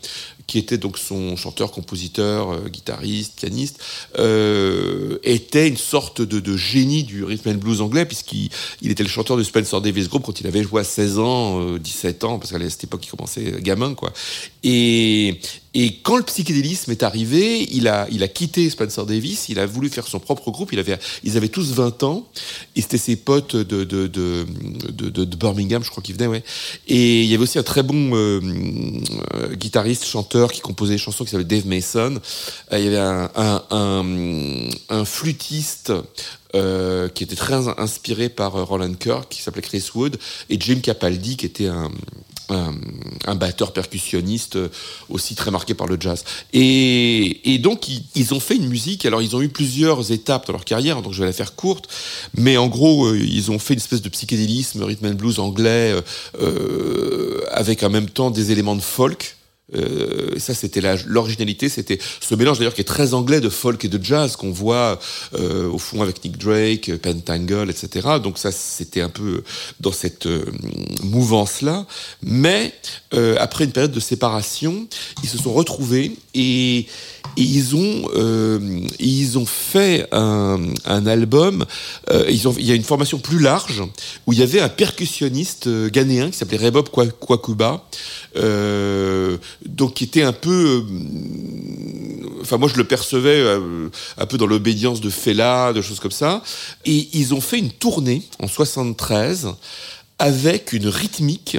qui 0.52 0.58
était 0.58 0.78
donc 0.78 0.97
son 0.97 1.38
chanteur, 1.38 1.72
compositeur, 1.72 2.52
euh, 2.52 2.68
guitariste, 2.68 3.36
pianiste, 3.38 3.82
euh, 4.20 5.18
était 5.24 5.70
une 5.70 5.78
sorte 5.78 6.22
de, 6.22 6.41
de 6.41 6.58
génie 6.58 7.04
du 7.04 7.24
rhythm 7.24 7.52
and 7.52 7.54
blues 7.54 7.80
anglais, 7.80 8.06
puisqu'il 8.06 8.49
il 8.82 8.91
était 8.91 9.04
le 9.04 9.08
chanteur 9.08 9.38
du 9.38 9.45
Spencer 9.45 9.80
Davis 9.80 10.10
Group 10.10 10.24
quand 10.26 10.41
il 10.41 10.47
avait 10.47 10.62
joué 10.62 10.82
à 10.82 10.84
16 10.84 11.20
ans, 11.20 11.62
euh, 11.62 11.80
17 11.80 12.26
ans, 12.26 12.38
parce 12.38 12.52
qu'à 12.52 12.70
cette 12.70 12.84
époque 12.84 13.06
il 13.06 13.10
commençait 13.10 13.62
gamin, 13.62 13.93
quoi. 13.93 14.12
Et, 14.64 15.39
et 15.74 15.96
quand 16.04 16.18
le 16.18 16.24
psychédélisme 16.24 16.92
est 16.92 17.02
arrivé, 17.02 17.66
il 17.72 17.88
a, 17.88 18.06
il 18.12 18.24
a 18.24 18.28
quitté 18.28 18.70
Spencer 18.70 19.06
Davis, 19.06 19.48
il 19.48 19.58
a 19.58 19.66
voulu 19.66 19.90
faire 19.90 20.06
son 20.06 20.20
propre 20.20 20.52
groupe, 20.52 20.74
il 20.74 20.80
avait, 20.80 21.00
ils 21.24 21.38
avaient 21.38 21.48
tous 21.48 21.72
20 21.72 22.04
ans, 22.04 22.28
et 22.76 22.82
c'était 22.82 22.98
ses 22.98 23.16
potes 23.16 23.56
de, 23.56 23.86
de, 23.86 24.08
de, 24.08 25.36
Birmingham, 25.36 25.82
je 25.82 25.90
crois 25.90 26.04
qu'il 26.04 26.16
venait, 26.16 26.28
ouais. 26.28 26.44
Et 26.90 27.22
il 27.22 27.28
y 27.28 27.34
avait 27.34 27.44
aussi 27.44 27.58
un 27.58 27.64
très 27.64 27.84
bon 27.84 28.12
euh, 28.14 28.42
euh, 29.36 29.56
guitariste, 29.56 30.06
chanteur, 30.06 30.52
qui 30.52 30.60
composait 30.60 30.94
les 30.94 30.98
chansons 30.98 31.24
qui 31.24 31.32
s'appelait 31.32 31.46
Dave 31.46 31.66
Mason. 31.66 32.20
Euh, 32.74 32.80
il 32.80 32.86
y 32.86 32.88
avait 32.88 32.98
un, 32.98 33.30
un, 34.90 35.06
flûtiste 35.06 35.94
qui 36.54 37.24
était 37.24 37.36
très 37.38 37.54
in- 37.54 37.76
inspiré 37.78 38.28
par 38.28 38.52
Roland 38.68 38.94
Kirk, 38.94 39.30
qui 39.30 39.42
s'appelait 39.42 39.62
Chris 39.62 39.86
Wood, 39.96 40.18
et 40.50 40.60
Jim 40.60 40.80
Capaldi, 40.82 41.38
qui 41.38 41.46
était 41.46 41.68
un, 41.68 41.90
un, 42.52 42.76
un 43.26 43.36
batteur 43.36 43.74
percussionniste 43.74 44.56
euh, 44.56 44.70
aussi 45.10 45.36
très 45.36 45.52
marqué 45.52 45.74
par 45.74 45.88
le 45.88 45.97
jazz. 45.99 46.24
Et, 46.54 47.54
et 47.54 47.58
donc, 47.58 47.88
ils, 47.88 48.04
ils 48.16 48.34
ont 48.34 48.39
fait 48.39 48.56
une 48.56 48.68
musique. 48.68 49.06
Alors, 49.06 49.22
ils 49.22 49.36
ont 49.36 49.41
eu 49.41 49.49
plusieurs 49.49 50.12
étapes 50.12 50.47
dans 50.47 50.54
leur 50.54 50.66
carrière, 50.66 51.02
donc 51.02 51.14
je 51.14 51.20
vais 51.22 51.28
la 51.28 51.34
faire 51.34 51.56
courte. 51.56 51.88
Mais 52.36 52.58
en 52.58 52.68
gros, 52.68 53.08
euh, 53.08 53.18
ils 53.18 53.52
ont 53.52 53.60
fait 53.60 53.74
une 53.74 53.80
espèce 53.80 54.02
de 54.02 54.10
psychédélisme, 54.10 54.84
rhythm 54.84 55.08
and 55.08 55.16
blues 55.16 55.39
anglais, 55.39 55.93
euh, 55.93 56.02
euh, 56.41 57.41
avec 57.52 57.84
en 57.84 57.89
même 57.89 58.10
temps 58.10 58.32
des 58.32 58.52
éléments 58.52 58.76
de 58.76 58.82
folk. 58.82 59.38
Euh, 59.76 60.38
ça, 60.38 60.54
c'était 60.54 60.82
l'originalité, 61.08 61.70
c'était 61.70 61.98
ce 62.20 62.36
mélange 62.36 62.58
d'ailleurs 62.60 62.74
qui 62.74 62.82
est 62.82 62.86
très 62.86 63.14
anglais 63.14 63.40
de 63.40 63.50
folk 63.50 63.84
et 63.86 63.88
de 63.88 64.04
jazz 64.04 64.36
qu'on 64.36 64.52
voit 64.52 65.00
euh, 65.34 65.70
au 65.70 65.78
fond 65.78 66.02
avec 66.02 66.24
Nick 66.24 66.38
Drake, 66.38 66.90
euh, 66.90 66.98
Pentangle, 66.98 67.70
etc. 67.70 68.08
Donc 68.22 68.38
ça, 68.38 68.52
c'était 68.52 69.02
un 69.02 69.10
peu 69.10 69.44
dans 69.80 69.92
cette 69.94 70.26
euh, 70.26 70.46
mouvance-là. 71.04 71.86
Mais 72.22 72.74
euh, 73.14 73.36
après 73.40 73.64
une 73.66 73.72
période 73.72 73.92
de 73.92 74.00
séparation, 74.00 74.88
ils 75.24 75.30
se 75.30 75.38
sont 75.38 75.54
retrouvés 75.54 76.16
et, 76.34 76.88
ils 77.38 77.76
ont 77.78 78.10
euh, 78.16 78.60
ils 79.00 79.38
ont 79.38 79.46
fait 79.46 80.06
un, 80.12 80.60
un 80.86 81.06
album. 81.08 81.66
euh, 82.10 82.26
ils 82.30 82.48
ont, 82.48 82.56
il 82.58 82.66
y 82.66 82.72
a 82.72 82.76
une 82.76 82.84
formation 82.84 83.20
plus 83.20 83.40
large 83.40 83.84
où 84.28 84.34
il 84.34 84.40
y 84.40 84.44
avait 84.44 84.60
un 84.60 84.68
percussionniste 84.68 85.68
euh, 85.68 85.90
ghanéen 85.90 86.30
qui 86.30 86.38
s'appelait 86.38 86.58
Rebob 86.58 86.90
Kwa- 86.90 87.08
Kwakuba, 87.12 87.72
euh, 87.72 88.21
donc 88.36 89.96
qui 89.96 90.04
était 90.06 90.24
un 90.24 90.34
peu, 90.34 90.84
euh, 90.84 92.42
enfin 92.42 92.58
moi 92.58 92.70
je 92.70 92.78
le 92.78 92.84
percevais 92.84 93.40
euh, 93.40 93.90
un 94.18 94.26
peu 94.26 94.38
dans 94.38 94.48
l'obédience 94.48 95.02
de 95.02 95.10
Fela, 95.10 95.74
de 95.74 95.82
choses 95.82 96.00
comme 96.00 96.12
ça. 96.12 96.44
Et 96.86 97.10
ils 97.14 97.34
ont 97.34 97.42
fait 97.42 97.60
une 97.60 97.72
tournée 97.72 98.24
en 98.40 98.48
73 98.48 99.50
avec 100.20 100.74
une 100.74 100.88
rythmique 100.88 101.58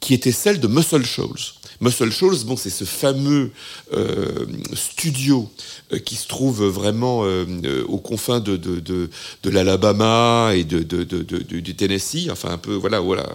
qui 0.00 0.14
était 0.14 0.32
celle 0.32 0.60
de 0.60 0.68
Muscle 0.68 1.04
Shoals. 1.04 1.57
Muscle 1.80 2.10
Shoals, 2.10 2.44
bon, 2.44 2.56
c'est 2.56 2.70
ce 2.70 2.84
fameux 2.84 3.50
euh, 3.92 4.46
studio 4.74 5.48
euh, 5.92 5.98
qui 5.98 6.16
se 6.16 6.26
trouve 6.26 6.64
vraiment 6.64 7.20
euh, 7.22 7.84
aux 7.86 7.98
confins 7.98 8.40
de, 8.40 9.08
l'Alabama 9.44 10.52
et 10.54 10.64
du 10.64 11.74
Tennessee, 11.76 12.28
enfin 12.30 12.50
un 12.50 12.58
peu, 12.58 12.74
voilà, 12.74 12.98
voilà. 13.00 13.26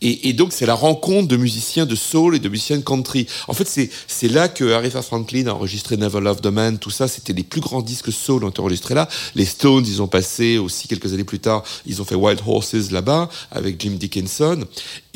Et, 0.00 0.32
donc 0.32 0.52
c'est 0.52 0.66
la 0.66 0.74
rencontre 0.74 1.28
de 1.28 1.36
musiciens 1.36 1.86
de 1.86 1.94
soul 1.94 2.36
et 2.36 2.38
de 2.38 2.48
musiciens 2.48 2.80
country. 2.80 3.26
En 3.48 3.52
fait, 3.52 3.68
c'est 4.06 4.28
là 4.28 4.48
que 4.48 4.72
Aretha 4.72 5.02
Franklin 5.02 5.46
a 5.48 5.52
enregistré 5.52 5.96
Never 5.96 6.20
Loved 6.20 6.44
a 6.46 6.50
Man, 6.50 6.78
tout 6.78 6.90
ça, 6.90 7.06
c'était 7.06 7.32
les 7.32 7.42
plus 7.42 7.60
grands 7.60 7.82
disques 7.82 8.12
soul 8.12 8.44
ont 8.44 8.48
été 8.48 8.60
enregistrés 8.60 8.94
là. 8.94 9.08
Les 9.34 9.44
Stones, 9.44 9.84
ils 9.86 10.00
ont 10.00 10.08
passé 10.08 10.58
aussi 10.58 10.88
quelques 10.88 11.12
années 11.12 11.24
plus 11.24 11.38
tard, 11.40 11.62
ils 11.86 12.00
ont 12.00 12.04
fait 12.04 12.14
Wild 12.14 12.40
Horses 12.46 12.90
là-bas 12.90 13.28
avec 13.50 13.80
Jim 13.80 13.96
Dickinson. 13.98 14.64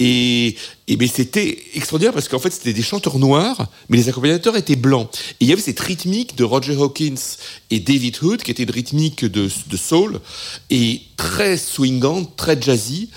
Et, 0.01 0.57
c'était 1.13 1.59
extraordinaire 1.75 2.13
parce 2.13 2.29
qu'en 2.29 2.39
fait 2.39 2.51
c'était 2.51 2.73
des 2.73 2.83
chanteurs 2.83 3.19
noirs, 3.19 3.69
mais 3.89 3.99
les 3.99 4.09
accompagnateurs 4.09 4.57
étaient 4.57 4.77
blancs. 4.77 5.09
Et 5.41 5.45
il 5.45 5.49
y 5.49 5.53
avait 5.53 5.61
cette 5.61 5.79
rythmique 5.79 6.37
de 6.37 6.45
Roger 6.45 6.75
Hawkins 6.75 7.37
et 7.71 7.81
David 7.81 8.17
Hood 8.23 8.43
qui 8.43 8.51
était 8.51 8.63
une 8.63 8.71
rythmique 8.71 9.25
de, 9.25 9.49
de 9.67 9.77
soul 9.77 10.21
et 10.71 11.03
très 11.17 11.59
swingante, 11.59 12.35
très 12.37 12.61
jazzy. 12.61 13.11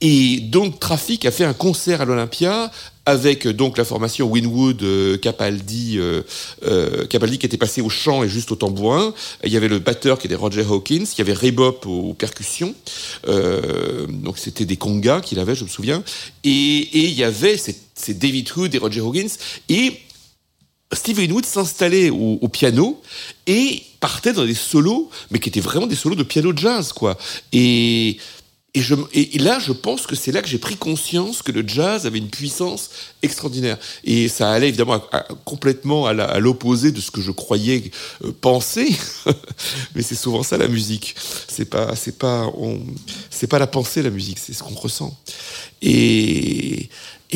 Et 0.00 0.40
donc 0.40 0.80
Traffic 0.80 1.26
a 1.26 1.30
fait 1.30 1.44
un 1.44 1.52
concert 1.52 2.00
à 2.00 2.04
l'Olympia 2.04 2.70
avec 3.10 3.46
euh, 3.46 3.52
donc 3.52 3.76
la 3.76 3.84
formation 3.84 4.26
Winwood, 4.26 4.82
euh, 4.82 5.18
Capaldi, 5.18 5.98
euh, 5.98 6.22
Capaldi 7.06 7.38
qui 7.38 7.46
était 7.46 7.56
passé 7.56 7.82
au 7.82 7.88
chant 7.88 8.22
et 8.22 8.28
juste 8.28 8.50
au 8.52 8.56
tambourin. 8.56 9.12
Il 9.44 9.52
y 9.52 9.56
avait 9.56 9.68
le 9.68 9.78
batteur 9.78 10.18
qui 10.18 10.26
était 10.26 10.36
Roger 10.36 10.64
Hawkins, 10.68 11.04
il 11.04 11.18
y 11.18 11.20
avait 11.20 11.32
Ray 11.32 11.52
Bop 11.52 11.86
aux, 11.86 12.14
percussions. 12.14 12.74
Donc 13.26 14.38
c'était 14.38 14.64
des 14.64 14.76
congas 14.76 15.20
qu'il 15.20 15.38
avait, 15.38 15.54
je 15.54 15.64
me 15.64 15.68
souviens. 15.68 16.02
Et, 16.44 16.88
il 16.92 17.12
y 17.12 17.24
avait 17.24 17.56
c'est 17.56 18.18
David 18.18 18.48
Hood 18.56 18.74
et 18.74 18.78
Roger 18.78 19.00
Hawkins 19.00 19.30
et 19.68 20.00
Steve 20.92 21.18
Winwood 21.18 21.46
s'installait 21.46 22.10
au, 22.10 22.48
piano 22.48 23.00
et 23.46 23.82
partait 24.00 24.32
dans 24.32 24.44
des 24.44 24.54
solos, 24.54 25.08
mais 25.30 25.38
qui 25.38 25.48
étaient 25.48 25.60
vraiment 25.60 25.86
des 25.86 25.94
solos 25.94 26.16
de 26.16 26.24
piano 26.24 26.52
jazz, 26.54 26.92
quoi. 26.92 27.16
Et, 28.74 29.38
là, 29.38 29.58
je 29.58 29.72
pense 29.72 30.06
que 30.06 30.14
c'est 30.14 30.30
là 30.30 30.42
que 30.42 30.48
j'ai 30.48 30.58
pris 30.58 30.76
conscience 30.76 31.42
que 31.42 31.50
le 31.50 31.66
jazz 31.66 32.06
avait 32.06 32.18
une 32.18 32.30
puissance 32.30 32.90
extraordinaire. 33.20 33.76
Et 34.04 34.28
ça 34.28 34.52
allait 34.52 34.68
évidemment 34.68 35.02
complètement 35.44 36.06
à 36.06 36.38
l'opposé 36.38 36.92
de 36.92 37.00
ce 37.00 37.10
que 37.10 37.20
je 37.20 37.32
croyais 37.32 37.90
euh, 38.24 38.32
penser, 38.40 38.96
mais 39.94 40.02
c'est 40.02 40.14
souvent 40.14 40.44
ça 40.44 40.56
la 40.56 40.68
musique. 40.68 41.16
C'est 41.48 41.64
pas, 41.64 41.96
c'est 41.96 42.16
pas, 42.16 42.52
c'est 43.30 43.48
pas 43.48 43.58
la 43.58 43.66
pensée 43.66 44.02
la 44.02 44.10
musique, 44.10 44.38
c'est 44.38 44.52
ce 44.52 44.62
qu'on 44.62 44.74
ressent. 44.74 45.18
Et, 45.82 46.88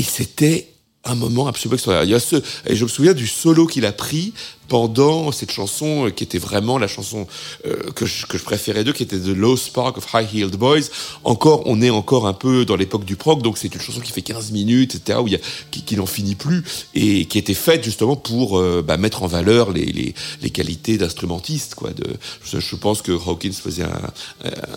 c'était 0.06 0.68
un 1.04 1.16
moment 1.16 1.48
absolument 1.48 1.74
extraordinaire. 1.74 2.20
Et 2.66 2.76
je 2.76 2.84
me 2.84 2.88
souviens 2.88 3.12
du 3.12 3.26
solo 3.26 3.66
qu'il 3.66 3.86
a 3.86 3.92
pris 3.92 4.32
pendant 4.68 5.32
cette 5.32 5.50
chanson 5.50 6.06
euh, 6.06 6.10
qui 6.10 6.24
était 6.24 6.38
vraiment 6.38 6.78
la 6.78 6.88
chanson 6.88 7.26
euh, 7.66 7.90
que, 7.94 8.06
je, 8.06 8.26
que 8.26 8.38
je 8.38 8.44
préférais 8.44 8.84
d'eux, 8.84 8.92
qui 8.92 9.02
était 9.02 9.18
The 9.18 9.28
Low 9.28 9.56
Spark 9.56 9.98
of 9.98 10.06
High 10.14 10.28
Heeled 10.32 10.56
Boys. 10.56 10.88
Encore, 11.24 11.62
on 11.66 11.80
est 11.82 11.90
encore 11.90 12.26
un 12.26 12.32
peu 12.32 12.64
dans 12.64 12.76
l'époque 12.76 13.04
du 13.04 13.16
prog, 13.16 13.42
donc 13.42 13.58
c'est 13.58 13.74
une 13.74 13.80
chanson 13.80 14.00
qui 14.00 14.12
fait 14.12 14.22
15 14.22 14.52
minutes, 14.52 14.94
etc., 14.94 15.18
où 15.22 15.26
il 15.26 15.34
y 15.34 15.36
a, 15.36 15.40
qui, 15.70 15.82
qui 15.82 15.96
n'en 15.96 16.06
finit 16.06 16.34
plus, 16.34 16.64
et 16.94 17.26
qui 17.26 17.38
était 17.38 17.54
faite 17.54 17.84
justement 17.84 18.16
pour 18.16 18.58
euh, 18.58 18.82
bah, 18.86 18.96
mettre 18.96 19.22
en 19.22 19.26
valeur 19.26 19.72
les, 19.72 19.86
les, 19.86 20.14
les 20.42 20.50
qualités 20.50 20.98
d'instrumentiste. 20.98 21.74
Quoi. 21.74 21.90
De, 21.90 22.04
je, 22.44 22.76
pense 22.76 23.02
que 23.02 23.12
Hawkins 23.12 23.52
faisait 23.52 23.84
un, 23.84 24.10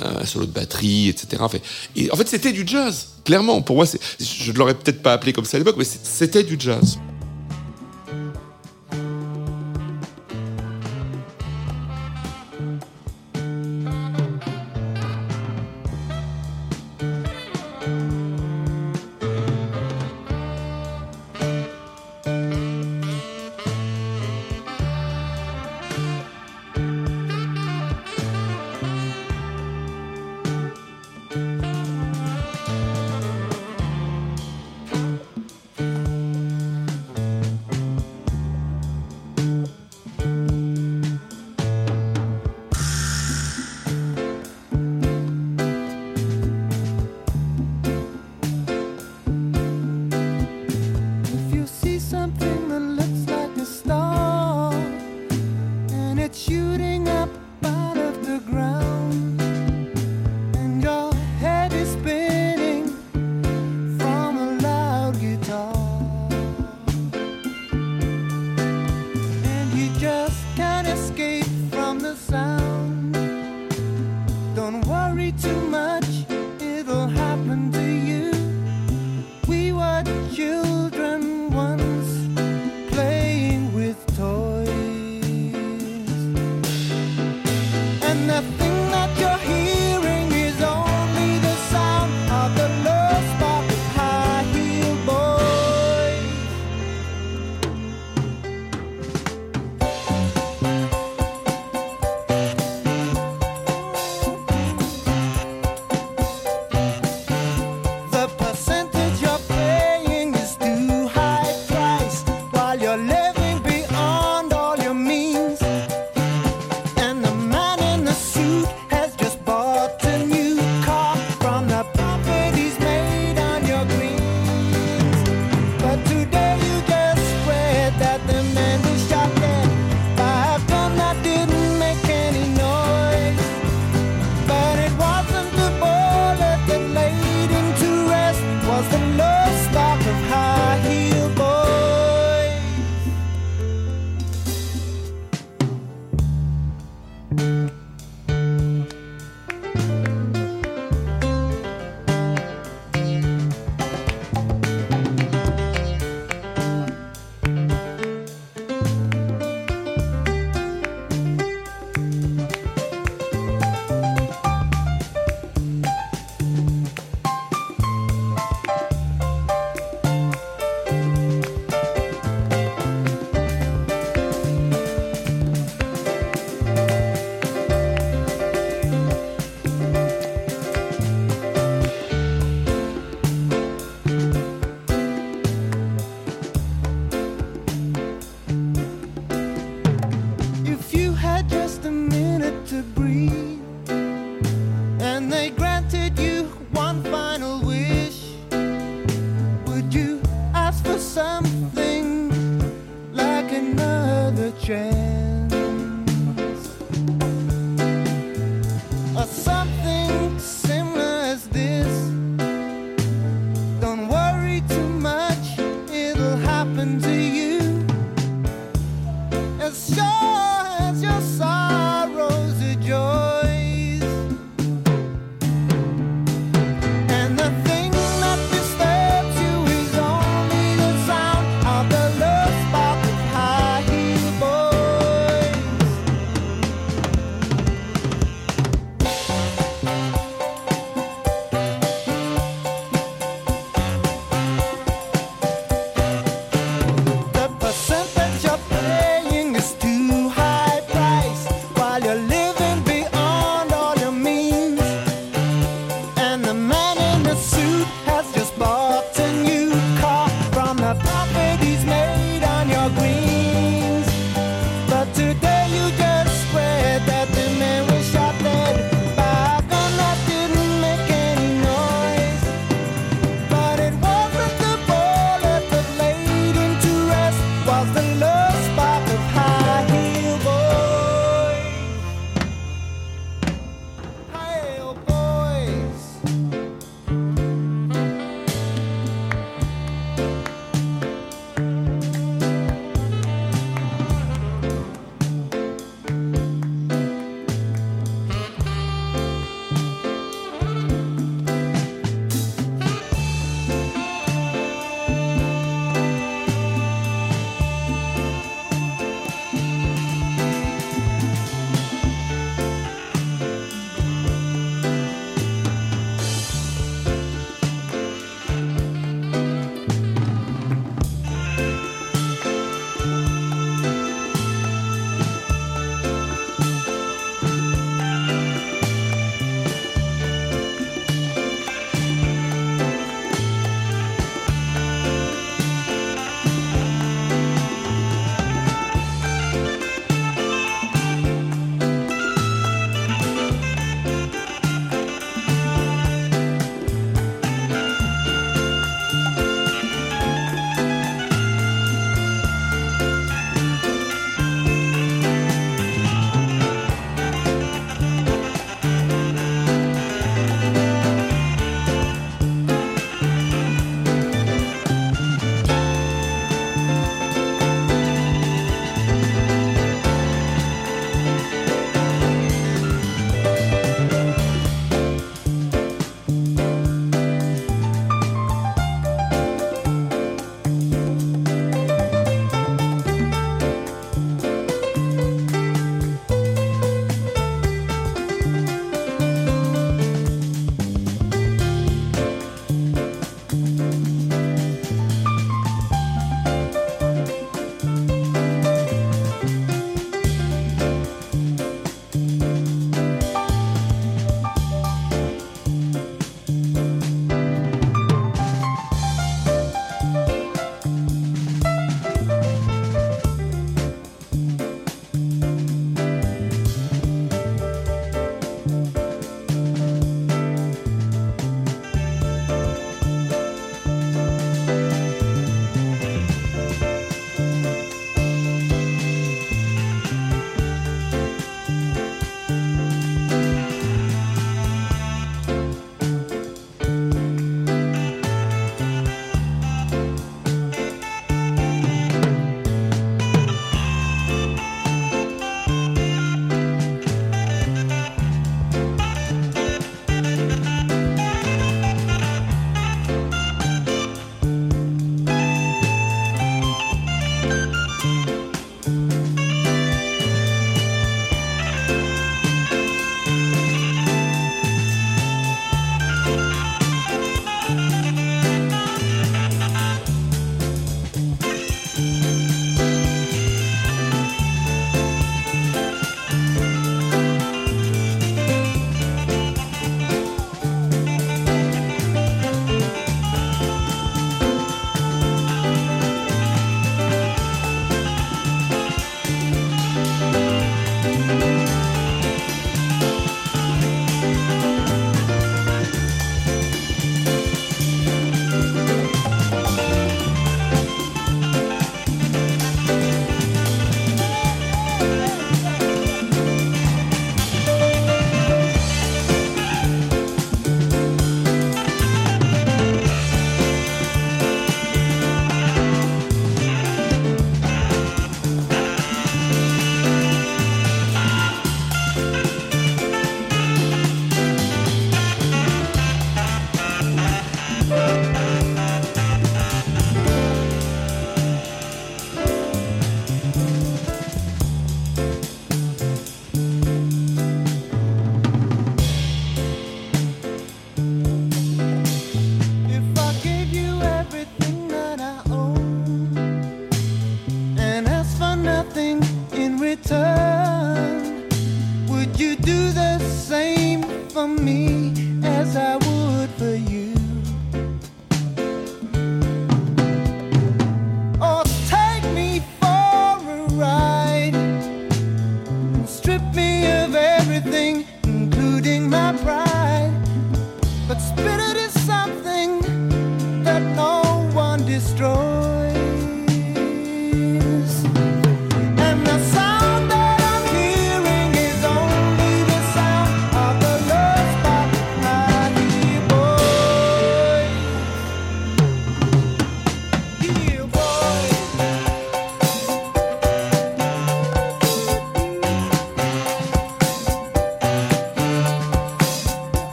un, 0.00 0.24
solo 0.24 0.46
de 0.46 0.52
batterie, 0.52 1.08
etc. 1.08 1.42
Enfin, 1.44 1.58
et 1.96 2.10
en 2.10 2.16
fait, 2.16 2.28
c'était 2.28 2.52
du 2.52 2.64
jazz. 2.66 3.08
Clairement, 3.24 3.62
pour 3.62 3.76
moi, 3.76 3.86
je 4.20 4.52
ne 4.52 4.56
l'aurais 4.56 4.74
peut-être 4.74 5.02
pas 5.02 5.12
appelé 5.12 5.32
comme 5.32 5.44
ça 5.44 5.56
à 5.56 5.60
l'époque, 5.60 5.76
mais 5.78 5.84
c'était 5.84 6.42
du 6.42 6.56
jazz. 6.58 6.98
nothing 88.26 88.63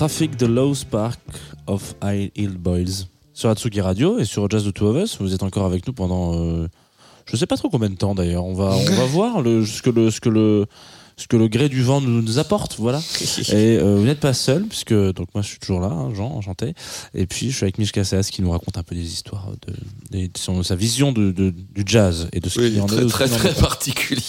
Traffic 0.00 0.38
the 0.38 0.44
Low 0.44 0.74
Spark 0.74 1.20
of 1.66 1.94
High 2.02 2.30
Hill 2.34 2.56
Boys 2.56 3.04
sur 3.34 3.50
Atsugi 3.50 3.82
Radio 3.82 4.18
et 4.18 4.24
sur 4.24 4.48
Jazz 4.48 4.64
the 4.64 4.72
Two 4.72 4.86
of 4.86 4.96
Us. 4.96 5.18
Vous 5.20 5.34
êtes 5.34 5.42
encore 5.42 5.66
avec 5.66 5.86
nous 5.86 5.92
pendant 5.92 6.40
euh, 6.40 6.68
je 7.26 7.36
sais 7.36 7.44
pas 7.44 7.58
trop 7.58 7.68
combien 7.68 7.90
de 7.90 7.96
temps 7.96 8.14
d'ailleurs. 8.14 8.46
On 8.46 8.54
va 8.54 8.70
on 8.74 8.94
va 8.94 9.04
voir 9.12 9.42
le, 9.42 9.66
ce 9.66 9.82
que 9.82 9.90
le 9.90 10.10
ce 10.10 10.22
que 10.22 10.30
le 10.30 10.64
ce 11.18 11.26
que 11.26 11.36
le 11.36 11.48
gré 11.48 11.68
du 11.68 11.82
vent 11.82 12.00
nous, 12.00 12.22
nous 12.22 12.38
apporte, 12.38 12.76
voilà. 12.78 12.98
Et 13.50 13.76
euh, 13.76 13.96
vous 13.98 14.06
n'êtes 14.06 14.20
pas 14.20 14.32
seul, 14.32 14.64
puisque 14.64 14.94
donc 14.94 15.28
moi 15.34 15.42
je 15.42 15.48
suis 15.48 15.58
toujours 15.58 15.80
là, 15.80 15.88
hein, 15.88 16.14
Jean, 16.14 16.28
enchanté. 16.30 16.72
Et 17.14 17.26
puis 17.26 17.50
je 17.50 17.56
suis 17.56 17.64
avec 17.64 17.76
Mich 17.76 17.92
Casas 17.92 18.30
qui 18.32 18.40
nous 18.40 18.52
raconte 18.52 18.78
un 18.78 18.82
peu 18.82 18.94
des 18.94 19.04
histoires 19.06 19.48
de, 19.66 20.18
de 20.18 20.30
son- 20.38 20.62
sa 20.62 20.76
vision 20.76 21.12
de, 21.12 21.30
de- 21.30 21.50
du 21.50 21.82
jazz 21.84 22.26
et 22.32 22.40
de 22.40 22.48
ce 22.48 22.58
Oui, 22.58 22.70
qu'il 22.70 22.80
en 22.80 22.86
très, 22.86 23.02
est. 23.02 23.06
très, 23.06 23.28
très 23.28 23.48
le- 23.50 23.54
particulier. 23.54 24.22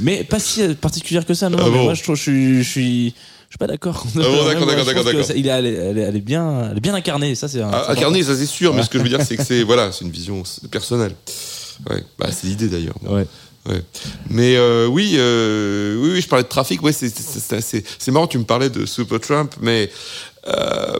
Mais 0.00 0.24
pas 0.24 0.38
si 0.38 0.66
particulière 0.76 1.26
que 1.26 1.34
ça, 1.34 1.50
non. 1.50 1.58
Ah 1.60 1.68
mais 1.70 1.84
moi 1.84 1.92
je 1.92 2.02
trouve, 2.02 2.16
je 2.16 2.62
je 2.62 2.62
suis, 2.62 3.14
je 3.48 3.54
suis 3.54 3.58
pas 3.58 3.66
d'accord. 3.66 4.06
bon, 4.14 4.20
d'accord, 4.20 4.34
Moi, 4.44 4.54
d'accord, 4.54 4.60
je 4.60 4.74
trouve 4.74 4.84
d'accord, 4.86 5.02
que 5.04 5.06
d'accord. 5.10 5.24
ça- 5.24 5.34
Il 5.34 5.46
est, 5.46 5.50
elle 5.50 5.66
est, 5.66 5.72
elle 5.74 5.98
est- 5.98 6.02
elle 6.02 6.16
est 6.16 6.20
bien, 6.20 6.68
elle 6.70 6.76
est 6.76 6.80
bien 6.80 6.94
incarnée. 6.94 7.34
Ça 7.34 7.48
c'est 7.48 7.62
un. 7.62 7.70
Ah, 7.72 7.84
c'est 7.86 7.92
incarné, 7.92 8.22
ça 8.22 8.36
c'est 8.36 8.46
sûr, 8.46 8.74
mais 8.74 8.82
ce 8.82 8.90
que 8.90 8.98
je 8.98 9.02
veux 9.04 9.08
dire, 9.08 9.22
c'est 9.22 9.36
que 9.36 9.44
c'est 9.44 9.62
voilà, 9.62 9.90
c'est 9.92 10.04
une 10.04 10.10
vision 10.10 10.42
personnelle. 10.70 11.14
Ouais, 11.88 12.02
bah, 12.18 12.26
c'est 12.32 12.46
l'idée 12.46 12.68
d'ailleurs. 12.68 12.96
Ouais. 13.02 13.26
Ouais. 13.66 13.82
Mais 14.30 14.56
euh, 14.56 14.86
oui, 14.86 15.14
euh, 15.18 15.96
oui, 16.00 16.10
oui, 16.14 16.20
je 16.20 16.28
parlais 16.28 16.42
de 16.42 16.48
trafic. 16.48 16.82
Ouais, 16.82 16.92
c'est 16.92 18.10
marrant. 18.10 18.26
Tu 18.26 18.38
me 18.38 18.44
parlais 18.44 18.70
de 18.70 18.86
Supertramp, 18.86 19.50
mais 19.60 19.90
euh, 20.48 20.98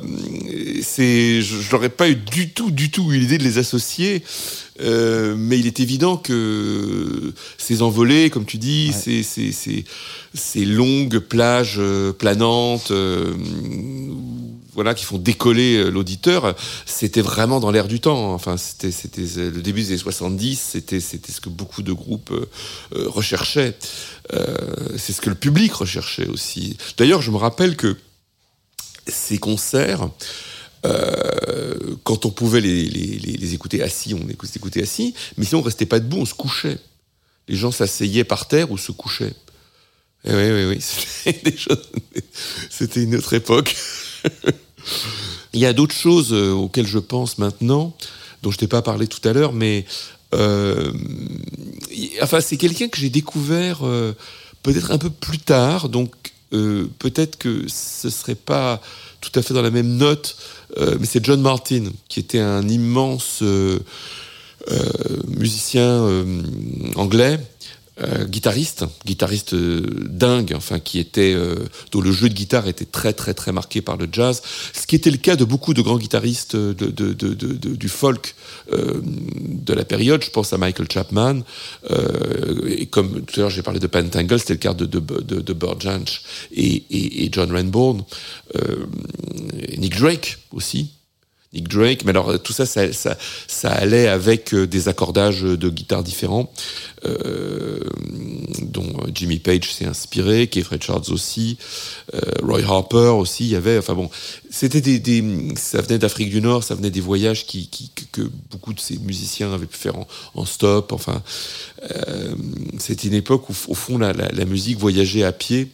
c'est 0.83 1.43
je, 1.43 1.73
n'aurais 1.73 1.89
pas 1.89 2.09
eu 2.09 2.17
du 2.17 2.51
tout, 2.51 2.71
du 2.71 2.91
tout 2.91 3.13
eu 3.13 3.19
l'idée 3.19 3.39
de 3.39 3.45
les 3.45 3.59
associer. 3.59 4.23
Euh, 4.81 5.35
mais 5.37 5.59
il 5.59 5.67
est 5.67 5.81
évident 5.81 6.17
que 6.17 7.33
ces 7.57 7.83
envolées, 7.83 8.31
comme 8.31 8.45
tu 8.45 8.59
dis, 8.59 8.93
ces, 8.93 9.25
ces, 9.25 9.51
ces, 9.51 9.85
ces 10.35 10.65
longues 10.65 11.19
plages 11.19 11.79
euh, 11.79 12.13
planantes, 12.13 12.93
euh, 12.93 13.35
voilà, 14.75 14.95
qui 14.95 15.05
font 15.05 15.19
décoller 15.19 15.91
l'auditeur, 15.91 16.55
c'était 16.87 17.23
vraiment 17.23 17.59
dans 17.59 17.73
l'air 17.73 17.89
du 17.89 17.99
temps. 17.99 18.33
Enfin, 18.33 18.57
c'était, 18.57 18.93
c'était 18.93 19.23
le 19.37 19.61
début 19.63 19.81
des 19.81 19.89
années 19.89 19.99
70, 19.99 20.61
c'était, 20.61 21.01
c'était 21.01 21.33
ce 21.33 21.41
que 21.41 21.49
beaucoup 21.49 21.83
de 21.83 21.93
groupes 21.93 22.33
recherchaient. 22.93 23.75
Euh, 24.35 24.57
c'est 24.97 25.13
ce 25.13 25.21
que 25.21 25.31
le 25.31 25.37
public 25.37 25.73
recherchait 25.73 26.29
aussi. 26.29 26.77
D'ailleurs, 26.97 27.23
je 27.23 27.31
me 27.31 27.37
rappelle 27.37 27.77
que 27.77 27.97
ces 29.09 29.39
concerts, 29.39 30.09
euh, 30.85 31.75
quand 32.05 32.25
on 32.27 32.31
pouvait 32.31 32.61
les, 32.61 33.55
écouter 33.55 33.83
assis, 33.83 34.15
on 34.15 34.25
les 34.27 34.37
écoutait 34.55 34.83
assis, 34.83 35.15
mais 35.37 35.45
si 35.45 35.55
on 35.55 35.63
restait 35.63 35.87
pas 35.87 36.01
debout, 36.01 36.19
on 36.19 36.27
se 36.27 36.35
couchait. 36.35 36.79
Les 37.49 37.57
gens 37.57 37.73
s'asseyaient 37.73 38.25
par 38.25 38.47
terre 38.47 38.71
ou 38.71 38.79
se 38.79 38.93
couchaient. 38.93 39.35
Eh 40.25 40.35
oui, 40.35 40.51
oui, 40.51 40.65
oui, 40.77 40.79
c'était 42.71 43.03
une 43.03 43.17
autre 43.17 43.33
époque. 43.35 43.75
Il 45.53 45.61
y 45.61 45.67
a 45.67 45.73
d'autres 45.73 45.95
choses 45.95 46.33
euh, 46.33 46.53
auxquelles 46.53 46.87
je 46.87 46.99
pense 46.99 47.39
maintenant, 47.39 47.97
dont 48.43 48.51
je 48.51 48.59
t'ai 48.59 48.69
pas 48.69 48.83
parlé 48.83 49.07
tout 49.07 49.27
à 49.27 49.33
l'heure, 49.33 49.53
mais 49.53 49.87
euh, 50.35 50.93
enfin, 52.23 52.41
c'est 52.41 52.57
quelqu'un 52.57 52.89
que 52.89 52.99
j'ai 52.99 53.11
découvert 53.11 53.81
peut-être 54.63 54.91
un 54.91 54.99
peu 54.99 55.11
plus 55.11 55.39
tard, 55.39 55.89
donc 55.89 56.15
euh, 56.53 56.87
peut-être 56.99 57.37
que 57.37 57.65
ce 57.69 58.11
serait 58.11 58.35
pas 58.35 58.81
tout 59.21 59.33
à 59.35 59.43
fait 59.43 59.53
dans 59.53 59.63
la 59.63 59.71
même 59.71 59.97
note, 59.97 60.37
euh, 60.79 60.97
mais 60.99 61.07
c'est 61.07 61.25
John 61.25 61.41
Martin, 61.41 61.85
qui 62.09 62.21
était 62.21 62.41
un 62.41 62.67
immense 62.69 63.41
euh, 63.43 63.79
musicien 65.27 66.25
anglais, 66.97 67.39
euh, 68.01 68.25
guitariste, 68.27 68.85
guitariste 69.05 69.55
euh, 69.55 69.83
dingue, 70.09 70.53
enfin 70.57 70.79
qui 70.79 70.99
était 70.99 71.35
euh, 71.35 71.57
dont 71.93 72.01
le 72.01 72.13
jeu 72.13 72.29
de 72.29 72.35
guitare 72.35 72.69
était 72.69 72.85
très 72.85 73.13
très 73.13 73.35
très 73.35 73.53
marqué 73.53 73.81
par 73.83 73.97
le 73.97 74.09
jazz, 74.11 74.43
ce 74.73 74.87
qui 74.87 74.95
était 74.97 75.11
le 75.11 75.17
cas 75.17 75.37
de 75.37 75.45
beaucoup 75.45 75.75
de 75.75 75.83
grands 75.83 75.99
guitaristes 75.99 76.57
de, 76.57 76.73
de, 76.73 77.13
de, 77.13 77.35
de- 77.35 77.75
du 77.77 77.89
folk 77.89 78.35
euh, 78.73 79.01
de 79.05 79.73
la 79.73 79.85
période. 79.85 80.23
Je 80.23 80.31
pense 80.31 80.53
à 80.53 80.59
Michael 80.59 80.89
Chapman, 80.93 81.41
euh, 81.91 82.69
et 82.69 82.87
comme 82.87 83.23
tout 83.23 83.35
à 83.37 83.41
l'heure 83.41 83.51
j'ai 83.51 83.63
parlé 83.63 83.81
de 83.81 83.87
Pentangle, 83.87 84.39
c'était 84.39 84.55
le 84.55 84.59
cas 84.59 84.75
de, 84.75 84.87
de, 84.87 85.53
Burt 85.53 85.81
Jansch 85.81 86.23
et, 86.53 86.85
et, 86.91 87.25
et 87.25 87.29
John 87.33 87.51
Renbourn, 87.51 88.05
euh, 88.57 88.87
Nick 89.79 89.97
Drake 89.99 90.39
aussi. 90.53 90.91
Nick 91.55 91.69
Drake, 91.69 92.05
mais 92.05 92.11
alors 92.11 92.29
euh, 92.31 92.39
tout 92.39 92.53
ça, 92.53 92.67
ça, 92.67 93.71
allait 93.71 94.07
avec 94.07 94.53
euh, 94.53 94.67
des 94.67 94.89
accordages 94.89 95.43
de 95.43 95.69
guitare 95.71 96.03
différents, 96.03 96.53
euh, 97.07 97.81
dont 98.61 98.93
Jimmy 99.15 99.39
Page 99.39 99.73
s'est 99.73 99.87
inspiré, 99.87 100.49
Keith 100.49 100.69
Richards 100.69 101.11
aussi, 101.11 101.57
Roy 102.43 102.63
Harper 102.65 103.15
aussi. 103.17 103.45
Il 103.45 103.51
y 103.51 103.57
avait, 103.57 103.79
enfin 103.79 103.95
bon, 103.95 104.11
c'était 104.51 104.81
des, 104.81 105.55
ça 105.57 105.81
venait 105.81 105.99
d'Afrique 105.99 106.31
du 106.31 106.43
Nord, 106.43 106.65
ça 106.65 106.75
venait 106.75 106.91
des 106.91 107.01
voyages 107.01 107.47
qui 107.47 107.71
beaucoup 108.51 108.73
de 108.73 108.81
ces 108.81 108.99
musiciens 108.99 109.53
avaient 109.53 109.67
pu 109.67 109.77
faire 109.77 109.95
en, 110.35 110.45
stop. 110.45 110.93
Enfin, 110.93 111.23
euh, 111.91 112.35
c'était 112.79 113.09
une 113.09 113.15
époque 113.15 113.49
où, 113.49 113.55
au 113.69 113.75
fond, 113.75 113.99
la, 113.99 114.45
musique 114.45 114.79
voyageait 114.79 115.25
à 115.25 115.33
pied. 115.33 115.69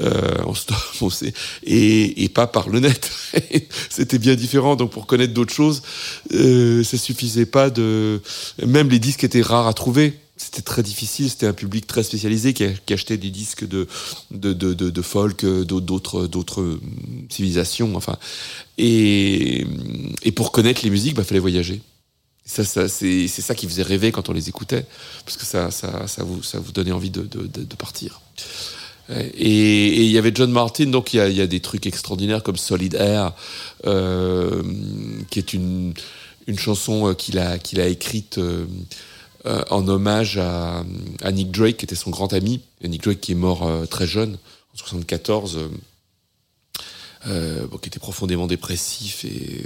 Euh, 0.00 0.42
en 0.44 0.54
stop, 0.54 0.76
on 1.00 1.10
sait, 1.10 1.32
et, 1.64 2.24
et 2.24 2.28
pas 2.28 2.46
par 2.46 2.68
le 2.68 2.80
net. 2.80 3.10
C'était 3.90 4.18
bien 4.18 4.34
différent. 4.34 4.76
Donc 4.76 4.90
pour 4.90 5.06
connaître 5.06 5.32
d'autres 5.32 5.54
choses, 5.54 5.82
euh, 6.34 6.84
ça 6.84 6.98
suffisait 6.98 7.46
pas 7.46 7.70
de. 7.70 8.20
Même 8.64 8.90
les 8.90 8.98
disques 8.98 9.24
étaient 9.24 9.42
rares 9.42 9.66
à 9.66 9.72
trouver. 9.72 10.18
C'était 10.36 10.62
très 10.62 10.82
difficile. 10.82 11.30
C'était 11.30 11.46
un 11.46 11.54
public 11.54 11.86
très 11.86 12.02
spécialisé 12.02 12.52
qui, 12.52 12.64
achetait 12.92 13.16
des 13.16 13.30
disques 13.30 13.66
de 13.66 13.88
de, 14.30 14.52
de, 14.52 14.74
de, 14.74 15.02
folk, 15.02 15.44
d'autres 15.44 16.26
d'autres 16.26 16.60
euh, 16.60 16.80
civilisations. 17.30 17.96
Enfin, 17.96 18.16
et, 18.76 19.66
et 20.22 20.32
pour 20.32 20.52
connaître 20.52 20.82
les 20.84 20.90
musiques, 20.90 21.14
bah 21.14 21.24
fallait 21.24 21.40
voyager. 21.40 21.80
Ça, 22.44 22.64
ça, 22.64 22.88
c'est 22.88 23.26
ça 23.26 23.56
qui 23.56 23.66
faisait 23.66 23.82
rêver 23.82 24.12
quand 24.12 24.28
on 24.28 24.32
les 24.32 24.48
écoutait, 24.48 24.86
parce 25.24 25.36
que 25.36 25.44
ça, 25.44 25.72
ça, 25.72 26.06
ça, 26.06 26.22
vous, 26.22 26.44
ça 26.44 26.60
vous 26.60 26.70
donnait 26.70 26.92
envie 26.92 27.10
de, 27.10 27.22
de, 27.22 27.44
de, 27.44 27.74
partir. 27.74 28.20
Et 29.08 30.04
il 30.04 30.10
y 30.10 30.16
avait 30.18 30.30
John 30.32 30.52
Martin, 30.52 30.86
donc 30.86 31.12
il 31.12 31.16
y 31.16 31.20
a, 31.20 31.28
il 31.28 31.34
y 31.34 31.40
a 31.40 31.48
des 31.48 31.58
trucs 31.58 31.86
extraordinaires 31.86 32.44
comme 32.44 32.56
Solid 32.56 32.94
Air, 32.94 33.32
euh, 33.84 34.62
qui 35.28 35.40
est 35.40 35.54
une, 35.54 35.92
une 36.46 36.58
chanson 36.58 37.08
euh, 37.08 37.14
qu'il 37.14 37.38
a, 37.40 37.58
qu'il 37.58 37.80
a 37.80 37.88
écrite 37.88 38.38
euh, 38.38 38.66
euh, 39.46 39.62
en 39.70 39.86
hommage 39.86 40.38
à, 40.38 40.84
Nick 41.30 41.52
Drake, 41.52 41.76
qui 41.76 41.84
était 41.84 41.94
son 41.94 42.10
grand 42.10 42.32
ami. 42.32 42.62
Nick 42.82 43.02
Drake 43.02 43.20
qui 43.20 43.32
est 43.32 43.36
mort 43.36 43.64
euh, 43.64 43.86
très 43.86 44.06
jeune, 44.06 44.38
en 44.74 44.76
74, 44.76 45.60
euh, 47.28 47.66
qui 47.80 47.88
était 47.88 48.00
profondément 48.00 48.48
dépressif. 48.48 49.24
Et 49.24 49.62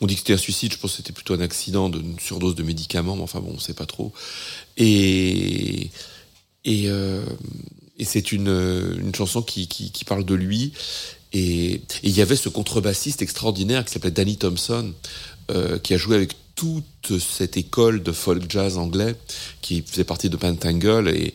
on 0.00 0.06
dit 0.06 0.14
que 0.14 0.20
c'était 0.20 0.34
un 0.34 0.38
suicide, 0.38 0.72
je 0.72 0.78
pense 0.78 0.92
que 0.92 0.96
c'était 0.98 1.12
plutôt 1.12 1.34
un 1.34 1.40
accident 1.40 1.88
d'une 1.88 2.18
surdose 2.20 2.54
de 2.54 2.62
médicaments, 2.62 3.16
mais 3.16 3.22
enfin 3.22 3.40
bon, 3.40 3.52
on 3.54 3.58
sait 3.58 3.74
pas 3.74 3.86
trop. 3.86 4.12
Et, 4.76 5.90
c'est 8.04 8.32
une, 8.32 9.12
chanson 9.16 9.42
qui, 9.42 9.90
parle 10.06 10.24
de 10.24 10.34
lui. 10.34 10.72
Et 11.32 11.80
il 12.04 12.10
y 12.12 12.22
avait 12.22 12.36
ce 12.36 12.48
contrebassiste 12.48 13.22
extraordinaire 13.22 13.84
qui 13.84 13.92
s'appelait 13.92 14.12
Danny 14.12 14.36
Thompson, 14.36 14.92
qui 15.82 15.94
a 15.94 15.96
joué 15.96 16.14
avec 16.14 16.36
toute 16.54 17.18
cette 17.18 17.56
école 17.56 18.02
de 18.02 18.12
folk 18.12 18.44
jazz 18.48 18.78
anglais, 18.78 19.16
qui 19.60 19.82
faisait 19.82 20.04
partie 20.04 20.30
de 20.30 20.36
Pentangle 20.36 21.08
et, 21.08 21.34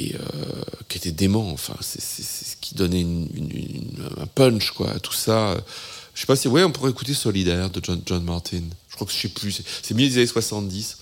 euh, 0.00 0.18
qui 0.88 0.98
était 0.98 1.12
dément. 1.12 1.50
Enfin, 1.50 1.76
c'est 1.80 2.00
ce 2.00 2.56
qui 2.60 2.74
donnait 2.74 3.06
un 4.20 4.26
punch, 4.26 4.72
quoi, 4.72 4.90
à 4.90 4.98
tout 4.98 5.12
ça. 5.12 5.56
Je 6.14 6.20
sais 6.20 6.26
pas 6.26 6.36
si, 6.36 6.48
ouais, 6.48 6.64
on 6.64 6.72
pourrait 6.72 6.90
écouter 6.90 7.14
Solidaire 7.14 7.70
de 7.70 7.80
John, 7.82 8.02
John 8.04 8.24
Martin. 8.24 8.62
Je 8.88 8.94
crois 8.94 9.06
que 9.06 9.12
je 9.12 9.18
sais 9.18 9.28
plus. 9.28 9.62
C'est 9.82 9.94
milieu 9.94 10.08
des 10.08 10.18
années 10.18 10.26
70. 10.26 10.97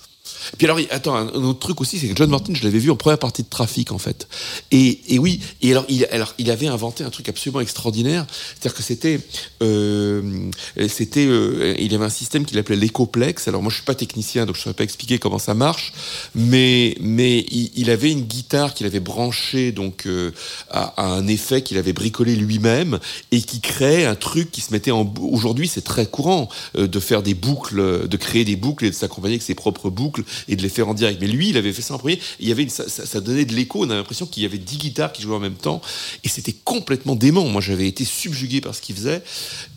Puis 0.57 0.65
alors, 0.65 0.79
attends, 0.91 1.15
un, 1.15 1.27
autre 1.27 1.59
truc 1.59 1.81
aussi, 1.81 1.99
c'est 1.99 2.07
que 2.07 2.15
John 2.15 2.29
Martin, 2.29 2.53
je 2.53 2.63
l'avais 2.63 2.79
vu 2.79 2.91
en 2.91 2.95
première 2.95 3.19
partie 3.19 3.43
de 3.43 3.49
Trafic, 3.49 3.91
en 3.91 3.97
fait. 3.97 4.27
Et, 4.71 4.99
et 5.13 5.19
oui, 5.19 5.41
et 5.61 5.71
alors 5.71 5.85
il, 5.89 6.05
alors, 6.11 6.33
il 6.37 6.51
avait 6.51 6.67
inventé 6.67 7.03
un 7.03 7.09
truc 7.09 7.29
absolument 7.29 7.61
extraordinaire. 7.61 8.25
C'est-à-dire 8.29 8.75
que 8.75 8.83
c'était. 8.83 9.19
Euh, 9.61 10.49
c'était 10.87 11.25
euh, 11.25 11.75
il 11.79 11.93
avait 11.95 12.05
un 12.05 12.09
système 12.09 12.45
qu'il 12.45 12.57
appelait 12.57 12.75
l'écoplex. 12.75 13.47
Alors, 13.47 13.61
moi, 13.61 13.69
je 13.69 13.75
suis 13.75 13.85
pas 13.85 13.95
technicien, 13.95 14.45
donc 14.45 14.55
je 14.55 14.61
ne 14.61 14.63
saurais 14.63 14.75
pas 14.75 14.83
expliquer 14.83 15.19
comment 15.19 15.39
ça 15.39 15.53
marche. 15.53 15.93
Mais, 16.35 16.95
mais 16.99 17.45
il, 17.51 17.89
avait 17.89 18.11
une 18.11 18.23
guitare 18.23 18.73
qu'il 18.73 18.85
avait 18.85 18.99
branchée 18.99 19.71
donc, 19.71 20.05
euh, 20.05 20.31
à, 20.69 20.83
à, 21.01 21.07
un 21.07 21.27
effet 21.27 21.61
qu'il 21.61 21.77
avait 21.77 21.93
bricolé 21.93 22.35
lui-même 22.35 22.99
et 23.31 23.41
qui 23.41 23.61
créait 23.61 24.05
un 24.05 24.15
truc 24.15 24.51
qui 24.51 24.61
se 24.61 24.71
mettait 24.71 24.91
en. 24.91 25.11
Aujourd'hui, 25.19 25.67
c'est 25.67 25.83
très 25.83 26.05
courant 26.05 26.49
euh, 26.77 26.87
de 26.87 26.99
faire 26.99 27.23
des 27.23 27.33
boucles, 27.33 28.07
de 28.07 28.17
créer 28.17 28.45
des 28.45 28.55
boucles 28.55 28.85
et 28.85 28.89
de 28.89 28.95
s'accompagner 28.95 29.35
avec 29.35 29.43
ses 29.43 29.55
propres 29.55 29.89
boucles 29.89 30.23
et 30.47 30.55
de 30.55 30.61
les 30.61 30.69
faire 30.69 30.87
en 30.87 30.93
direct. 30.93 31.19
Mais 31.21 31.27
lui, 31.27 31.49
il 31.49 31.57
avait 31.57 31.73
fait 31.73 31.81
ça 31.81 31.93
en 31.93 31.97
premier. 31.97 32.19
Il 32.39 32.47
y 32.47 32.51
avait 32.51 32.63
une, 32.63 32.69
ça, 32.69 32.87
ça, 32.87 33.21
donnait 33.21 33.45
de 33.45 33.53
l'écho. 33.53 33.83
On 33.83 33.89
a 33.89 33.95
l'impression 33.95 34.25
qu'il 34.25 34.43
y 34.43 34.45
avait 34.45 34.57
dix 34.57 34.77
guitares 34.77 35.13
qui 35.13 35.21
jouaient 35.21 35.35
en 35.35 35.39
même 35.39 35.55
temps. 35.55 35.81
Et 36.23 36.29
c'était 36.29 36.55
complètement 36.63 37.15
dément. 37.15 37.47
Moi, 37.47 37.61
j'avais 37.61 37.87
été 37.87 38.05
subjugué 38.05 38.61
par 38.61 38.75
ce 38.75 38.81
qu'il 38.81 38.95
faisait. 38.95 39.23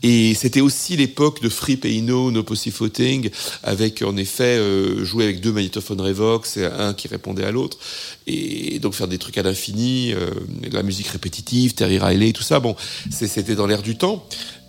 Et 0.02 0.34
c'était 0.34 0.60
aussi 0.60 0.96
l'époque 0.96 1.42
de 1.42 1.48
Free 1.48 1.76
Peino, 1.76 2.30
No 2.30 2.42
Pussy 2.42 2.70
Footing, 2.70 3.30
avec 3.62 4.02
en 4.02 4.16
effet 4.16 4.58
euh, 4.58 5.04
jouer 5.04 5.24
avec 5.24 5.40
deux 5.40 5.52
magnétophones 5.52 6.00
Revox, 6.00 6.56
et 6.56 6.64
un 6.64 6.94
qui 6.94 7.08
répondait 7.08 7.44
à 7.44 7.50
l'autre. 7.50 7.78
Et 8.26 8.78
donc 8.78 8.94
faire 8.94 9.08
des 9.08 9.18
trucs 9.18 9.38
à 9.38 9.42
l'infini, 9.42 10.12
euh, 10.12 10.30
la 10.70 10.82
musique 10.82 11.08
répétitive, 11.08 11.74
Terry 11.74 11.98
Riley, 11.98 12.32
tout 12.32 12.42
ça. 12.42 12.60
Bon, 12.60 12.76
c'était 13.10 13.54
dans 13.54 13.66
l'air 13.66 13.82
du 13.82 13.96
temps. 13.96 14.26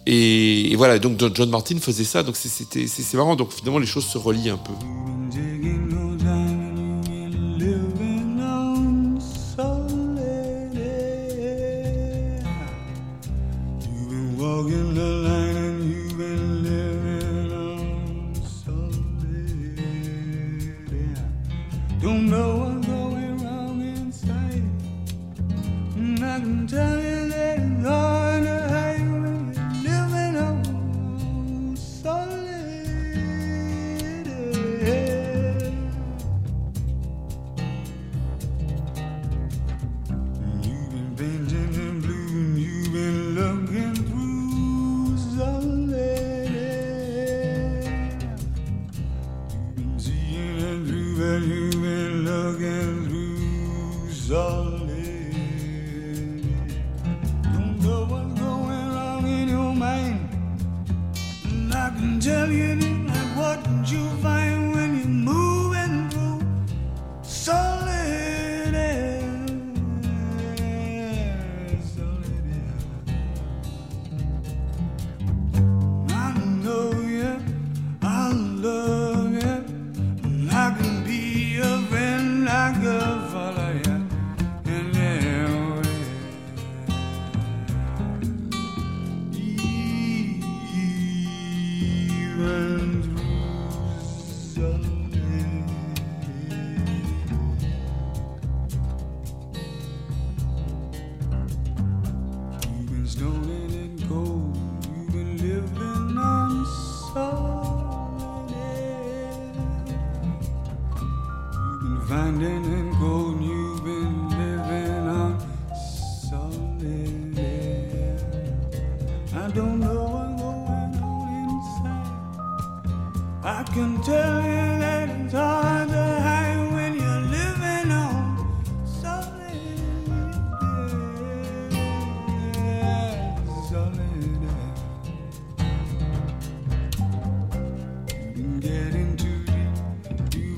Et, 0.08 0.74
voilà, 0.78 0.98
donc 0.98 1.22
John 1.36 1.50
Martin 1.50 1.78
faisait 1.80 2.04
ça, 2.04 2.24
donc 2.24 2.36
c'est 2.36 3.14
marrant, 3.14 3.36
donc 3.36 3.52
finalement 3.52 3.78
les 3.78 3.86
choses 3.86 4.06
se 4.06 4.18
relient 4.18 4.50
un 4.50 4.58
peu. 4.58 4.74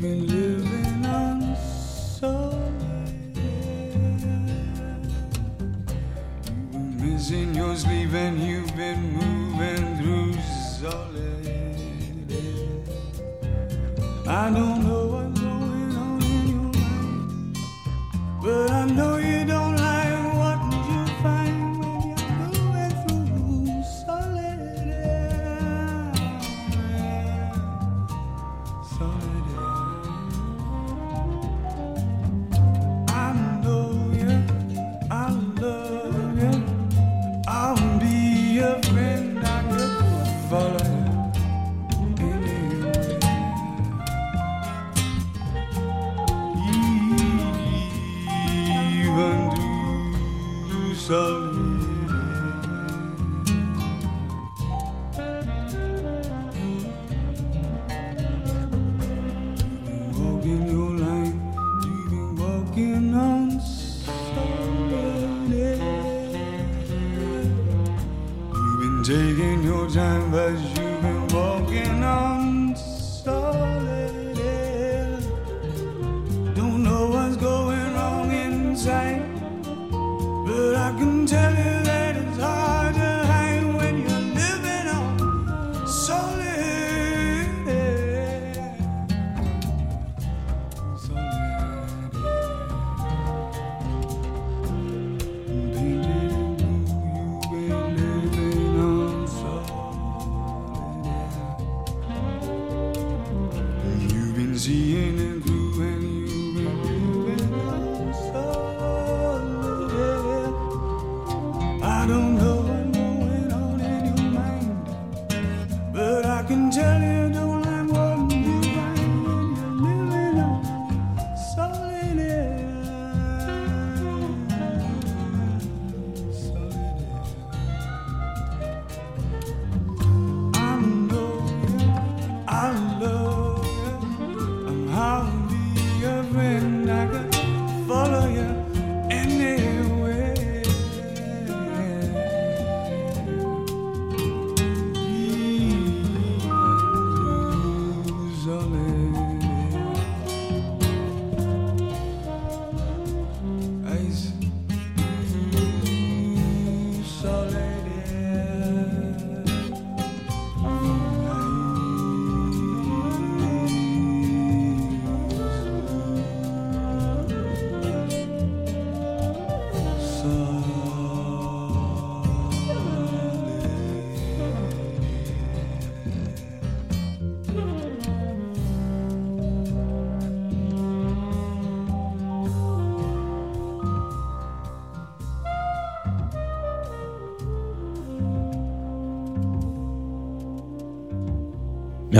been 0.03 0.27
living 0.27 1.05
on 1.05 1.55
solid. 1.55 3.33
Been 6.71 6.97
missing 6.99 7.55
your 7.55 7.73
sleep 7.77 8.11
and 8.11 8.37
you've 8.37 8.75
been 8.75 9.01
moving 9.13 9.97
through 9.97 10.33
solid. 10.81 11.47
I 14.27 14.49
don't 14.49 14.82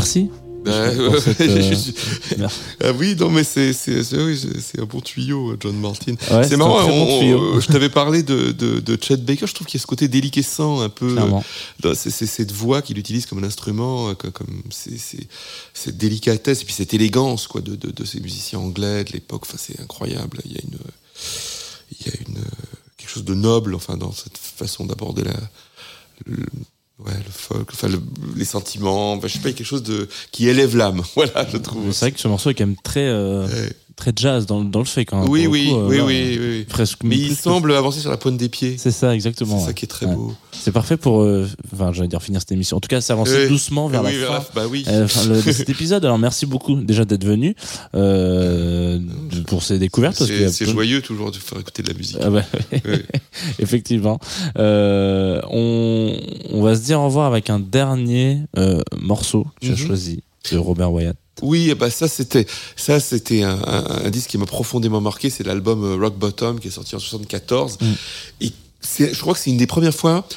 Merci. 0.04 0.30
Bah, 0.66 0.72
cette, 1.20 1.42
euh. 1.42 1.76
Ah 2.82 2.92
oui, 2.98 3.16
non, 3.20 3.30
mais 3.30 3.44
c'est 3.44 3.72
un 4.80 4.86
bon 4.86 5.02
tuyau, 5.02 5.56
John 5.60 5.78
Martin. 5.78 6.14
Ouais, 6.32 6.48
c'est 6.48 6.56
marrant, 6.56 6.88
bon 6.88 7.20
on- 7.34 7.60
je 7.60 7.68
t'avais 7.68 7.90
parlé 8.02 8.24
de, 8.24 8.52
de, 8.54 8.80
de 8.80 8.98
Chet 9.02 9.18
Baker, 9.18 9.46
je 9.46 9.54
trouve 9.54 9.68
qu'il 9.68 9.78
y 9.78 9.82
a 9.82 9.84
ce 9.84 9.88
côté 9.88 10.08
déliquescent 10.08 10.80
un 10.80 10.88
peu. 10.88 11.16
C'est 11.96 12.12
cette 12.26 12.54
voix 12.54 12.82
qu'il 12.82 12.98
utilise 12.98 13.26
comme 13.26 13.44
un 13.44 13.48
instrument, 13.48 14.10
euh, 14.10 14.14
co- 14.14 14.32
comme 14.32 14.64
c'est- 14.70 14.98
cette 15.74 15.98
délicatesse 15.98 16.62
et 16.62 16.66
puis 16.66 16.74
cette 16.74 16.94
élégance 16.94 17.48
quoi, 17.48 17.60
de, 17.60 17.76
de, 17.76 17.92
de 17.92 18.06
ces 18.06 18.22
musiciens 18.22 18.60
anglais 18.60 19.04
de 19.04 19.12
l'époque. 19.12 19.44
Enfin, 19.46 19.58
c'est 19.60 19.80
incroyable. 19.82 20.40
Il 20.46 20.54
y 20.54 20.58
a 20.58 20.62
une, 20.64 20.78
il 22.00 22.08
y 22.08 22.10
a 22.10 22.14
une, 22.26 22.42
quelque 22.98 23.10
chose 23.10 23.26
de 23.26 23.34
noble 23.36 23.76
enfin, 23.76 23.98
dans 23.98 24.14
cette 24.14 24.38
façon 24.38 24.86
d'aborder 24.86 25.24
la. 25.26 25.34
le- 26.26 26.38
Ouais, 27.06 27.12
le 27.26 27.32
folk, 27.32 27.68
enfin 27.74 27.90
le- 27.90 28.02
les 28.36 28.46
sentiments, 28.46 29.14
enfin, 29.14 29.28
je 29.28 29.34
sais 29.34 29.40
pas, 29.40 29.52
quelque 29.52 29.66
chose 29.66 29.84
de 29.84 30.08
qui 30.32 30.48
élève 30.48 30.76
l'âme. 30.78 31.02
Voilà, 31.16 31.46
je 31.52 31.58
trouve. 31.58 31.92
C'est 31.92 32.06
vrai 32.06 32.12
que 32.14 32.20
ce 32.20 32.28
morceau 32.30 32.50
est 32.50 32.54
quand 32.54 32.66
même 32.66 32.78
très, 32.82 33.06
euh, 33.08 33.46
Ouais. 33.46 33.74
Très 33.96 34.12
jazz 34.16 34.46
dans, 34.46 34.64
dans 34.64 34.80
le 34.80 34.86
fait 34.86 35.06
quand 35.06 35.22
même. 35.22 35.30
Oui, 35.30 35.48
oui, 35.48 35.70
coup, 35.70 35.76
euh, 35.78 35.88
oui, 35.90 35.98
là, 35.98 36.06
oui, 36.06 36.40
oui. 36.40 36.66
Presque. 36.68 37.04
Mais 37.04 37.16
il 37.18 37.30
que- 37.30 37.36
semble 37.42 37.74
avancer 37.74 38.00
sur 38.00 38.10
la 38.10 38.18
pointe 38.18 38.38
des 38.38 38.50
pieds. 38.50 38.76
C'est 38.78 38.92
ça, 38.92 39.14
exactement. 39.14 39.60
C'est 39.60 39.68
ça 39.68 39.74
qui 39.74 39.86
est 39.86 39.88
très 39.88 40.06
Ouais. 40.06 40.16
beau. 40.16 40.34
C'est 40.52 40.72
parfait 40.72 40.98
pour, 40.98 41.22
euh, 41.22 41.48
enfin, 41.74 41.92
j'allais 41.94 42.08
dire 42.08 42.22
finir 42.22 42.40
cette 42.40 42.52
émission. 42.52 42.78
En 42.78 42.80
tout 42.80 42.88
cas, 42.88 43.02
s'avancer 43.02 43.48
doucement 43.50 43.88
vers 43.88 44.02
la 44.04 44.12
fin. 44.12 44.44
Bah 44.56 44.64
oui. 44.70 44.86
euh, 44.88 45.08
fin, 45.08 45.26
le- 45.28 45.42
de 45.42 45.52
cet 45.52 45.70
épisode. 45.70 46.06
Alors 46.06 46.18
merci 46.20 46.46
beaucoup 46.46 46.76
déjà 46.76 47.04
d'être 47.06 47.26
venu 47.26 47.56
euh, 47.96 49.00
pour 49.48 49.64
ces 49.64 49.78
découvertes. 49.80 50.24
C'est 50.24 50.66
joyeux 50.66 51.02
toujours 51.02 51.32
de 51.32 51.38
faire 51.38 51.60
écouter 51.60 51.84
de 51.84 51.90
la 51.90 51.98
musique. 51.98 52.18
Ah 52.22 52.30
bah, 52.30 52.44
effectivement. 53.60 54.20
On, 54.56 56.18
on 56.52 56.62
va 56.62 56.76
se 56.76 56.82
dire 56.82 57.00
au 57.00 57.06
revoir 57.06 57.28
avec 57.28 57.50
un 57.50 57.60
dernier 57.60 58.42
morceau 59.02 59.46
que 59.60 59.66
tu 59.68 59.72
as 59.72 59.76
Mhm. 59.76 59.78
choisi 59.88 60.24
de 60.52 60.58
Robert 60.58 60.92
Wyatt. 60.92 61.18
Oui, 61.42 61.74
bah 61.74 61.90
ça 61.90 62.08
c'était 62.08 62.46
ça 62.76 63.00
c'était 63.00 63.44
un, 63.44 63.60
un- 63.64 64.06
un 64.06 64.10
disque 64.12 64.30
qui 64.30 64.38
m'a 64.38 64.46
profondément 64.46 65.02
marqué. 65.02 65.30
C'est 65.30 65.44
l'album 65.44 65.84
euh, 65.84 65.96
Rock 65.96 66.18
Bottom 66.18 66.60
qui 66.60 66.68
est 66.68 66.72
sorti 66.72 66.96
en 66.96 67.00
74. 67.00 67.78
Mm. 67.82 67.86
Et 68.42 68.52
je 69.00 69.20
crois 69.20 69.34
que 69.34 69.40
c'est 69.40 69.50
une 69.50 69.58
des 69.58 69.68
premières 69.68 69.96
fois 69.96 70.28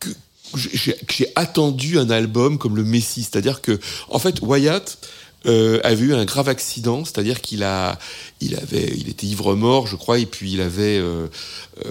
que 0.00 0.08
j'ai, 0.56 0.94
que 0.94 1.12
j'ai 1.12 1.28
attendu 1.36 1.98
un 1.98 2.08
album 2.10 2.56
comme 2.58 2.76
le 2.76 2.84
Messi. 2.84 3.22
C'est-à-dire 3.22 3.60
que 3.60 3.78
en 4.08 4.18
fait 4.18 4.40
Wyatt 4.40 4.98
euh, 5.46 5.80
avait 5.84 6.06
eu 6.06 6.14
un 6.14 6.24
grave 6.24 6.48
accident, 6.48 7.04
c'est-à-dire 7.04 7.40
qu'il 7.40 7.62
a, 7.62 7.98
il 8.40 8.56
avait, 8.56 8.92
il 8.96 9.08
était 9.08 9.26
ivre 9.26 9.54
mort, 9.54 9.86
je 9.86 9.94
crois, 9.94 10.18
et 10.18 10.26
puis 10.26 10.52
il 10.54 10.60
avait, 10.60 10.98
euh, 10.98 11.28
euh, 11.86 11.90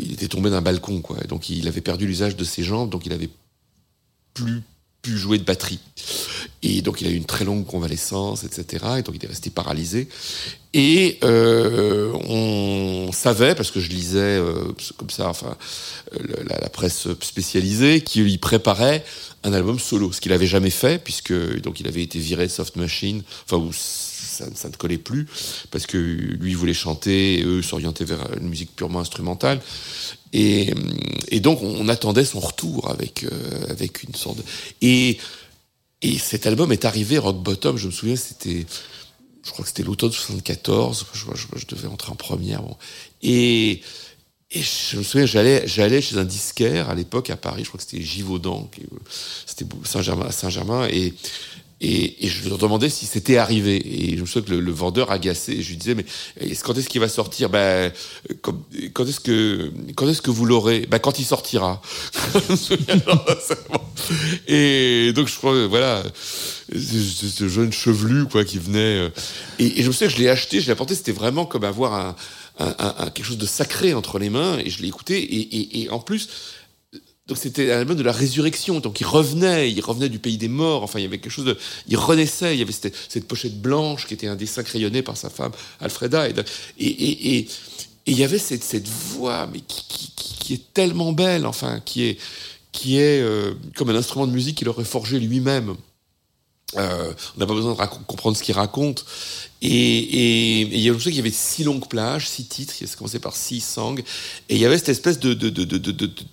il 0.00 0.12
était 0.12 0.28
tombé 0.28 0.48
d'un 0.50 0.60
balcon, 0.62 1.00
quoi. 1.00 1.16
Donc 1.28 1.50
il 1.50 1.66
avait 1.66 1.80
perdu 1.80 2.06
l'usage 2.06 2.36
de 2.36 2.44
ses 2.44 2.62
jambes, 2.62 2.88
donc 2.90 3.04
il 3.04 3.12
avait 3.12 3.30
plus 4.34 4.62
jouer 5.16 5.38
de 5.38 5.44
batterie. 5.44 5.80
Et 6.62 6.82
donc 6.82 7.00
il 7.00 7.06
a 7.06 7.10
eu 7.10 7.14
une 7.14 7.24
très 7.24 7.44
longue 7.44 7.64
convalescence, 7.64 8.44
etc. 8.44 8.84
Et 8.98 9.02
donc 9.02 9.14
il 9.16 9.24
est 9.24 9.28
resté 9.28 9.50
paralysé. 9.50 10.08
Et 10.74 11.18
euh, 11.24 12.12
on 12.28 13.10
savait, 13.12 13.54
parce 13.54 13.70
que 13.70 13.80
je 13.80 13.88
lisais 13.88 14.18
euh, 14.18 14.72
comme 14.96 15.08
ça, 15.08 15.28
enfin, 15.28 15.56
la, 16.44 16.68
presse 16.68 17.08
spécialisée, 17.22 18.02
qu'il 18.02 18.38
préparait 18.38 19.04
un 19.44 19.52
album 19.52 19.78
solo, 19.78 20.12
ce 20.12 20.20
qu'il 20.20 20.32
avait 20.32 20.46
jamais 20.46 20.70
fait, 20.70 21.02
puisque 21.02 21.32
donc 21.60 21.80
il 21.80 21.88
avait 21.88 22.02
été 22.02 22.18
viré 22.18 22.46
de 22.46 22.52
Soft 22.52 22.76
Machine, 22.76 23.22
enfin 23.44 23.56
où 23.56 23.72
ça, 24.54 24.68
ne 24.68 24.74
collait 24.74 24.98
plus, 24.98 25.26
parce 25.70 25.86
que 25.86 25.96
lui 25.96 26.54
voulait 26.54 26.74
chanter, 26.74 27.40
et 27.40 27.44
eux 27.44 27.62
s'orientaient 27.62 28.04
vers 28.04 28.26
une 28.36 28.48
musique 28.48 28.74
purement 28.74 29.00
instrumentale. 29.00 29.60
Et, 30.32 30.74
donc 31.40 31.62
on 31.62 31.88
attendait 31.88 32.24
son 32.24 32.40
retour 32.40 32.90
avec 32.90 33.24
euh, 33.24 33.66
avec 33.70 34.02
une 34.02 34.14
sorte 34.14 34.38
de... 34.38 34.42
et 34.82 35.18
et 36.02 36.18
cet 36.18 36.46
album 36.46 36.70
est 36.72 36.84
arrivé 36.84 37.16
Rock 37.16 37.42
Bottom 37.42 37.78
je 37.78 37.86
me 37.86 37.92
souviens 37.92 38.16
c'était 38.16 38.66
je 39.42 39.50
crois 39.50 39.62
que 39.62 39.68
c'était 39.68 39.84
l'automne 39.84 40.12
74 40.12 41.06
je, 41.14 41.66
devais 41.66 41.88
entrer 41.88 42.12
en 42.12 42.16
première 42.16 42.62
et 43.22 43.80
je 44.50 44.98
me 44.98 45.02
souviens 45.02 45.26
j'allais 45.26 45.66
j'allais 45.66 46.02
chez 46.02 46.18
un 46.18 46.24
disquaire 46.24 46.90
à 46.90 46.94
l'époque 46.94 47.30
à 47.30 47.36
Paris 47.36 47.62
je 47.64 47.68
crois 47.68 47.78
que 47.78 47.86
c'était 47.88 48.02
Givaudan 48.02 48.68
c'était 49.46 49.64
Saint-Germain 49.84 50.30
Saint-Germain 50.30 50.88
et 50.90 51.14
et, 51.80 52.26
et 52.26 52.28
je 52.28 52.48
leur 52.48 52.58
demandais 52.58 52.88
si 52.90 53.06
c'était 53.06 53.36
arrivé. 53.36 53.76
Et 53.76 54.16
je 54.16 54.20
me 54.22 54.26
souviens 54.26 54.42
que 54.42 54.50
le, 54.50 54.60
le 54.60 54.72
vendeur 54.72 55.10
agacé, 55.12 55.62
je 55.62 55.68
lui 55.70 55.76
disais, 55.76 55.94
mais 55.94 56.04
est-ce- 56.40 56.64
quand 56.64 56.76
est-ce 56.76 56.88
qu'il 56.88 57.00
va 57.00 57.08
sortir? 57.08 57.50
Ben, 57.50 57.92
quand, 58.42 58.56
quand 58.94 59.06
est-ce 59.06 59.20
que 59.20 59.70
quand 59.94 60.08
est-ce 60.08 60.22
que 60.22 60.30
vous 60.30 60.44
l'aurez? 60.44 60.86
Ben, 60.90 60.98
Quand 60.98 61.18
il 61.18 61.24
sortira. 61.24 61.80
Et 64.46 65.12
donc 65.14 65.28
je 65.28 65.36
crois, 65.36 65.66
voilà, 65.66 66.02
ce 66.72 67.48
jeune 67.48 67.72
chevelu 67.72 68.26
quoi 68.26 68.44
qui 68.44 68.58
venait. 68.58 68.78
euh, 68.78 69.08
Et, 69.58 69.80
et 69.80 69.82
je 69.82 69.88
me 69.88 69.92
souviens 69.92 70.08
que 70.08 70.14
je 70.14 70.18
l'ai 70.18 70.28
acheté, 70.28 70.60
je 70.60 70.66
l'ai 70.66 70.72
apporté, 70.72 70.94
c'était 70.94 71.12
vraiment 71.12 71.46
comme 71.46 71.64
avoir 71.64 71.94
un, 71.94 72.16
un- 72.58 72.74
un- 72.98 73.10
quelque 73.10 73.26
chose 73.26 73.38
de 73.38 73.46
sacré 73.46 73.94
entre 73.94 74.18
les 74.18 74.30
mains. 74.30 74.58
Et 74.58 74.70
je 74.70 74.80
l'ai 74.82 74.88
écouté. 74.88 75.18
Et- 75.20 75.82
et 75.82 75.90
en 75.90 75.98
plus, 76.00 76.28
donc 77.28 77.36
c'était 77.36 77.70
un 77.72 77.80
album 77.80 77.96
de 77.96 78.02
la 78.02 78.12
résurrection. 78.12 78.80
Donc 78.80 79.00
il 79.00 79.06
revenait, 79.06 79.70
il 79.70 79.80
revenait 79.82 80.08
du 80.08 80.18
pays 80.18 80.38
des 80.38 80.48
morts. 80.48 80.82
Enfin, 80.82 80.98
il 80.98 81.02
y 81.02 81.06
avait 81.06 81.18
quelque 81.18 81.30
chose 81.30 81.44
de, 81.44 81.58
il 81.86 81.96
renaissait. 81.98 82.54
Il 82.54 82.58
y 82.58 82.62
avait 82.62 82.72
cette, 82.72 83.28
pochette 83.28 83.60
blanche 83.60 84.06
qui 84.06 84.14
était 84.14 84.26
un 84.26 84.34
dessin 84.34 84.62
crayonné 84.62 85.02
par 85.02 85.16
sa 85.18 85.28
femme 85.28 85.52
Alfreda. 85.80 86.26
Et 86.78 87.46
il 88.06 88.18
y 88.18 88.24
avait 88.24 88.38
cette, 88.38 88.88
voix, 88.88 89.48
qui, 89.68 90.54
est 90.54 90.72
tellement 90.72 91.12
belle. 91.12 91.44
Enfin, 91.46 91.80
qui 91.84 92.04
est 92.04 92.18
qui 92.70 92.98
est 92.98 93.20
euh, 93.20 93.54
comme 93.76 93.90
un 93.90 93.94
instrument 93.96 94.26
de 94.26 94.32
musique 94.32 94.58
qu'il 94.58 94.68
aurait 94.68 94.84
forgé 94.84 95.18
lui-même. 95.18 95.74
Euh, 96.76 97.12
on 97.34 97.40
n'a 97.40 97.46
pas 97.46 97.54
besoin 97.54 97.72
de 97.72 98.04
comprendre 98.06 98.36
ce 98.36 98.42
qu'il 98.42 98.54
raconte. 98.54 99.06
Et, 99.62 100.60
il 100.60 100.78
y 100.80 100.90
a 100.90 100.92
je 100.92 100.98
sais 100.98 101.04
qu'il 101.10 101.16
y 101.16 101.20
avait 101.20 101.30
six 101.30 101.64
longues 101.64 101.88
plages, 101.88 102.28
six 102.28 102.44
titres. 102.44 102.74
Ça 102.78 102.94
commençait 102.96 103.18
par 103.18 103.34
six 103.34 103.60
sang. 103.60 103.94
Et 103.96 104.04
il 104.54 104.58
y 104.58 104.66
avait 104.66 104.76
cette 104.76 104.90
espèce 104.90 105.18
de, 105.18 105.32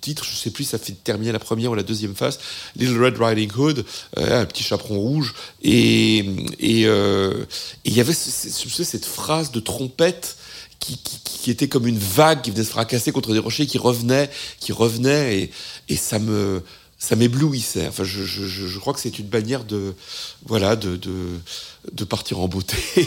titre, 0.00 0.24
je 0.24 0.36
sais 0.36 0.50
plus, 0.50 0.64
ça 0.64 0.78
fait 0.78 0.92
terminer 0.92 1.32
la 1.32 1.38
première 1.38 1.70
ou 1.70 1.74
la 1.74 1.82
deuxième 1.82 2.14
phase, 2.14 2.38
Little 2.76 3.02
Red 3.02 3.16
Riding 3.18 3.50
Hood, 3.56 3.84
euh, 4.18 4.42
un 4.42 4.44
petit 4.44 4.62
chaperon 4.62 4.98
rouge. 5.00 5.34
Et, 5.62 6.24
euh, 6.62 7.44
il 7.84 7.94
y 7.94 8.00
avait 8.00 8.12
ce- 8.14 8.30
ce- 8.30 8.68
ce- 8.68 8.84
cette 8.84 9.06
phrase 9.06 9.50
de 9.52 9.60
trompette 9.60 10.36
qui, 10.78 11.00
était 11.50 11.68
comme 11.68 11.86
une 11.86 11.98
vague 11.98 12.42
qui 12.42 12.50
venait 12.50 12.64
se 12.64 12.70
fracasser 12.70 13.10
contre 13.12 13.32
des 13.32 13.38
rochers, 13.38 13.66
qui 13.66 13.78
revenait, 13.78 14.30
qui 14.60 14.72
revenait, 14.72 15.50
et 15.88 15.96
ça 15.96 16.18
me 16.18 16.62
ça 16.98 17.16
m'éblouissait. 17.16 17.90
Je, 18.02 18.78
crois 18.78 18.94
que 18.94 19.00
c'est 19.00 19.18
une 19.18 19.28
manière 19.28 19.64
de 19.64 19.94
voilà 20.46 20.76
de, 20.76 21.40
partir 22.08 22.40
en 22.40 22.48
beauté. 22.48 22.76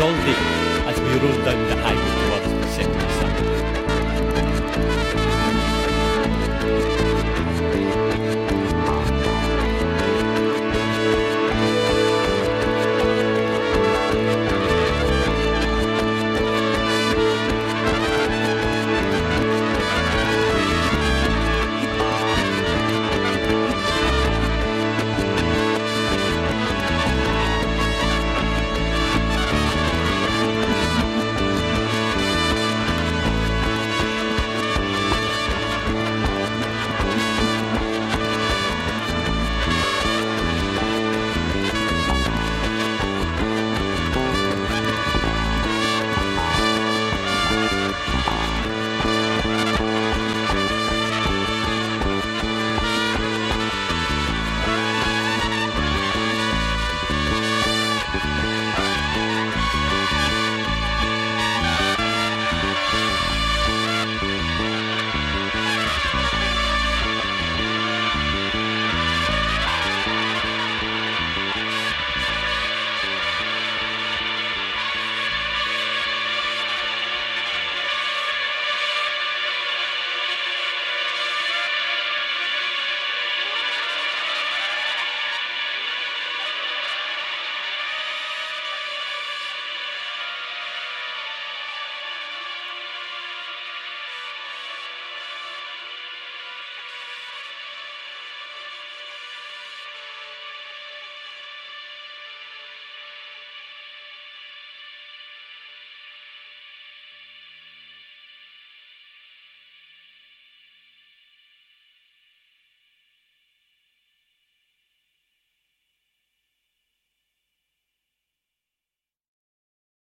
soldi 0.00 0.34
as 0.88 0.98
we 0.98 1.12
rolled 1.22 1.44
down 1.44 1.60
the 1.68 1.76
high. 1.82 1.99